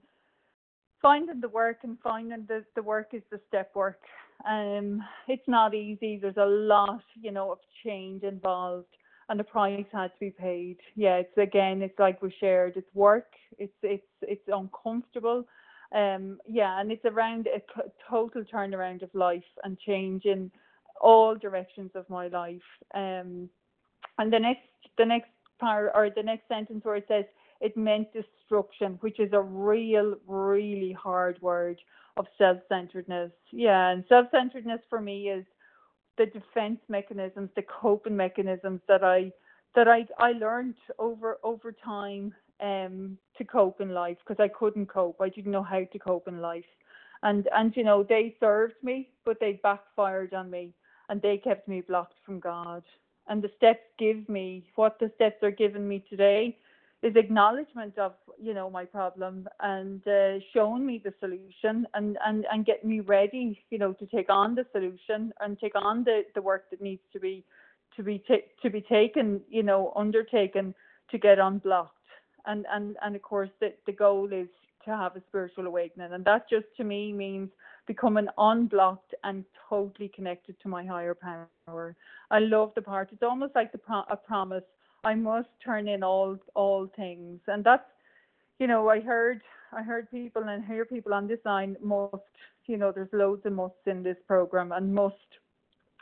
finding 1.02 1.40
the 1.40 1.48
work 1.48 1.78
and 1.82 1.98
finding 2.02 2.46
the 2.48 2.64
the 2.74 2.82
work 2.82 3.08
is 3.12 3.22
the 3.30 3.40
step 3.48 3.74
work 3.74 4.00
um, 4.44 5.02
it's 5.28 5.46
not 5.48 5.74
easy. 5.74 6.18
There's 6.20 6.36
a 6.36 6.46
lot, 6.46 7.02
you 7.20 7.32
know, 7.32 7.52
of 7.52 7.58
change 7.84 8.22
involved, 8.22 8.88
and 9.28 9.40
the 9.40 9.44
price 9.44 9.86
had 9.92 10.08
to 10.08 10.20
be 10.20 10.30
paid. 10.30 10.78
Yeah, 10.94 11.16
it's 11.16 11.38
again, 11.38 11.82
it's 11.82 11.98
like 11.98 12.22
we 12.22 12.34
shared. 12.38 12.74
It's 12.76 12.94
work. 12.94 13.32
It's 13.58 13.72
it's 13.82 14.06
it's 14.22 14.48
uncomfortable. 14.48 15.44
Um, 15.94 16.38
yeah, 16.46 16.80
and 16.80 16.90
it's 16.90 17.04
around 17.04 17.46
a 17.46 17.62
total 18.10 18.42
turnaround 18.44 19.02
of 19.02 19.14
life 19.14 19.44
and 19.64 19.78
change 19.78 20.24
in 20.24 20.50
all 21.00 21.34
directions 21.34 21.90
of 21.94 22.08
my 22.10 22.28
life. 22.28 22.62
Um, 22.94 23.48
and 24.18 24.32
the 24.32 24.38
next 24.38 24.68
the 24.98 25.04
next 25.04 25.30
part 25.58 25.92
or 25.94 26.10
the 26.14 26.22
next 26.22 26.48
sentence 26.48 26.84
where 26.84 26.96
it 26.96 27.06
says 27.08 27.24
it 27.60 27.76
meant 27.76 28.08
destruction, 28.12 28.98
which 29.00 29.18
is 29.18 29.32
a 29.32 29.40
real, 29.40 30.16
really 30.26 30.92
hard 30.92 31.40
word 31.40 31.78
of 32.16 32.26
self-centeredness. 32.38 33.32
Yeah, 33.52 33.90
and 33.90 34.04
self-centeredness 34.08 34.80
for 34.88 35.00
me 35.00 35.28
is 35.28 35.44
the 36.18 36.26
defense 36.26 36.80
mechanisms, 36.88 37.50
the 37.56 37.62
coping 37.62 38.16
mechanisms 38.16 38.80
that 38.88 39.04
I 39.04 39.32
that 39.74 39.88
I 39.88 40.06
I 40.18 40.32
learned 40.32 40.76
over 40.98 41.38
over 41.42 41.72
time 41.72 42.34
um 42.60 43.18
to 43.36 43.44
cope 43.44 43.80
in 43.80 43.90
life 43.90 44.16
because 44.26 44.42
I 44.42 44.48
couldn't 44.48 44.86
cope. 44.86 45.20
I 45.20 45.28
didn't 45.28 45.52
know 45.52 45.62
how 45.62 45.84
to 45.84 45.98
cope 45.98 46.28
in 46.28 46.40
life. 46.40 46.64
And 47.22 47.48
and 47.52 47.76
you 47.76 47.84
know, 47.84 48.02
they 48.02 48.36
served 48.40 48.76
me, 48.82 49.10
but 49.24 49.38
they 49.40 49.60
backfired 49.62 50.32
on 50.32 50.50
me 50.50 50.72
and 51.08 51.20
they 51.20 51.38
kept 51.38 51.68
me 51.68 51.82
blocked 51.82 52.18
from 52.24 52.40
God. 52.40 52.82
And 53.28 53.42
the 53.42 53.50
steps 53.56 53.82
give 53.98 54.28
me 54.28 54.70
what 54.76 54.98
the 54.98 55.10
steps 55.16 55.42
are 55.42 55.50
giving 55.50 55.86
me 55.86 56.04
today 56.08 56.56
is 57.06 57.14
acknowledgement 57.16 57.96
of 57.98 58.12
you 58.42 58.52
know 58.52 58.68
my 58.68 58.84
problem 58.84 59.48
and 59.60 60.06
uh, 60.08 60.38
showing 60.52 60.84
me 60.84 61.00
the 61.02 61.14
solution 61.20 61.86
and 61.94 62.18
and 62.26 62.46
and 62.52 62.66
getting 62.66 62.90
me 62.90 63.00
ready 63.00 63.62
you 63.70 63.78
know 63.78 63.92
to 63.92 64.06
take 64.06 64.28
on 64.28 64.54
the 64.54 64.66
solution 64.72 65.32
and 65.40 65.58
take 65.58 65.76
on 65.76 66.04
the 66.04 66.22
the 66.34 66.42
work 66.42 66.64
that 66.70 66.80
needs 66.80 67.02
to 67.12 67.20
be 67.20 67.44
to 67.96 68.02
be 68.02 68.22
ta- 68.28 68.46
to 68.62 68.70
be 68.70 68.80
taken 68.80 69.40
you 69.48 69.62
know 69.62 69.92
undertaken 69.96 70.74
to 71.10 71.18
get 71.18 71.38
unblocked. 71.38 71.92
And 72.46 72.66
and 72.72 72.96
and 73.02 73.16
of 73.16 73.22
course 73.22 73.50
the 73.60 73.72
the 73.86 73.92
goal 73.92 74.28
is 74.32 74.48
to 74.84 74.96
have 74.96 75.16
a 75.16 75.22
spiritual 75.28 75.66
awakening. 75.66 76.12
And 76.12 76.24
that 76.24 76.48
just 76.48 76.66
to 76.76 76.84
me 76.84 77.12
means 77.12 77.50
becoming 77.86 78.28
unblocked 78.38 79.14
and 79.24 79.44
totally 79.68 80.08
connected 80.08 80.54
to 80.60 80.68
my 80.68 80.84
higher 80.84 81.14
power. 81.14 81.96
I 82.30 82.38
love 82.38 82.72
the 82.74 82.82
part. 82.82 83.10
It's 83.12 83.22
almost 83.22 83.54
like 83.54 83.72
the 83.72 83.78
pro- 83.78 84.10
a 84.10 84.16
promise 84.16 84.64
I 85.06 85.14
must 85.14 85.48
turn 85.64 85.86
in 85.86 86.02
all 86.02 86.36
all 86.54 86.88
things, 86.96 87.38
and 87.46 87.62
that's 87.62 87.88
you 88.58 88.66
know 88.66 88.88
I 88.88 88.98
heard 89.00 89.40
I 89.72 89.82
heard 89.82 90.10
people 90.10 90.42
and 90.42 90.64
hear 90.64 90.84
people 90.84 91.14
on 91.14 91.28
this 91.28 91.38
line 91.44 91.76
must 91.80 92.32
you 92.66 92.76
know 92.76 92.90
there's 92.90 93.12
loads 93.12 93.46
of 93.46 93.52
musts 93.52 93.86
in 93.86 94.02
this 94.02 94.16
program 94.26 94.72
and 94.72 94.92
must 94.92 95.30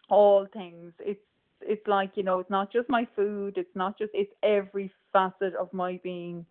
all 0.09 0.47
things. 0.55 0.95
It's 1.01 1.21
it's 1.61 1.87
like 1.87 2.13
you 2.15 2.23
know 2.23 2.39
it's 2.39 2.49
not 2.49 2.73
just 2.73 2.89
my 2.89 3.07
food, 3.15 3.59
it's 3.59 3.77
not 3.77 3.99
just 3.99 4.11
it's 4.15 4.33
every 4.43 4.91
facet 5.13 5.55
of 5.55 5.71
my 5.75 6.01
being. 6.03 6.47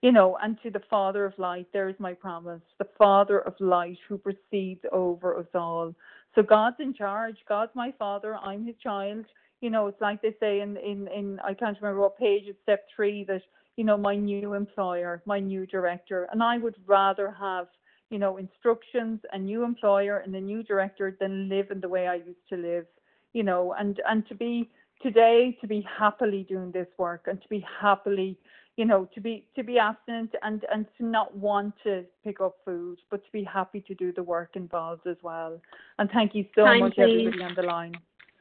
You 0.00 0.12
know, 0.12 0.38
and 0.40 0.56
to 0.62 0.70
the 0.70 0.82
Father 0.88 1.24
of 1.26 1.36
Light, 1.38 1.66
there 1.72 1.88
is 1.88 1.96
my 1.98 2.14
promise, 2.14 2.62
the 2.78 2.88
Father 2.96 3.40
of 3.40 3.54
Light 3.58 3.98
who 4.08 4.16
precedes 4.16 4.84
over 4.92 5.36
us 5.36 5.52
all. 5.54 5.92
So 6.36 6.42
God's 6.42 6.76
in 6.78 6.94
charge. 6.94 7.36
God's 7.48 7.72
my 7.74 7.92
Father. 7.98 8.36
I'm 8.36 8.64
His 8.64 8.76
child 8.80 9.26
you 9.60 9.70
know, 9.70 9.86
it's 9.88 10.00
like 10.00 10.22
they 10.22 10.34
say 10.40 10.60
in, 10.60 10.76
in, 10.76 11.08
in 11.08 11.40
I 11.40 11.54
can't 11.54 11.76
remember 11.80 12.00
what 12.00 12.18
page 12.18 12.44
it's 12.46 12.58
step 12.62 12.86
three 12.94 13.24
that, 13.24 13.42
you 13.76 13.84
know, 13.84 13.96
my 13.96 14.16
new 14.16 14.54
employer, 14.54 15.22
my 15.26 15.40
new 15.40 15.66
director. 15.66 16.28
And 16.32 16.42
I 16.42 16.58
would 16.58 16.76
rather 16.86 17.34
have, 17.38 17.66
you 18.10 18.18
know, 18.18 18.36
instructions, 18.36 19.20
a 19.32 19.38
new 19.38 19.64
employer 19.64 20.18
and 20.18 20.34
a 20.34 20.40
new 20.40 20.62
director 20.62 21.16
than 21.18 21.48
live 21.48 21.70
in 21.70 21.80
the 21.80 21.88
way 21.88 22.06
I 22.06 22.16
used 22.16 22.48
to 22.50 22.56
live, 22.56 22.86
you 23.32 23.42
know, 23.42 23.74
and, 23.78 24.00
and 24.08 24.26
to 24.28 24.34
be 24.34 24.70
today 25.02 25.56
to 25.60 25.66
be 25.66 25.86
happily 25.98 26.44
doing 26.48 26.72
this 26.72 26.88
work 26.98 27.26
and 27.26 27.40
to 27.40 27.48
be 27.48 27.64
happily 27.80 28.36
you 28.76 28.84
know 28.84 29.08
to 29.14 29.20
be 29.20 29.44
to 29.56 29.62
be 29.62 29.78
abstinent 29.78 30.34
and 30.42 30.64
and 30.72 30.86
to 30.96 31.04
not 31.04 31.36
want 31.36 31.74
to 31.84 32.04
pick 32.24 32.40
up 32.40 32.56
food 32.64 32.98
but 33.10 33.24
to 33.24 33.30
be 33.32 33.44
happy 33.44 33.80
to 33.80 33.94
do 33.94 34.12
the 34.12 34.22
work 34.22 34.50
involved 34.54 35.06
as 35.06 35.16
well 35.22 35.60
and 35.98 36.10
thank 36.10 36.34
you 36.34 36.44
so 36.54 36.64
much 36.78 36.98
everybody 36.98 37.42
on 37.42 37.54
the 37.54 37.62
line 37.62 37.94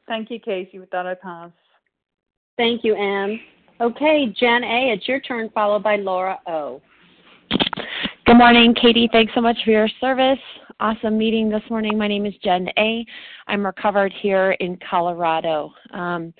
Thank 0.07 0.31
you, 0.31 0.39
Casey. 0.39 0.79
With 0.79 0.89
that, 0.91 1.05
I 1.05 1.15
pass. 1.15 1.51
Thank 2.55 2.83
you, 2.83 2.95
Anne. 2.95 3.39
Okay, 3.79 4.33
Jen 4.39 4.63
A., 4.63 4.91
it's 4.93 5.07
your 5.07 5.19
turn, 5.19 5.49
followed 5.53 5.83
by 5.83 5.97
Laura 5.97 6.39
O. 6.47 6.81
Good 8.25 8.37
morning, 8.37 8.73
Katie. 8.73 9.09
Thanks 9.11 9.33
so 9.35 9.41
much 9.41 9.57
for 9.63 9.71
your 9.71 9.87
service. 10.01 10.39
awesome 10.79 11.17
meeting 11.17 11.49
this 11.49 11.61
morning. 11.69 11.97
My 11.97 12.07
name 12.07 12.25
is 12.25 12.33
Jen 12.43 12.67
A. 12.77 13.05
I'm 13.47 13.65
recovered 13.65 14.13
here 14.21 14.51
in 14.59 14.77
Colorado. 14.89 15.71
Um, 15.91 16.33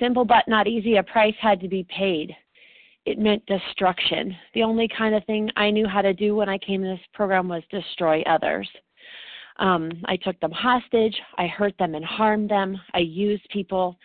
simple 0.00 0.24
but 0.24 0.44
not 0.46 0.66
easy. 0.66 0.96
A 0.96 1.02
price 1.02 1.34
had 1.40 1.60
to 1.60 1.68
be 1.68 1.86
paid. 1.94 2.34
It 3.04 3.18
meant 3.18 3.44
destruction. 3.46 4.34
The 4.54 4.62
only 4.62 4.88
kind 4.96 5.14
of 5.14 5.24
thing 5.24 5.50
I 5.56 5.70
knew 5.70 5.86
how 5.86 6.00
to 6.00 6.14
do 6.14 6.34
when 6.34 6.48
I 6.48 6.58
came 6.58 6.82
to 6.82 6.88
this 6.88 7.06
program 7.12 7.48
was 7.48 7.62
destroy 7.70 8.22
others. 8.22 8.68
Um, 9.56 9.90
I 10.06 10.16
took 10.16 10.38
them 10.40 10.50
hostage. 10.50 11.16
I 11.38 11.46
hurt 11.46 11.74
them 11.78 11.94
and 11.94 12.04
harmed 12.04 12.50
them. 12.50 12.80
I 12.92 12.98
used 12.98 13.48
people. 13.50 13.96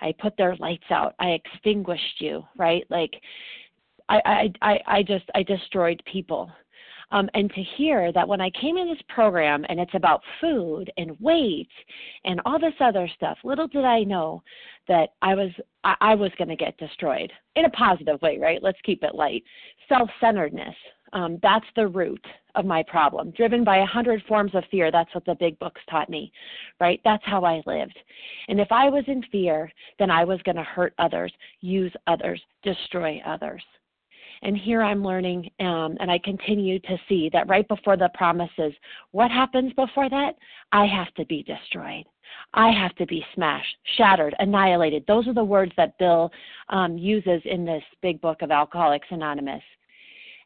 I 0.00 0.14
put 0.18 0.36
their 0.36 0.56
lights 0.56 0.90
out. 0.90 1.14
I 1.18 1.28
extinguished 1.30 2.20
you, 2.20 2.44
right? 2.56 2.84
Like, 2.90 3.14
I, 4.08 4.20
I, 4.24 4.52
I, 4.62 4.78
I 4.86 5.02
just, 5.02 5.24
I 5.34 5.42
destroyed 5.42 6.02
people. 6.10 6.50
Um, 7.10 7.30
and 7.32 7.50
to 7.54 7.62
hear 7.62 8.12
that 8.12 8.28
when 8.28 8.40
I 8.40 8.50
came 8.50 8.76
in 8.76 8.86
this 8.86 9.02
program 9.08 9.64
and 9.68 9.80
it's 9.80 9.94
about 9.94 10.20
food 10.40 10.92
and 10.98 11.18
weight 11.20 11.70
and 12.24 12.40
all 12.44 12.58
this 12.58 12.74
other 12.80 13.08
stuff, 13.14 13.38
little 13.44 13.66
did 13.66 13.84
I 13.84 14.02
know 14.02 14.42
that 14.88 15.10
I 15.22 15.34
was 15.34 15.50
I, 15.84 15.94
I 16.00 16.14
was 16.14 16.30
going 16.36 16.48
to 16.48 16.56
get 16.56 16.76
destroyed 16.76 17.32
in 17.56 17.64
a 17.64 17.70
positive 17.70 18.20
way, 18.20 18.38
right? 18.38 18.62
Let's 18.62 18.80
keep 18.84 19.02
it 19.02 19.14
light. 19.14 19.42
Self-centeredness. 19.88 20.74
Um, 21.12 21.38
that's 21.42 21.66
the 21.76 21.86
root 21.86 22.24
of 22.54 22.64
my 22.64 22.82
problem. 22.82 23.30
Driven 23.32 23.64
by 23.64 23.78
a 23.78 23.86
hundred 23.86 24.22
forms 24.26 24.54
of 24.54 24.64
fear. 24.70 24.90
That's 24.90 25.14
what 25.14 25.24
the 25.24 25.36
big 25.36 25.58
books 25.58 25.80
taught 25.90 26.10
me, 26.10 26.32
right? 26.80 27.00
That's 27.04 27.24
how 27.24 27.44
I 27.44 27.62
lived. 27.66 27.98
And 28.48 28.60
if 28.60 28.68
I 28.70 28.88
was 28.88 29.04
in 29.06 29.22
fear, 29.30 29.70
then 29.98 30.10
I 30.10 30.24
was 30.24 30.40
going 30.42 30.56
to 30.56 30.62
hurt 30.62 30.94
others, 30.98 31.32
use 31.60 31.92
others, 32.06 32.40
destroy 32.62 33.20
others. 33.24 33.62
And 34.42 34.56
here 34.56 34.82
I'm 34.82 35.04
learning, 35.04 35.50
um, 35.60 35.96
and 36.00 36.10
I 36.10 36.18
continue 36.18 36.78
to 36.80 36.96
see 37.08 37.28
that 37.32 37.48
right 37.48 37.66
before 37.66 37.96
the 37.96 38.10
promises, 38.14 38.72
what 39.10 39.30
happens 39.30 39.72
before 39.72 40.08
that? 40.10 40.36
I 40.70 40.86
have 40.86 41.12
to 41.14 41.24
be 41.26 41.42
destroyed. 41.42 42.04
I 42.54 42.70
have 42.70 42.94
to 42.96 43.06
be 43.06 43.24
smashed, 43.34 43.76
shattered, 43.96 44.34
annihilated. 44.38 45.04
Those 45.06 45.26
are 45.26 45.34
the 45.34 45.42
words 45.42 45.72
that 45.76 45.98
Bill 45.98 46.30
um, 46.68 46.96
uses 46.96 47.42
in 47.44 47.64
this 47.64 47.82
big 48.00 48.20
book 48.20 48.42
of 48.42 48.50
Alcoholics 48.50 49.08
Anonymous. 49.10 49.62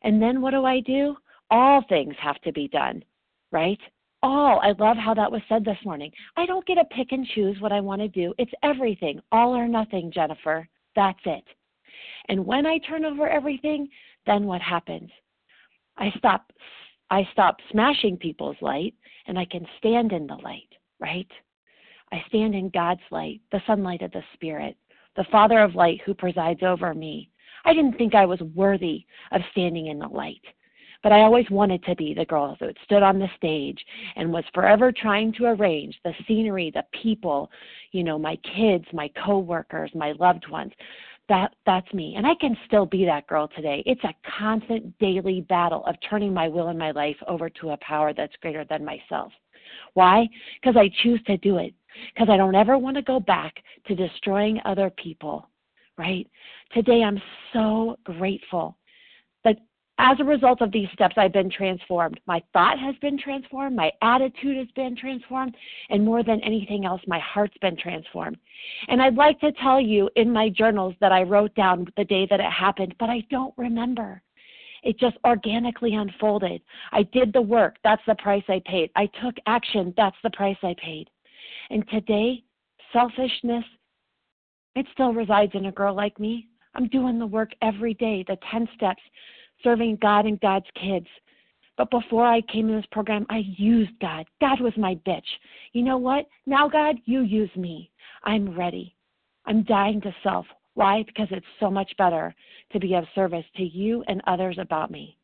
And 0.02 0.20
then 0.20 0.40
what 0.40 0.50
do 0.52 0.64
I 0.64 0.80
do? 0.80 1.16
All 1.50 1.84
things 1.88 2.14
have 2.20 2.40
to 2.42 2.52
be 2.52 2.68
done, 2.68 3.04
right? 3.50 3.78
All. 4.22 4.60
I 4.60 4.72
love 4.78 4.96
how 4.96 5.14
that 5.14 5.30
was 5.30 5.42
said 5.48 5.64
this 5.64 5.78
morning. 5.84 6.12
I 6.36 6.46
don't 6.46 6.66
get 6.66 6.76
to 6.76 6.84
pick 6.84 7.12
and 7.12 7.26
choose 7.34 7.60
what 7.60 7.72
I 7.72 7.80
want 7.80 8.00
to 8.00 8.08
do. 8.08 8.32
It's 8.38 8.52
everything, 8.62 9.20
all 9.32 9.54
or 9.54 9.66
nothing, 9.66 10.12
Jennifer. 10.12 10.68
That's 10.94 11.18
it. 11.24 11.44
And 12.28 12.46
when 12.46 12.66
I 12.66 12.78
turn 12.78 13.04
over 13.04 13.28
everything, 13.28 13.88
then 14.26 14.46
what 14.46 14.62
happens? 14.62 15.10
I 15.96 16.10
stop 16.18 16.52
I 17.10 17.28
stop 17.32 17.56
smashing 17.70 18.16
people's 18.16 18.56
light 18.62 18.94
and 19.26 19.38
I 19.38 19.44
can 19.44 19.66
stand 19.76 20.12
in 20.12 20.26
the 20.26 20.36
light, 20.36 20.68
right? 20.98 21.30
I 22.10 22.24
stand 22.28 22.54
in 22.54 22.70
God's 22.70 23.02
light, 23.10 23.40
the 23.50 23.60
sunlight 23.66 24.00
of 24.00 24.12
the 24.12 24.22
Spirit, 24.32 24.76
the 25.16 25.26
Father 25.30 25.58
of 25.58 25.74
light 25.74 26.00
who 26.06 26.14
presides 26.14 26.62
over 26.62 26.94
me. 26.94 27.28
I 27.64 27.74
didn't 27.74 27.96
think 27.96 28.14
I 28.14 28.26
was 28.26 28.40
worthy 28.54 29.04
of 29.30 29.40
standing 29.52 29.86
in 29.86 29.98
the 29.98 30.08
light, 30.08 30.42
but 31.02 31.12
I 31.12 31.22
always 31.22 31.48
wanted 31.50 31.82
to 31.84 31.96
be 31.96 32.14
the 32.14 32.24
girl 32.24 32.56
that 32.60 32.76
stood 32.84 33.02
on 33.02 33.18
the 33.18 33.28
stage 33.36 33.84
and 34.16 34.32
was 34.32 34.44
forever 34.54 34.92
trying 34.92 35.32
to 35.34 35.46
arrange 35.46 35.98
the 36.04 36.14
scenery, 36.26 36.70
the 36.70 36.84
people, 37.02 37.50
you 37.92 38.04
know, 38.04 38.18
my 38.18 38.36
kids, 38.56 38.84
my 38.92 39.10
coworkers, 39.24 39.90
my 39.94 40.12
loved 40.12 40.48
ones. 40.48 40.72
That 41.28 41.54
that's 41.66 41.92
me. 41.94 42.14
And 42.16 42.26
i 42.26 42.34
can 42.34 42.56
still 42.66 42.84
be 42.84 43.04
that 43.04 43.26
girl 43.28 43.48
today. 43.48 43.82
It's 43.86 44.02
a 44.04 44.14
constant 44.38 44.98
daily 44.98 45.42
battle 45.42 45.84
of 45.86 45.94
turning 46.08 46.34
my 46.34 46.48
will 46.48 46.68
and 46.68 46.78
my 46.78 46.90
life 46.90 47.16
over 47.28 47.48
to 47.48 47.70
a 47.70 47.76
power 47.78 48.12
that's 48.12 48.34
greater 48.42 48.64
than 48.64 48.84
myself. 48.84 49.32
Why? 49.94 50.28
Because 50.60 50.76
i 50.76 50.90
choose 51.02 51.22
to 51.26 51.36
do 51.38 51.58
it. 51.58 51.74
Because 52.12 52.28
i 52.28 52.36
don't 52.36 52.56
ever 52.56 52.76
want 52.76 52.96
to 52.96 53.02
go 53.02 53.20
back 53.20 53.54
to 53.86 53.94
destroying 53.94 54.60
other 54.64 54.90
people 54.90 55.48
right 55.98 56.26
today 56.72 57.02
i'm 57.02 57.20
so 57.52 57.96
grateful 58.04 58.76
that 59.44 59.56
as 59.98 60.18
a 60.18 60.24
result 60.24 60.62
of 60.62 60.72
these 60.72 60.88
steps, 60.92 61.14
I've 61.16 61.32
been 61.32 61.50
transformed. 61.50 62.18
My 62.26 62.42
thought 62.52 62.78
has 62.78 62.96
been 62.96 63.18
transformed, 63.18 63.76
my 63.76 63.92
attitude 64.02 64.56
has 64.56 64.66
been 64.74 64.96
transformed, 64.96 65.54
and 65.90 66.04
more 66.04 66.24
than 66.24 66.40
anything 66.40 66.84
else, 66.84 67.00
my 67.06 67.20
heart's 67.20 67.56
been 67.60 67.76
transformed. 67.76 68.36
And 68.88 69.02
I'd 69.02 69.14
like 69.14 69.38
to 69.40 69.52
tell 69.52 69.80
you 69.80 70.10
in 70.16 70.32
my 70.32 70.48
journals 70.48 70.94
that 71.00 71.12
I 71.12 71.22
wrote 71.22 71.54
down 71.54 71.86
the 71.96 72.04
day 72.04 72.26
that 72.30 72.40
it 72.40 72.50
happened, 72.50 72.94
but 72.98 73.10
I 73.10 73.24
don't 73.30 73.54
remember. 73.56 74.22
It 74.82 74.98
just 74.98 75.16
organically 75.24 75.94
unfolded. 75.94 76.62
I 76.90 77.04
did 77.04 77.32
the 77.32 77.42
work, 77.42 77.76
that's 77.84 78.02
the 78.06 78.16
price 78.16 78.44
I 78.48 78.60
paid. 78.64 78.90
I 78.96 79.06
took 79.22 79.36
action, 79.46 79.94
that's 79.96 80.16
the 80.24 80.30
price 80.30 80.58
I 80.62 80.74
paid. 80.82 81.08
And 81.70 81.88
today, 81.88 82.42
selfishness, 82.92 83.64
it 84.74 84.86
still 84.92 85.12
resides 85.12 85.52
in 85.54 85.66
a 85.66 85.72
girl 85.72 85.94
like 85.94 86.18
me. 86.18 86.48
I'm 86.74 86.88
doing 86.88 87.18
the 87.18 87.26
work 87.26 87.50
every 87.60 87.94
day, 87.94 88.24
the 88.26 88.38
10 88.50 88.68
steps 88.74 89.02
serving 89.62 89.98
God 90.00 90.26
and 90.26 90.40
God's 90.40 90.66
kids. 90.80 91.06
But 91.76 91.90
before 91.90 92.26
I 92.26 92.40
came 92.42 92.68
in 92.68 92.76
this 92.76 92.86
program, 92.90 93.26
I 93.30 93.42
used 93.56 93.98
God. 94.00 94.26
God 94.40 94.60
was 94.60 94.72
my 94.76 94.94
bitch. 95.06 95.22
You 95.72 95.82
know 95.82 95.96
what? 95.96 96.26
Now, 96.46 96.68
God, 96.68 96.96
you 97.06 97.22
use 97.22 97.54
me. 97.56 97.90
I'm 98.24 98.56
ready. 98.56 98.94
I'm 99.46 99.62
dying 99.64 100.00
to 100.02 100.14
self. 100.22 100.46
Why? 100.74 101.02
Because 101.02 101.28
it's 101.30 101.46
so 101.60 101.70
much 101.70 101.92
better 101.98 102.34
to 102.72 102.80
be 102.80 102.94
of 102.94 103.04
service 103.14 103.44
to 103.56 103.62
you 103.62 104.04
and 104.06 104.22
others 104.26 104.56
about 104.58 104.90
me. 104.90 105.16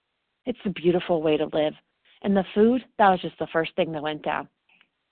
It's 0.46 0.58
a 0.64 0.70
beautiful 0.70 1.22
way 1.22 1.36
to 1.36 1.46
live. 1.52 1.74
And 2.22 2.36
the 2.36 2.44
food, 2.54 2.84
that 2.98 3.10
was 3.10 3.20
just 3.20 3.38
the 3.38 3.46
first 3.52 3.74
thing 3.76 3.92
that 3.92 4.02
went 4.02 4.22
down. 4.22 4.48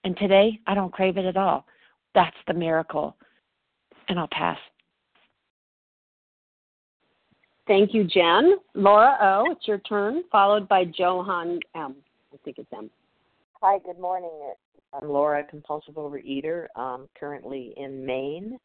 And 0.04 0.16
today, 0.16 0.60
I 0.66 0.74
don't 0.74 0.92
crave 0.92 1.16
it 1.16 1.24
at 1.24 1.36
all. 1.36 1.66
That's 2.14 2.36
the 2.46 2.54
miracle. 2.54 3.16
And 4.08 4.18
I'll 4.18 4.28
pass. 4.28 4.58
Thank 7.66 7.92
you, 7.92 8.04
Jen. 8.04 8.56
Laura 8.74 9.16
O., 9.20 9.50
it's 9.50 9.66
your 9.66 9.78
turn, 9.78 10.22
followed 10.30 10.68
by 10.68 10.84
Johan 10.96 11.58
M. 11.74 11.96
I 12.32 12.36
think 12.44 12.58
it's 12.58 12.72
M. 12.72 12.88
Hi, 13.60 13.78
good 13.84 13.98
morning. 13.98 14.30
I'm 14.92 15.08
Laura, 15.08 15.42
compulsive 15.42 15.94
overeater, 15.94 16.66
um, 16.76 17.08
currently 17.18 17.74
in 17.76 18.06
Maine. 18.06 18.58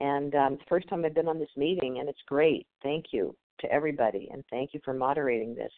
And 0.00 0.34
um, 0.36 0.52
it's 0.54 0.62
the 0.62 0.68
first 0.68 0.88
time 0.88 1.04
I've 1.04 1.14
been 1.14 1.28
on 1.28 1.38
this 1.38 1.48
meeting, 1.56 1.98
and 1.98 2.08
it's 2.08 2.22
great. 2.26 2.66
Thank 2.82 3.06
you 3.10 3.34
to 3.60 3.72
everybody, 3.72 4.28
and 4.32 4.44
thank 4.50 4.74
you 4.74 4.80
for 4.84 4.94
moderating 4.94 5.54
this. 5.54 5.72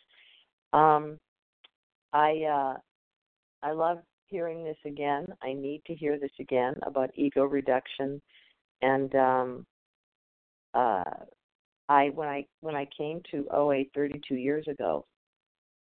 Um, 0.72 1.18
I 2.12 2.42
uh, 2.42 2.76
I 3.62 3.72
love 3.72 3.98
hearing 4.26 4.64
this 4.64 4.76
again. 4.84 5.26
I 5.42 5.52
need 5.52 5.82
to 5.86 5.94
hear 5.94 6.18
this 6.18 6.30
again 6.40 6.74
about 6.82 7.10
ego 7.14 7.44
reduction, 7.44 8.20
and 8.82 9.14
um, 9.14 9.66
uh, 10.74 11.04
I 11.88 12.10
when 12.14 12.28
I 12.28 12.44
when 12.60 12.74
I 12.74 12.86
came 12.96 13.22
to 13.30 13.46
OA 13.52 13.84
32 13.94 14.34
years 14.34 14.66
ago, 14.68 15.06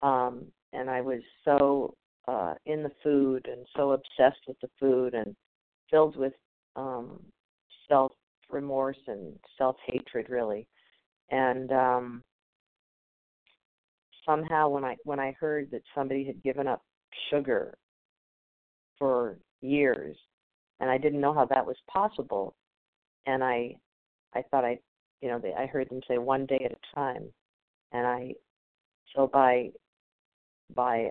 um, 0.02 0.46
and 0.72 0.88
I 0.90 1.00
was 1.00 1.20
so 1.44 1.94
uh, 2.26 2.54
in 2.66 2.82
the 2.82 2.92
food 3.02 3.48
and 3.50 3.66
so 3.76 3.92
obsessed 3.92 4.42
with 4.46 4.58
the 4.60 4.68
food 4.78 5.14
and 5.14 5.34
filled 5.90 6.16
with 6.16 6.34
um, 6.76 7.20
self 7.88 8.12
remorse 8.50 8.98
and 9.06 9.34
self 9.56 9.76
hatred, 9.86 10.28
really. 10.28 10.66
And 11.30 11.72
um, 11.72 12.22
somehow, 14.26 14.68
when 14.68 14.84
I 14.84 14.96
when 15.04 15.18
I 15.18 15.34
heard 15.40 15.70
that 15.72 15.82
somebody 15.94 16.24
had 16.24 16.42
given 16.42 16.66
up 16.66 16.82
sugar 17.30 17.74
for 18.98 19.38
years, 19.60 20.16
and 20.80 20.90
I 20.90 20.98
didn't 20.98 21.20
know 21.20 21.32
how 21.34 21.46
that 21.46 21.66
was 21.66 21.76
possible, 21.90 22.54
and 23.28 23.44
I 23.44 23.76
I 24.34 24.42
thought 24.50 24.64
I 24.64 24.78
you 25.20 25.28
know, 25.28 25.38
they, 25.38 25.52
I 25.52 25.66
heard 25.66 25.88
them 25.90 26.00
say 26.08 26.18
one 26.18 26.46
day 26.46 26.60
at 26.64 26.72
a 26.72 26.94
time, 26.94 27.24
and 27.92 28.06
I, 28.06 28.34
so 29.14 29.26
by, 29.26 29.70
by 30.74 31.10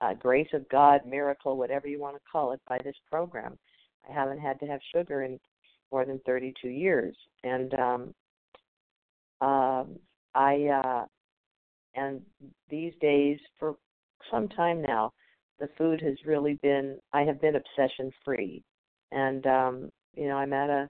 uh, 0.00 0.14
grace 0.14 0.48
of 0.52 0.68
God, 0.68 1.06
miracle, 1.06 1.56
whatever 1.56 1.88
you 1.88 2.00
want 2.00 2.16
to 2.16 2.22
call 2.30 2.52
it, 2.52 2.60
by 2.68 2.78
this 2.84 2.96
program, 3.10 3.58
I 4.08 4.12
haven't 4.12 4.40
had 4.40 4.58
to 4.60 4.66
have 4.66 4.80
sugar 4.94 5.22
in 5.22 5.38
more 5.90 6.04
than 6.04 6.20
32 6.26 6.68
years, 6.68 7.16
and 7.44 7.72
um, 7.74 8.14
um, 9.40 9.96
I, 10.34 10.64
uh, 10.66 11.04
and 11.94 12.20
these 12.68 12.92
days 13.00 13.38
for 13.58 13.76
some 14.30 14.48
time 14.48 14.82
now, 14.82 15.12
the 15.58 15.68
food 15.78 16.00
has 16.00 16.16
really 16.26 16.58
been. 16.62 16.98
I 17.12 17.22
have 17.22 17.40
been 17.40 17.54
obsession 17.56 18.10
free, 18.24 18.64
and 19.12 19.46
um, 19.46 19.90
you 20.14 20.28
know, 20.28 20.36
I'm 20.36 20.52
at 20.52 20.70
a 20.70 20.88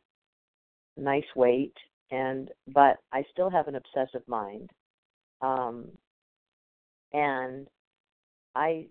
nice 0.97 1.25
weight 1.37 1.77
and 2.11 2.51
but 2.69 2.99
I 3.13 3.25
still 3.33 3.51
have 3.51 3.69
an 3.69 3.77
obsessive 3.77 4.27
mind. 4.29 4.71
Um, 5.41 5.89
and 7.13 7.67
I 8.55 8.87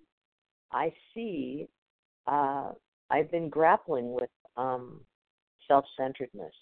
I 0.71 0.93
see 1.13 1.67
uh, 2.27 2.71
I've 3.09 3.31
been 3.31 3.49
grappling 3.49 4.13
with 4.13 4.29
um, 4.57 5.01
self-centeredness 5.67 6.53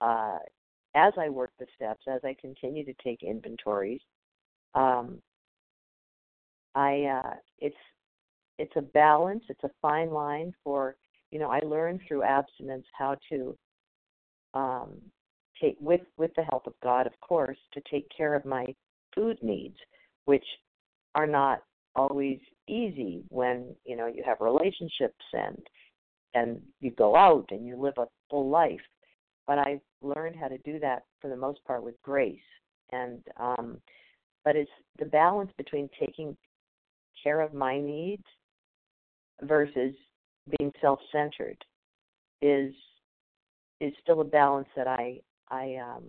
uh, 0.00 0.38
as 0.94 1.12
I 1.18 1.28
work 1.28 1.52
the 1.58 1.66
steps, 1.76 2.02
as 2.08 2.20
I 2.24 2.36
continue 2.40 2.84
to 2.84 2.94
take 3.04 3.22
inventories. 3.22 4.00
Um, 4.74 5.20
I 6.74 7.02
uh, 7.04 7.34
it's 7.58 7.76
it's 8.58 8.72
a 8.76 8.82
balance. 8.82 9.44
It's 9.48 9.64
a 9.64 9.70
fine 9.80 10.10
line 10.10 10.52
for 10.64 10.96
you 11.32 11.40
know. 11.40 11.50
I 11.50 11.58
learned 11.60 12.00
through 12.06 12.22
abstinence 12.22 12.86
how 12.96 13.16
to 13.30 13.58
um, 14.54 14.90
take 15.60 15.76
with 15.80 16.02
with 16.16 16.30
the 16.36 16.44
help 16.44 16.68
of 16.68 16.74
God, 16.82 17.08
of 17.08 17.18
course, 17.20 17.58
to 17.72 17.82
take 17.90 18.06
care 18.16 18.34
of 18.34 18.44
my 18.44 18.66
food 19.14 19.38
needs, 19.42 19.76
which 20.26 20.44
are 21.16 21.26
not 21.26 21.62
always 21.94 22.38
easy 22.68 23.22
when 23.28 23.74
you 23.84 23.96
know 23.96 24.06
you 24.06 24.22
have 24.24 24.38
relationships 24.40 25.24
and 25.32 25.58
and 26.34 26.60
you 26.80 26.90
go 26.92 27.16
out 27.16 27.46
and 27.50 27.66
you 27.66 27.76
live 27.76 27.94
a 27.98 28.06
full 28.30 28.48
life 28.48 28.80
but 29.46 29.58
i've 29.58 29.80
learned 30.00 30.36
how 30.36 30.48
to 30.48 30.58
do 30.58 30.78
that 30.78 31.02
for 31.20 31.28
the 31.28 31.36
most 31.36 31.62
part 31.66 31.82
with 31.82 32.00
grace 32.02 32.38
and 32.92 33.20
um 33.38 33.78
but 34.44 34.56
it's 34.56 34.70
the 34.98 35.04
balance 35.04 35.50
between 35.58 35.88
taking 36.00 36.36
care 37.22 37.40
of 37.40 37.52
my 37.52 37.78
needs 37.78 38.24
versus 39.42 39.94
being 40.58 40.72
self-centered 40.80 41.64
is 42.40 42.74
is 43.80 43.92
still 44.02 44.20
a 44.20 44.24
balance 44.24 44.68
that 44.76 44.86
i 44.86 45.18
i 45.50 45.76
um 45.76 46.04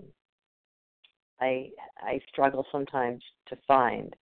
i 1.42 1.70
i 1.98 2.20
struggle 2.30 2.66
sometimes 2.72 3.24
to 3.48 3.56
find 3.68 4.16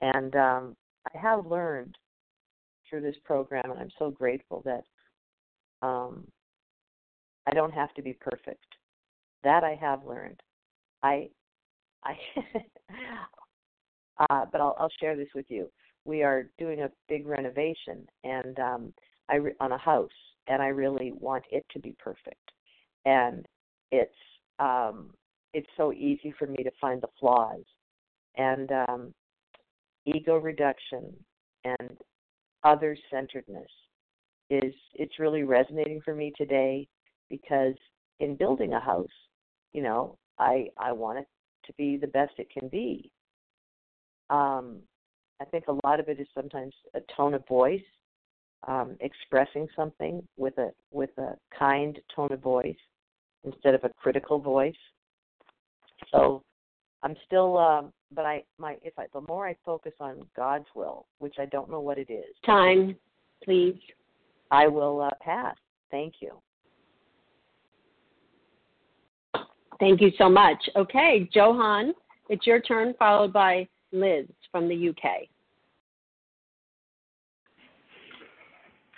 and 0.00 0.34
um 0.36 0.76
I 1.14 1.18
have 1.18 1.46
learned 1.46 1.96
through 2.88 3.02
this 3.02 3.16
program, 3.24 3.70
and 3.70 3.78
I'm 3.78 3.90
so 3.98 4.10
grateful 4.10 4.62
that 4.64 5.86
um, 5.86 6.26
I 7.46 7.52
don't 7.52 7.72
have 7.72 7.92
to 7.94 8.02
be 8.02 8.12
perfect. 8.12 8.64
That 9.44 9.64
I 9.64 9.74
have 9.74 10.04
learned. 10.04 10.40
I, 11.02 11.28
I, 12.04 12.16
uh, 14.30 14.46
but 14.50 14.60
I'll, 14.60 14.76
I'll 14.78 14.92
share 15.00 15.16
this 15.16 15.28
with 15.34 15.46
you. 15.48 15.68
We 16.04 16.22
are 16.22 16.48
doing 16.58 16.82
a 16.82 16.90
big 17.08 17.26
renovation, 17.26 18.06
and 18.24 18.58
um, 18.58 18.94
I 19.28 19.36
re- 19.36 19.54
on 19.60 19.72
a 19.72 19.78
house, 19.78 20.10
and 20.46 20.62
I 20.62 20.68
really 20.68 21.12
want 21.12 21.44
it 21.50 21.64
to 21.72 21.78
be 21.78 21.94
perfect. 21.98 22.52
And 23.04 23.46
it's 23.90 24.14
um, 24.58 25.10
it's 25.52 25.68
so 25.76 25.92
easy 25.92 26.34
for 26.38 26.46
me 26.46 26.62
to 26.62 26.70
find 26.80 27.00
the 27.00 27.08
flaws, 27.18 27.64
and 28.36 28.70
um, 28.72 29.14
ego 30.06 30.36
reduction 30.36 31.12
and 31.64 31.98
other 32.64 32.96
centeredness 33.10 33.70
is 34.50 34.74
it's 34.94 35.18
really 35.18 35.42
resonating 35.42 36.00
for 36.04 36.14
me 36.14 36.32
today 36.36 36.86
because 37.28 37.74
in 38.20 38.36
building 38.36 38.72
a 38.74 38.80
house 38.80 39.06
you 39.72 39.82
know 39.82 40.16
i 40.38 40.66
i 40.78 40.92
want 40.92 41.18
it 41.18 41.26
to 41.64 41.72
be 41.74 41.96
the 41.96 42.06
best 42.06 42.32
it 42.38 42.48
can 42.50 42.68
be 42.68 43.10
um 44.30 44.78
i 45.40 45.44
think 45.46 45.64
a 45.68 45.86
lot 45.86 45.98
of 45.98 46.08
it 46.08 46.20
is 46.20 46.28
sometimes 46.34 46.74
a 46.94 47.00
tone 47.16 47.34
of 47.34 47.46
voice 47.48 47.80
um 48.66 48.96
expressing 49.00 49.66
something 49.74 50.22
with 50.36 50.56
a 50.58 50.70
with 50.90 51.10
a 51.18 51.36
kind 51.56 51.98
tone 52.14 52.32
of 52.32 52.40
voice 52.40 52.76
instead 53.44 53.74
of 53.74 53.84
a 53.84 53.90
critical 53.96 54.38
voice 54.38 54.74
so 56.10 56.42
i'm 57.02 57.14
still 57.26 57.58
um 57.58 57.92
but 58.14 58.24
I 58.24 58.44
my 58.58 58.76
if 58.82 58.98
I 58.98 59.06
the 59.12 59.22
more 59.28 59.48
I 59.48 59.56
focus 59.64 59.92
on 60.00 60.26
God's 60.36 60.66
will, 60.74 61.06
which 61.18 61.36
I 61.38 61.46
don't 61.46 61.70
know 61.70 61.80
what 61.80 61.98
it 61.98 62.10
is. 62.10 62.34
Time, 62.44 62.96
please. 63.42 63.78
I 64.50 64.68
will 64.68 65.00
uh, 65.00 65.10
pass. 65.20 65.56
Thank 65.90 66.14
you. 66.20 66.40
Thank 69.80 70.00
you 70.00 70.10
so 70.16 70.28
much. 70.28 70.56
Okay, 70.76 71.28
Johan, 71.32 71.92
it's 72.30 72.46
your 72.46 72.60
turn, 72.60 72.94
followed 72.98 73.32
by 73.32 73.68
Liz 73.92 74.26
from 74.50 74.68
the 74.68 74.88
UK. 74.90 75.28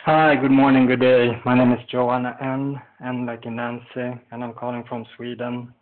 Hi, 0.04 0.36
good 0.36 0.52
morning, 0.52 0.86
good 0.86 1.00
day. 1.00 1.32
My 1.44 1.56
name 1.56 1.72
is 1.72 1.80
Joanna 1.90 2.36
N, 2.40 2.80
and 3.00 3.26
like 3.26 3.44
in 3.44 3.56
Nancy, 3.56 4.20
and 4.30 4.44
I'm 4.44 4.54
calling 4.54 4.84
from 4.88 5.04
Sweden 5.16 5.74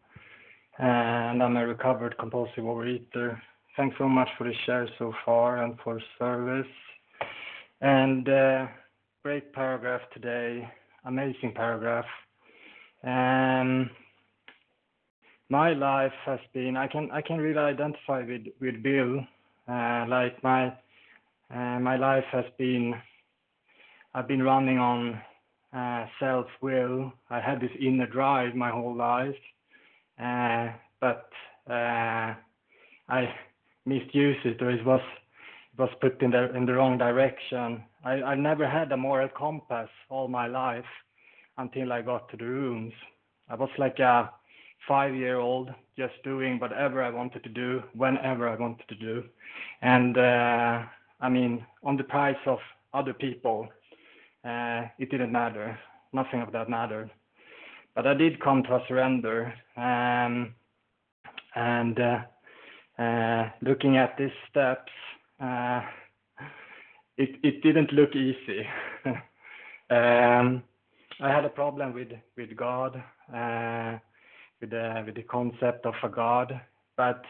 and 0.79 1.43
I'm 1.43 1.57
a 1.57 1.67
recovered 1.67 2.17
compulsive 2.19 2.65
overeater. 2.65 3.39
Thanks 3.77 3.95
so 3.99 4.09
much 4.09 4.29
for 4.37 4.45
the 4.45 4.55
share 4.65 4.89
so 4.99 5.13
far 5.25 5.63
and 5.63 5.79
for 5.85 6.01
service. 6.19 6.67
And 7.83 8.29
uh, 8.29 8.67
great 9.23 9.53
paragraph 9.53 10.01
today, 10.13 10.67
amazing 11.05 11.53
paragraph. 11.55 12.07
Um, 13.05 13.91
my 15.51 15.75
life 15.75 16.13
has 16.25 16.41
been 16.55 16.77
I 16.77 16.89
can 16.89 17.11
I 17.13 17.21
can 17.21 17.39
really 17.39 17.59
identify 17.59 18.23
with 18.23 18.47
with 18.61 18.83
Bill. 18.83 19.21
Uh, 19.69 20.07
like 20.09 20.43
my 20.43 20.69
uh, 21.55 21.79
my 21.81 21.97
life 21.97 22.25
has 22.33 22.47
been 22.59 22.95
I've 24.17 24.27
been 24.27 24.43
running 24.43 24.79
on 24.79 25.21
uh, 25.73 26.07
self 26.19 26.47
will. 26.61 27.13
I 27.31 27.39
had 27.41 27.61
this 27.61 27.71
inner 27.79 28.07
drive 28.07 28.57
my 28.57 28.71
whole 28.71 28.97
life 28.97 29.37
uh, 30.19 30.69
but 31.01 31.29
uh, 31.71 32.35
I 33.09 33.35
misused 33.85 34.45
it, 34.47 34.61
or 34.63 34.71
it 34.71 34.85
was 34.85 35.01
it 35.75 35.81
was 35.81 35.91
put 36.01 36.23
in 36.23 36.31
the 36.31 36.55
in 36.57 36.67
the 36.67 36.75
wrong 36.75 36.99
direction. 36.99 37.83
I 38.05 38.23
I 38.23 38.35
never 38.35 38.69
had 38.69 38.91
a 38.93 38.97
moral 38.97 39.29
compass 39.29 39.91
all 40.09 40.29
my 40.29 40.47
life 40.47 40.85
until 41.59 41.93
I 41.93 42.03
got 42.03 42.29
to 42.31 42.37
the 42.37 42.45
rooms. 42.47 42.93
I 43.49 43.55
was 43.55 43.71
like 43.79 43.99
a 43.99 44.31
five-year-old, 44.89 45.71
just 45.99 46.15
doing 46.23 46.59
whatever 46.59 47.03
I 47.03 47.11
wanted 47.11 47.43
to 47.43 47.49
do, 47.49 47.83
whenever 47.95 48.49
I 48.49 48.57
wanted 48.57 48.87
to 48.89 48.95
do, 48.95 49.25
and 49.83 50.17
uh, 50.17 50.83
I 51.21 51.29
mean, 51.29 51.67
on 51.83 51.97
the 51.97 52.05
price 52.05 52.43
of 52.47 52.59
other 52.95 53.13
people, 53.13 53.69
uh, 54.47 54.89
it 54.99 55.11
didn't 55.11 55.33
matter. 55.33 55.79
Nothing 56.13 56.41
of 56.41 56.53
that 56.53 56.69
mattered. 56.69 57.11
But 57.95 58.07
I 58.07 58.15
did 58.15 58.41
come 58.41 58.63
to 58.65 58.75
a 58.77 58.85
surrender, 58.87 59.53
um, 59.77 60.55
and 61.55 61.99
uh, 61.99 62.19
uh, 63.03 63.51
looking 63.63 63.97
at 63.97 64.17
these 64.19 64.37
steps, 64.51 64.93
uh, 65.41 65.81
it 67.17 67.31
it 67.43 67.63
didn't 67.63 67.93
look 67.93 68.15
easy. 68.15 68.67
um, 69.91 70.63
I 71.21 71.31
had 71.31 71.45
a 71.45 71.51
problem 71.51 71.95
with 71.95 72.13
with 72.37 72.55
God, 72.57 73.03
uh, 73.35 73.99
with 74.61 74.71
the 74.71 75.03
with 75.07 75.15
the 75.15 75.23
concept 75.23 75.87
of 75.87 75.95
a 76.03 76.09
God, 76.09 76.61
but 76.97 77.23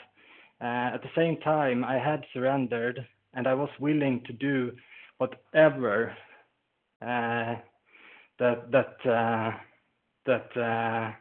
uh, 0.60 0.90
at 0.94 1.02
the 1.02 1.10
same 1.14 1.36
time 1.38 1.84
I 1.84 1.98
had 1.98 2.24
surrendered 2.32 3.06
and 3.34 3.46
I 3.46 3.54
was 3.54 3.68
willing 3.78 4.22
to 4.26 4.32
do 4.32 4.72
whatever 5.18 6.16
that 7.00 7.62
that 8.38 8.96
that 10.26 10.56
uh, 10.56 11.12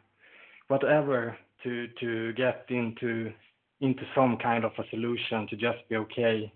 whatever 0.68 1.36
to 1.62 1.88
to 2.00 2.32
get 2.34 2.64
into 2.68 3.32
into 3.80 4.02
some 4.14 4.36
kind 4.38 4.64
of 4.64 4.72
a 4.78 4.88
solution 4.90 5.46
to 5.48 5.56
just 5.56 5.78
be 5.88 5.96
okay. 5.96 6.52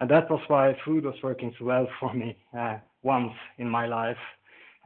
And 0.00 0.10
that 0.10 0.28
was 0.30 0.40
why 0.48 0.76
food 0.84 1.04
was 1.04 1.14
working 1.22 1.54
so 1.58 1.64
well 1.64 1.88
for 2.00 2.12
me 2.12 2.36
uh, 2.56 2.78
once 3.02 3.32
in 3.58 3.68
my 3.68 3.86
life, 3.86 4.16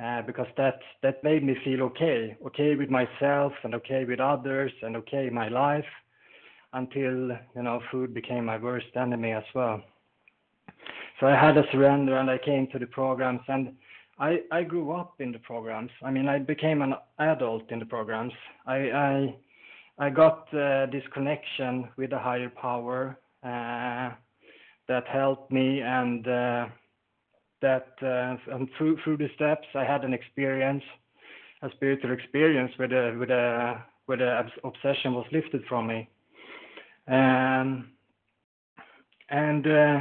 uh, 0.02 0.22
because 0.22 0.46
that 0.56 0.78
that 1.02 1.24
made 1.24 1.42
me 1.42 1.56
feel 1.64 1.82
okay, 1.82 2.36
okay 2.46 2.76
with 2.76 2.90
myself 2.90 3.52
and 3.64 3.74
okay 3.74 4.04
with 4.04 4.20
others 4.20 4.72
and 4.82 4.96
okay 4.96 5.26
in 5.26 5.34
my 5.34 5.48
life, 5.48 5.90
until 6.72 7.30
you 7.56 7.62
know 7.62 7.80
food 7.90 8.14
became 8.14 8.44
my 8.44 8.56
worst 8.58 8.94
enemy 8.96 9.32
as 9.32 9.44
well. 9.54 9.82
So 11.20 11.26
I 11.26 11.36
had 11.36 11.58
a 11.58 11.64
surrender 11.70 12.16
and 12.16 12.30
I 12.30 12.38
came 12.38 12.66
to 12.72 12.78
the 12.78 12.86
programs 12.86 13.42
and 13.46 13.74
I, 14.18 14.40
I 14.50 14.62
grew 14.62 14.92
up 14.92 15.20
in 15.20 15.32
the 15.32 15.38
programs. 15.38 15.90
I 16.02 16.10
mean, 16.10 16.28
I 16.28 16.38
became 16.38 16.82
an 16.82 16.94
adult 17.18 17.70
in 17.70 17.78
the 17.78 17.86
programs. 17.86 18.32
I 18.66 18.76
I, 18.90 19.34
I 19.98 20.10
got 20.10 20.48
uh, 20.54 20.86
this 20.92 21.04
connection 21.12 21.88
with 21.96 22.12
a 22.12 22.18
higher 22.18 22.50
power 22.50 23.18
uh, 23.42 24.14
that 24.88 25.06
helped 25.08 25.50
me, 25.50 25.80
and 25.80 26.26
uh, 26.26 26.66
that 27.62 27.88
uh, 28.02 28.54
and 28.54 28.68
through 28.76 28.98
through 29.04 29.16
the 29.16 29.28
steps, 29.34 29.66
I 29.74 29.84
had 29.84 30.04
an 30.04 30.12
experience, 30.12 30.84
a 31.62 31.70
spiritual 31.70 32.12
experience 32.12 32.72
where 32.76 32.88
the 32.88 33.14
where 33.16 33.26
the 33.26 33.74
where 34.04 34.18
the 34.18 34.50
obsession 34.64 35.14
was 35.14 35.26
lifted 35.32 35.62
from 35.66 35.86
me. 35.86 36.08
Um, 37.08 37.92
and 39.30 39.66
uh, 39.66 40.00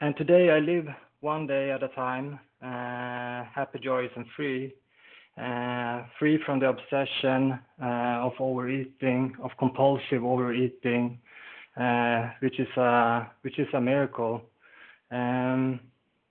and 0.00 0.16
today 0.16 0.50
I 0.50 0.58
live 0.58 0.86
one 1.20 1.46
day 1.46 1.70
at 1.70 1.82
a 1.82 1.88
time 1.88 2.38
uh, 2.62 3.44
happy, 3.54 3.78
joyous, 3.82 4.12
and 4.16 4.26
free. 4.36 4.74
Uh, 5.40 6.02
free 6.18 6.38
from 6.44 6.58
the 6.58 6.68
obsession 6.68 7.58
uh, 7.82 8.26
of 8.26 8.32
overeating, 8.38 9.34
of 9.42 9.50
compulsive 9.58 10.24
overeating, 10.24 11.18
which 12.40 12.58
is 12.58 12.68
a 12.76 13.30
which 13.42 13.58
is 13.58 13.68
a 13.72 13.80
miracle. 13.80 14.42
Um, 15.10 15.80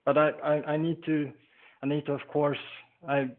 but 0.04 0.16
I, 0.16 0.30
I, 0.30 0.72
I 0.72 0.76
need 0.76 1.02
to 1.06 1.32
I 1.82 1.86
need 1.86 2.06
to 2.06 2.12
of 2.12 2.20
course 2.28 2.58
I 3.08 3.30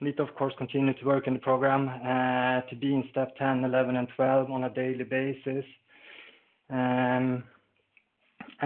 need 0.00 0.16
to 0.16 0.22
of 0.22 0.34
course 0.34 0.54
continue 0.56 0.94
to 0.94 1.04
work 1.04 1.26
in 1.26 1.34
the 1.34 1.40
program 1.40 1.88
uh, 1.88 2.68
to 2.68 2.76
be 2.76 2.94
in 2.94 3.04
step 3.10 3.36
10, 3.36 3.64
11, 3.64 3.96
and 3.96 4.08
12 4.16 4.50
on 4.50 4.64
a 4.64 4.70
daily 4.70 5.04
basis. 5.04 5.64
Um, 6.70 7.44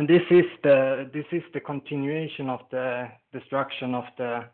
this 0.09 0.23
is 0.31 0.45
the 0.63 1.09
this 1.13 1.25
is 1.33 1.43
the 1.53 1.61
continuation 1.61 2.51
of 2.51 2.61
the 2.71 3.09
destruction 3.33 3.95
of 3.95 4.05
the 4.19 4.45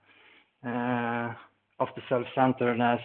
uh, 0.66 1.34
of 1.78 1.88
the 1.96 2.02
self-centeredness, 2.08 3.00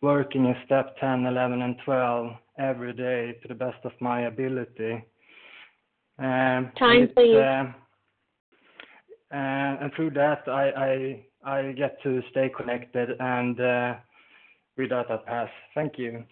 working 0.00 0.44
in 0.44 0.54
step 0.64 0.96
10, 1.00 1.26
11, 1.26 1.62
and 1.62 1.76
12 1.84 2.32
every 2.58 2.92
day 2.92 3.36
to 3.42 3.48
the 3.48 3.54
best 3.54 3.78
of 3.84 3.90
my 4.00 4.22
ability. 4.22 5.04
Um, 6.20 6.70
Time, 6.78 7.02
and 7.02 7.14
please. 7.14 7.34
Uh, 7.34 7.64
uh, 9.32 9.36
and 9.82 9.92
through 9.96 10.10
that, 10.10 10.46
I, 10.46 10.70
I 10.70 11.24
I 11.44 11.72
get 11.72 12.00
to 12.02 12.22
stay 12.30 12.50
connected, 12.56 13.10
and 13.18 13.60
uh, 13.60 13.94
with 14.76 14.90
that, 14.90 15.10
I 15.10 15.16
pass. 15.16 15.48
Thank 15.74 15.98
you. 15.98 16.24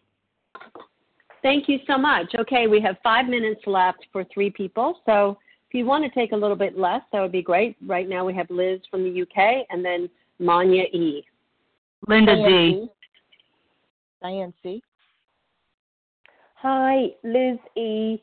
Thank 1.43 1.69
you 1.69 1.79
so 1.87 1.97
much. 1.97 2.35
Okay, 2.39 2.67
we 2.67 2.81
have 2.81 2.97
five 3.03 3.27
minutes 3.27 3.63
left 3.67 4.07
for 4.13 4.25
three 4.33 4.51
people. 4.51 5.01
So 5.71 5.77
if 5.77 5.81
you 5.81 5.87
want 5.87 6.03
to 6.05 6.19
take 6.19 6.33
a 6.33 6.37
little 6.37 6.57
bit 6.57 6.79
less, 6.79 7.03
that 7.13 7.21
would 7.21 7.33
be 7.33 7.43
great. 7.43 7.77
Right 7.87 8.09
now 8.09 8.25
we 8.25 8.35
have 8.35 8.49
Liz 8.49 8.81
from 8.91 9.05
the 9.05 9.23
UK 9.23 9.67
and 9.69 9.85
then 9.85 10.09
Manya 10.39 10.85
E. 10.85 11.23
Linda 12.07 12.37
Diane 12.37 12.73
D. 12.73 12.81
C. 12.81 12.89
Diane 14.23 14.55
C. 14.63 14.83
Hi, 16.55 17.09
Liz 17.23 17.59
E. 17.77 18.17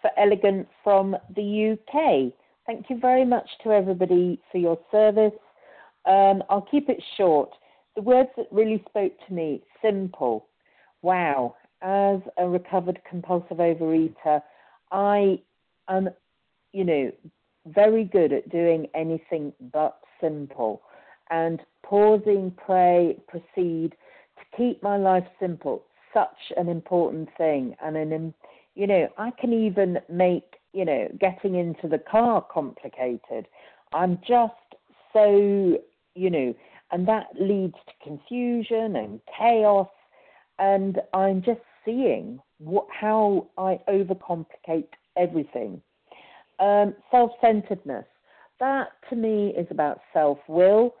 for 0.00 0.10
Elegant 0.16 0.68
from 0.84 1.16
the 1.34 1.72
UK. 1.72 2.32
Thank 2.66 2.88
you 2.88 3.00
very 3.00 3.24
much 3.24 3.48
to 3.64 3.72
everybody 3.72 4.40
for 4.52 4.58
your 4.58 4.78
service. 4.92 5.38
Um, 6.06 6.44
I'll 6.48 6.66
keep 6.70 6.88
it 6.88 7.02
short. 7.16 7.50
The 7.96 8.02
words 8.02 8.30
that 8.36 8.46
really 8.52 8.82
spoke 8.88 9.12
to 9.26 9.34
me 9.34 9.60
simple. 9.82 10.46
Wow. 11.02 11.56
As 11.82 12.20
a 12.38 12.48
recovered 12.48 13.00
compulsive 13.10 13.56
overeater, 13.56 14.40
I 14.92 15.40
am, 15.88 16.08
you 16.72 16.84
know, 16.84 17.12
very 17.66 18.04
good 18.04 18.32
at 18.32 18.48
doing 18.50 18.88
anything 18.94 19.52
but 19.72 19.98
simple. 20.20 20.82
And 21.30 21.60
pausing, 21.82 22.52
pray, 22.64 23.18
proceed 23.28 23.94
to 24.38 24.56
keep 24.56 24.82
my 24.82 24.96
life 24.96 25.26
simple, 25.40 25.84
such 26.12 26.52
an 26.56 26.68
important 26.68 27.28
thing. 27.36 27.74
And 27.82 27.96
an, 27.96 28.12
um, 28.12 28.34
you 28.74 28.86
know, 28.86 29.08
I 29.18 29.30
can 29.38 29.52
even 29.52 29.98
make, 30.08 30.56
you 30.72 30.84
know, 30.84 31.08
getting 31.20 31.54
into 31.54 31.88
the 31.88 31.98
car 31.98 32.44
complicated. 32.50 33.46
I'm 33.92 34.18
just 34.26 34.54
so, 35.12 35.78
you 36.14 36.30
know, 36.30 36.54
and 36.90 37.06
that 37.08 37.26
leads 37.40 37.76
to 37.86 37.92
confusion 38.02 38.96
and 38.96 39.20
chaos. 39.38 39.88
And 40.58 41.00
I'm 41.14 41.42
just 41.42 41.60
seeing 41.84 42.40
what, 42.58 42.86
how 42.90 43.48
I 43.58 43.80
overcomplicate 43.88 44.88
everything. 45.16 45.82
Um, 46.58 46.94
self 47.10 47.32
centeredness. 47.40 48.04
That 48.60 48.88
to 49.10 49.16
me 49.16 49.54
is 49.56 49.66
about 49.70 50.00
self 50.12 50.38
will. 50.48 50.94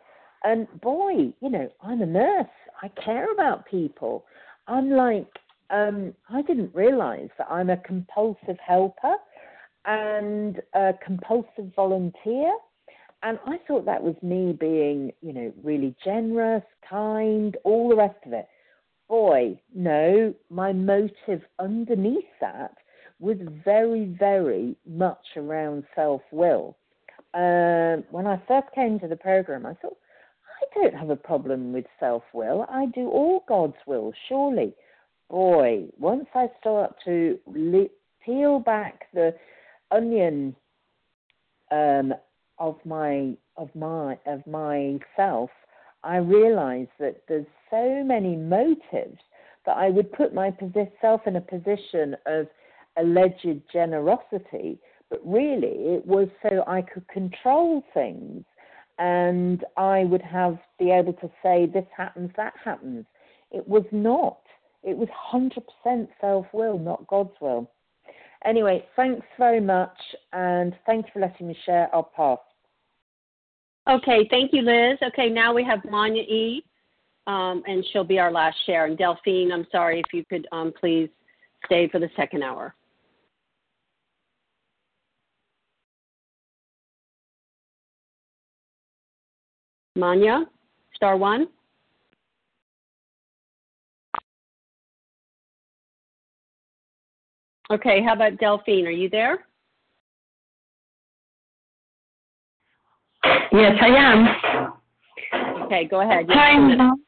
And 0.44 0.66
boy, 0.80 1.32
you 1.40 1.50
know, 1.50 1.70
I'm 1.82 2.02
a 2.02 2.06
nurse. 2.06 2.46
I 2.82 2.88
care 2.88 3.32
about 3.32 3.66
people. 3.66 4.24
I'm 4.66 4.90
like, 4.90 5.28
um, 5.70 6.14
I 6.28 6.42
didn't 6.42 6.74
realize 6.74 7.28
that 7.38 7.48
I'm 7.50 7.70
a 7.70 7.76
compulsive 7.78 8.58
helper 8.64 9.14
and 9.84 10.60
a 10.74 10.92
compulsive 11.04 11.72
volunteer. 11.74 12.52
And 13.22 13.38
I 13.46 13.58
thought 13.66 13.84
that 13.86 14.02
was 14.02 14.16
me 14.20 14.52
being, 14.52 15.12
you 15.22 15.32
know, 15.32 15.52
really 15.62 15.94
generous, 16.04 16.64
kind, 16.88 17.56
all 17.64 17.88
the 17.88 17.96
rest 17.96 18.18
of 18.26 18.32
it. 18.32 18.48
Boy, 19.08 19.60
no, 19.74 20.34
my 20.50 20.72
motive 20.72 21.42
underneath 21.58 22.24
that 22.40 22.74
was 23.22 23.36
very, 23.64 24.06
very 24.18 24.74
much 24.84 25.24
around 25.36 25.84
self 25.94 26.22
will. 26.32 26.76
Um, 27.34 28.04
when 28.10 28.26
I 28.26 28.42
first 28.48 28.66
came 28.74 28.98
to 28.98 29.06
the 29.06 29.16
program, 29.16 29.64
I 29.64 29.74
thought, 29.74 29.96
I 30.60 30.80
don't 30.80 30.94
have 30.94 31.08
a 31.08 31.16
problem 31.16 31.72
with 31.72 31.84
self 32.00 32.24
will. 32.34 32.66
I 32.68 32.86
do 32.86 33.08
all 33.08 33.44
God's 33.48 33.76
will, 33.86 34.12
surely. 34.28 34.74
Boy, 35.30 35.84
once 35.98 36.26
I 36.34 36.48
start 36.60 36.96
to 37.04 37.38
peel 38.26 38.58
back 38.58 39.04
the 39.14 39.34
onion 39.92 40.56
um, 41.70 42.12
of 42.58 42.76
my 42.84 43.36
of 43.56 43.72
my 43.76 44.18
of 44.26 44.44
myself, 44.48 45.50
I 46.02 46.16
realize 46.16 46.88
that 46.98 47.22
there's 47.28 47.46
so 47.70 48.02
many 48.04 48.34
motives 48.34 49.20
that 49.64 49.76
I 49.76 49.90
would 49.90 50.12
put 50.12 50.34
myself 50.34 51.20
in 51.26 51.36
a 51.36 51.40
position 51.40 52.16
of 52.26 52.48
alleged 52.96 53.62
generosity, 53.72 54.78
but 55.10 55.20
really 55.24 55.94
it 55.94 56.06
was 56.06 56.28
so 56.42 56.64
I 56.66 56.82
could 56.82 57.06
control 57.08 57.82
things 57.94 58.44
and 58.98 59.64
I 59.76 60.04
would 60.04 60.22
have 60.22 60.58
be 60.78 60.90
able 60.90 61.12
to 61.14 61.30
say 61.42 61.66
this 61.66 61.86
happens, 61.96 62.30
that 62.36 62.54
happens. 62.62 63.04
It 63.50 63.66
was 63.66 63.84
not. 63.90 64.38
It 64.82 64.96
was 64.96 65.08
100% 65.32 66.08
self 66.20 66.46
will, 66.52 66.78
not 66.78 67.06
God's 67.06 67.34
will. 67.40 67.70
Anyway, 68.44 68.84
thanks 68.96 69.26
very 69.38 69.60
much, 69.60 69.96
and 70.32 70.74
thank 70.86 71.06
you 71.06 71.12
for 71.12 71.20
letting 71.20 71.46
me 71.46 71.56
share. 71.64 71.88
I'll 71.94 72.02
pass. 72.02 72.38
Okay, 73.88 74.26
thank 74.30 74.52
you, 74.52 74.62
Liz. 74.62 74.98
Okay, 75.02 75.28
now 75.28 75.54
we 75.54 75.64
have 75.64 75.84
Manya 75.84 76.22
E. 76.22 76.64
Um, 77.28 77.62
and 77.66 77.84
she'll 77.92 78.02
be 78.02 78.18
our 78.18 78.32
last 78.32 78.56
share. 78.66 78.86
And 78.86 78.98
Delphine, 78.98 79.52
I'm 79.52 79.66
sorry 79.70 80.00
if 80.00 80.12
you 80.12 80.24
could 80.24 80.46
um, 80.50 80.72
please 80.78 81.08
stay 81.66 81.88
for 81.88 82.00
the 82.00 82.10
second 82.16 82.42
hour. 82.42 82.74
Manya, 89.96 90.44
star 90.94 91.16
one. 91.16 91.48
Okay, 97.70 98.02
how 98.02 98.14
about 98.14 98.38
Delphine? 98.38 98.86
Are 98.86 98.90
you 98.90 99.08
there? 99.08 99.46
Yes, 103.52 103.76
I 103.80 103.88
am. 103.88 105.62
Okay, 105.64 105.86
go 105.86 106.00
ahead. 106.00 106.26
Hi, 106.28 106.54
two 106.54 106.62
minutes. 106.62 106.78
Mom. 106.78 107.02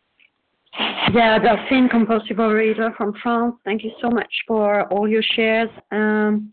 Yeah, 1.14 1.39
Delphine, 1.39 1.89
compulsive 1.89 2.39
reader 2.39 2.93
from 2.97 3.14
France. 3.22 3.55
Thank 3.64 3.85
you 3.85 3.93
so 4.01 4.11
much 4.11 4.32
for 4.47 4.91
all 4.93 5.09
your 5.09 5.22
shares. 5.22 5.70
Um, 5.91 6.53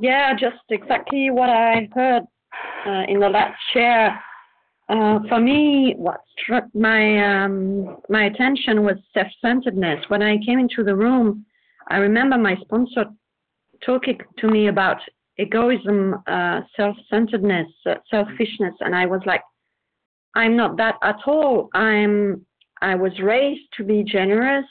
yeah, 0.00 0.34
just 0.34 0.56
exactly 0.70 1.30
what 1.30 1.50
I 1.50 1.88
heard 1.92 2.22
uh, 2.86 3.02
in 3.08 3.20
the 3.20 3.28
last 3.28 3.58
share. 3.72 4.20
Uh, 4.88 5.18
for 5.28 5.38
me, 5.38 5.94
what 5.98 6.20
struck 6.40 6.64
my 6.74 7.44
um, 7.44 7.98
my 8.08 8.24
attention 8.24 8.84
was 8.84 8.96
self-centeredness. 9.12 10.04
When 10.08 10.22
I 10.22 10.38
came 10.46 10.58
into 10.58 10.82
the 10.82 10.96
room, 10.96 11.44
I 11.88 11.98
remember 11.98 12.38
my 12.38 12.56
sponsor 12.62 13.04
talking 13.84 14.18
to 14.38 14.48
me 14.48 14.68
about 14.68 14.96
egoism, 15.36 16.22
uh, 16.26 16.62
self-centeredness, 16.74 17.68
uh, 17.86 17.94
selfishness, 18.10 18.74
and 18.80 18.94
I 18.94 19.04
was 19.04 19.20
like, 19.26 19.42
I'm 20.34 20.56
not 20.56 20.76
that 20.78 20.94
at 21.02 21.18
all. 21.26 21.68
I'm 21.74 22.46
I 22.80 22.94
was 22.94 23.12
raised 23.20 23.68
to 23.76 23.84
be 23.84 24.02
generous. 24.04 24.66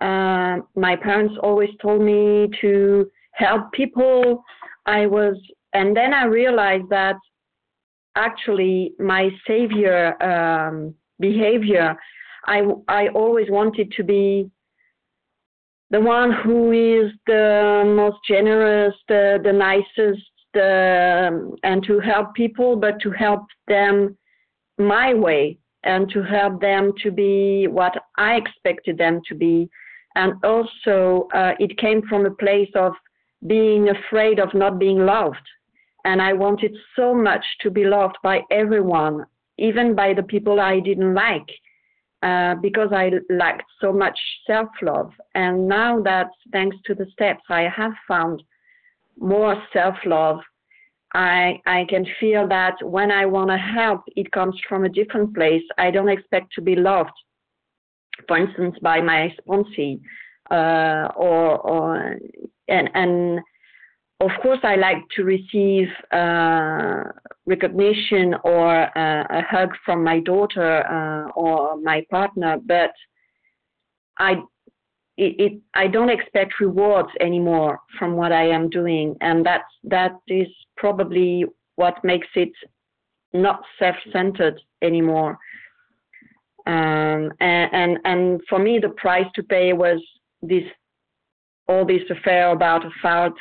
Uh, 0.00 0.58
my 0.74 0.96
parents 0.96 1.34
always 1.42 1.70
told 1.80 2.02
me 2.02 2.48
to 2.60 3.08
help 3.32 3.70
people. 3.72 4.42
I 4.86 5.06
was, 5.06 5.36
and 5.74 5.96
then 5.96 6.14
I 6.14 6.24
realized 6.24 6.88
that 6.90 7.16
actually 8.18 8.92
my 8.98 9.30
savior 9.46 10.20
um, 10.22 10.94
behavior. 11.20 11.96
I 12.46 12.58
I 12.88 13.08
always 13.08 13.48
wanted 13.50 13.92
to 13.92 14.02
be 14.02 14.50
the 15.90 16.00
one 16.00 16.30
who 16.32 16.72
is 16.72 17.12
the 17.26 17.84
most 18.00 18.18
generous, 18.26 18.94
the 19.08 19.38
the 19.42 19.52
nicest, 19.52 20.30
the, 20.54 21.56
and 21.62 21.82
to 21.84 22.00
help 22.00 22.34
people, 22.34 22.76
but 22.76 23.00
to 23.00 23.10
help 23.10 23.44
them 23.66 24.16
my 24.78 25.14
way 25.14 25.58
and 25.84 26.10
to 26.10 26.22
help 26.22 26.60
them 26.60 26.92
to 27.02 27.10
be 27.10 27.66
what 27.68 27.94
I 28.16 28.34
expected 28.34 28.98
them 28.98 29.20
to 29.28 29.34
be. 29.34 29.68
And 30.14 30.32
also, 30.44 31.28
uh, 31.32 31.52
it 31.60 31.78
came 31.78 32.02
from 32.08 32.26
a 32.26 32.30
place 32.30 32.70
of 32.74 32.92
being 33.46 33.88
afraid 33.88 34.40
of 34.40 34.52
not 34.52 34.78
being 34.78 35.06
loved. 35.06 35.46
And 36.04 36.22
I 36.22 36.32
wanted 36.32 36.74
so 36.96 37.14
much 37.14 37.44
to 37.60 37.70
be 37.70 37.84
loved 37.84 38.16
by 38.22 38.40
everyone, 38.50 39.26
even 39.58 39.94
by 39.94 40.14
the 40.14 40.22
people 40.22 40.60
I 40.60 40.80
didn't 40.80 41.14
like, 41.14 41.48
uh, 42.22 42.54
because 42.56 42.90
I 42.92 43.10
lacked 43.30 43.70
so 43.80 43.92
much 43.92 44.18
self 44.46 44.68
love. 44.82 45.12
And 45.34 45.68
now 45.68 46.00
that, 46.02 46.28
thanks 46.52 46.76
to 46.86 46.94
the 46.94 47.06
steps, 47.12 47.42
I 47.48 47.62
have 47.62 47.92
found 48.06 48.42
more 49.18 49.60
self 49.72 49.96
love 50.04 50.40
I 51.14 51.60
I 51.66 51.86
can 51.88 52.06
feel 52.20 52.46
that 52.48 52.74
when 52.82 53.10
I 53.10 53.24
want 53.26 53.50
to 53.50 53.56
help, 53.56 54.02
it 54.16 54.30
comes 54.30 54.56
from 54.68 54.84
a 54.84 54.88
different 54.88 55.34
place. 55.34 55.62
I 55.78 55.90
don't 55.90 56.08
expect 56.08 56.52
to 56.54 56.60
be 56.60 56.76
loved, 56.76 57.12
for 58.26 58.36
instance, 58.36 58.76
by 58.82 59.00
my 59.00 59.34
sponsee, 59.40 60.00
uh, 60.50 61.08
or 61.16 61.58
or 61.58 62.18
and 62.68 62.90
and 62.94 63.40
of 64.20 64.30
course, 64.42 64.58
I 64.64 64.74
like 64.74 64.98
to 65.14 65.22
receive 65.22 65.88
uh, 66.10 67.04
recognition 67.46 68.34
or 68.42 68.98
uh, 68.98 69.24
a 69.30 69.42
hug 69.42 69.70
from 69.84 70.02
my 70.02 70.18
daughter 70.20 70.84
uh, 70.86 71.30
or 71.36 71.80
my 71.80 72.04
partner, 72.10 72.58
but 72.64 72.90
I 74.18 74.42
it, 75.16 75.34
it, 75.40 75.52
I 75.74 75.88
don't 75.88 76.10
expect 76.10 76.60
rewards 76.60 77.08
anymore 77.20 77.80
from 77.98 78.14
what 78.14 78.32
I 78.32 78.48
am 78.48 78.68
doing, 78.70 79.16
and 79.20 79.46
that's 79.46 79.72
that 79.84 80.12
is 80.26 80.48
probably 80.76 81.44
what 81.76 82.02
makes 82.04 82.28
it 82.34 82.52
not 83.32 83.62
self-centered 83.78 84.60
anymore. 84.82 85.38
Um, 86.66 87.32
and, 87.40 87.70
and 87.72 87.98
and 88.04 88.40
for 88.48 88.58
me, 88.58 88.80
the 88.80 88.90
price 88.90 89.26
to 89.36 89.42
pay 89.44 89.72
was 89.72 90.00
this 90.42 90.64
all 91.68 91.84
this 91.84 92.02
affair 92.10 92.50
about 92.50 92.84
a 92.84 92.90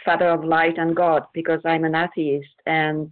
father 0.05 0.27
of 0.27 0.43
light 0.43 0.77
and 0.77 0.95
God 0.95 1.23
because 1.33 1.61
I'm 1.65 1.85
an 1.85 1.95
atheist 1.95 2.53
and 2.65 3.09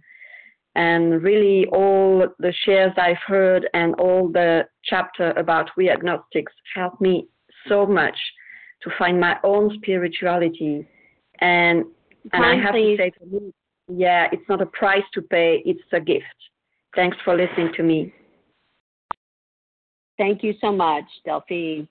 and 0.74 1.22
really 1.22 1.66
all 1.72 2.28
the 2.38 2.52
shares 2.64 2.92
I've 2.98 3.22
heard 3.26 3.66
and 3.72 3.94
all 3.94 4.28
the 4.28 4.68
chapter 4.84 5.30
about 5.30 5.70
we 5.76 5.88
agnostics 5.88 6.52
helped 6.74 7.00
me 7.00 7.26
so 7.66 7.86
much 7.86 8.16
to 8.82 8.90
find 8.98 9.18
my 9.18 9.38
own 9.42 9.74
spirituality 9.78 10.86
and 11.40 11.84
and 12.32 12.44
I 12.44 12.56
have 12.56 12.74
to 12.74 12.96
say 12.98 13.10
to 13.10 13.26
me, 13.26 13.52
yeah, 13.88 14.26
it's 14.32 14.48
not 14.48 14.60
a 14.60 14.66
price 14.66 15.04
to 15.14 15.22
pay, 15.22 15.62
it's 15.64 15.80
a 15.92 16.00
gift. 16.00 16.24
Thanks 16.94 17.16
for 17.24 17.36
listening 17.36 17.72
to 17.76 17.82
me. 17.82 18.12
Thank 20.18 20.42
you 20.42 20.54
so 20.60 20.72
much, 20.72 21.04
Delphine. 21.24 21.88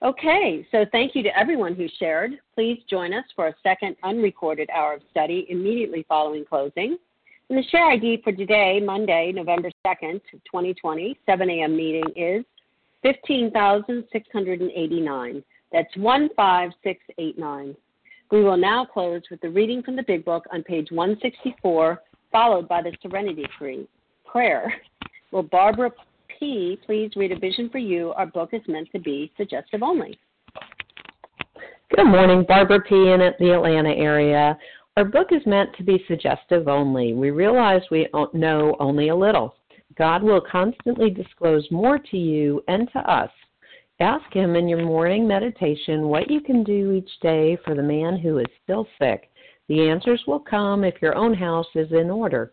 Okay, 0.00 0.64
so 0.70 0.86
thank 0.92 1.16
you 1.16 1.24
to 1.24 1.36
everyone 1.36 1.74
who 1.74 1.88
shared. 1.98 2.38
Please 2.54 2.80
join 2.88 3.12
us 3.12 3.24
for 3.34 3.48
a 3.48 3.54
second 3.64 3.96
unrecorded 4.04 4.70
hour 4.70 4.94
of 4.94 5.02
study 5.10 5.44
immediately 5.48 6.06
following 6.08 6.44
closing. 6.44 6.96
And 7.48 7.58
the 7.58 7.64
share 7.64 7.90
ID 7.90 8.20
for 8.22 8.30
today, 8.30 8.80
Monday, 8.80 9.32
November 9.34 9.72
2nd, 9.84 10.20
2020, 10.30 11.18
7 11.26 11.50
a.m. 11.50 11.76
meeting 11.76 12.04
is 12.14 12.44
15,689. 13.02 15.44
That's 15.72 15.92
15689. 15.94 17.76
We 18.30 18.44
will 18.44 18.56
now 18.56 18.84
close 18.84 19.22
with 19.32 19.40
the 19.40 19.50
reading 19.50 19.82
from 19.82 19.96
the 19.96 20.04
Big 20.04 20.24
Book 20.24 20.44
on 20.52 20.62
page 20.62 20.92
164, 20.92 22.00
followed 22.30 22.68
by 22.68 22.82
the 22.82 22.92
Serenity 23.02 23.46
Prayer. 24.24 24.72
Will 25.32 25.42
Barbara 25.42 25.90
P, 26.38 26.78
please 26.86 27.10
read 27.16 27.32
A 27.32 27.38
Vision 27.38 27.68
for 27.70 27.78
You. 27.78 28.12
Our 28.12 28.26
book 28.26 28.50
is 28.52 28.62
meant 28.68 28.88
to 28.92 28.98
be 28.98 29.32
suggestive 29.36 29.82
only. 29.82 30.18
Good 31.94 32.04
morning, 32.04 32.44
Barbara 32.46 32.80
P. 32.80 32.94
in 32.94 33.20
the 33.40 33.54
Atlanta 33.54 33.90
area. 33.90 34.56
Our 34.96 35.04
book 35.04 35.28
is 35.32 35.44
meant 35.46 35.70
to 35.76 35.82
be 35.82 36.04
suggestive 36.06 36.68
only. 36.68 37.12
We 37.14 37.30
realize 37.30 37.82
we 37.90 38.08
know 38.34 38.76
only 38.78 39.08
a 39.08 39.16
little. 39.16 39.54
God 39.96 40.22
will 40.22 40.40
constantly 40.40 41.10
disclose 41.10 41.66
more 41.70 41.98
to 41.98 42.16
you 42.16 42.62
and 42.68 42.88
to 42.92 42.98
us. 43.00 43.30
Ask 44.00 44.32
Him 44.32 44.54
in 44.54 44.68
your 44.68 44.84
morning 44.84 45.26
meditation 45.26 46.08
what 46.08 46.30
you 46.30 46.40
can 46.40 46.62
do 46.62 46.92
each 46.92 47.10
day 47.20 47.58
for 47.64 47.74
the 47.74 47.82
man 47.82 48.16
who 48.16 48.38
is 48.38 48.46
still 48.62 48.86
sick. 49.00 49.30
The 49.68 49.88
answers 49.88 50.22
will 50.26 50.40
come 50.40 50.84
if 50.84 51.02
your 51.02 51.16
own 51.16 51.34
house 51.34 51.66
is 51.74 51.90
in 51.90 52.10
order. 52.10 52.52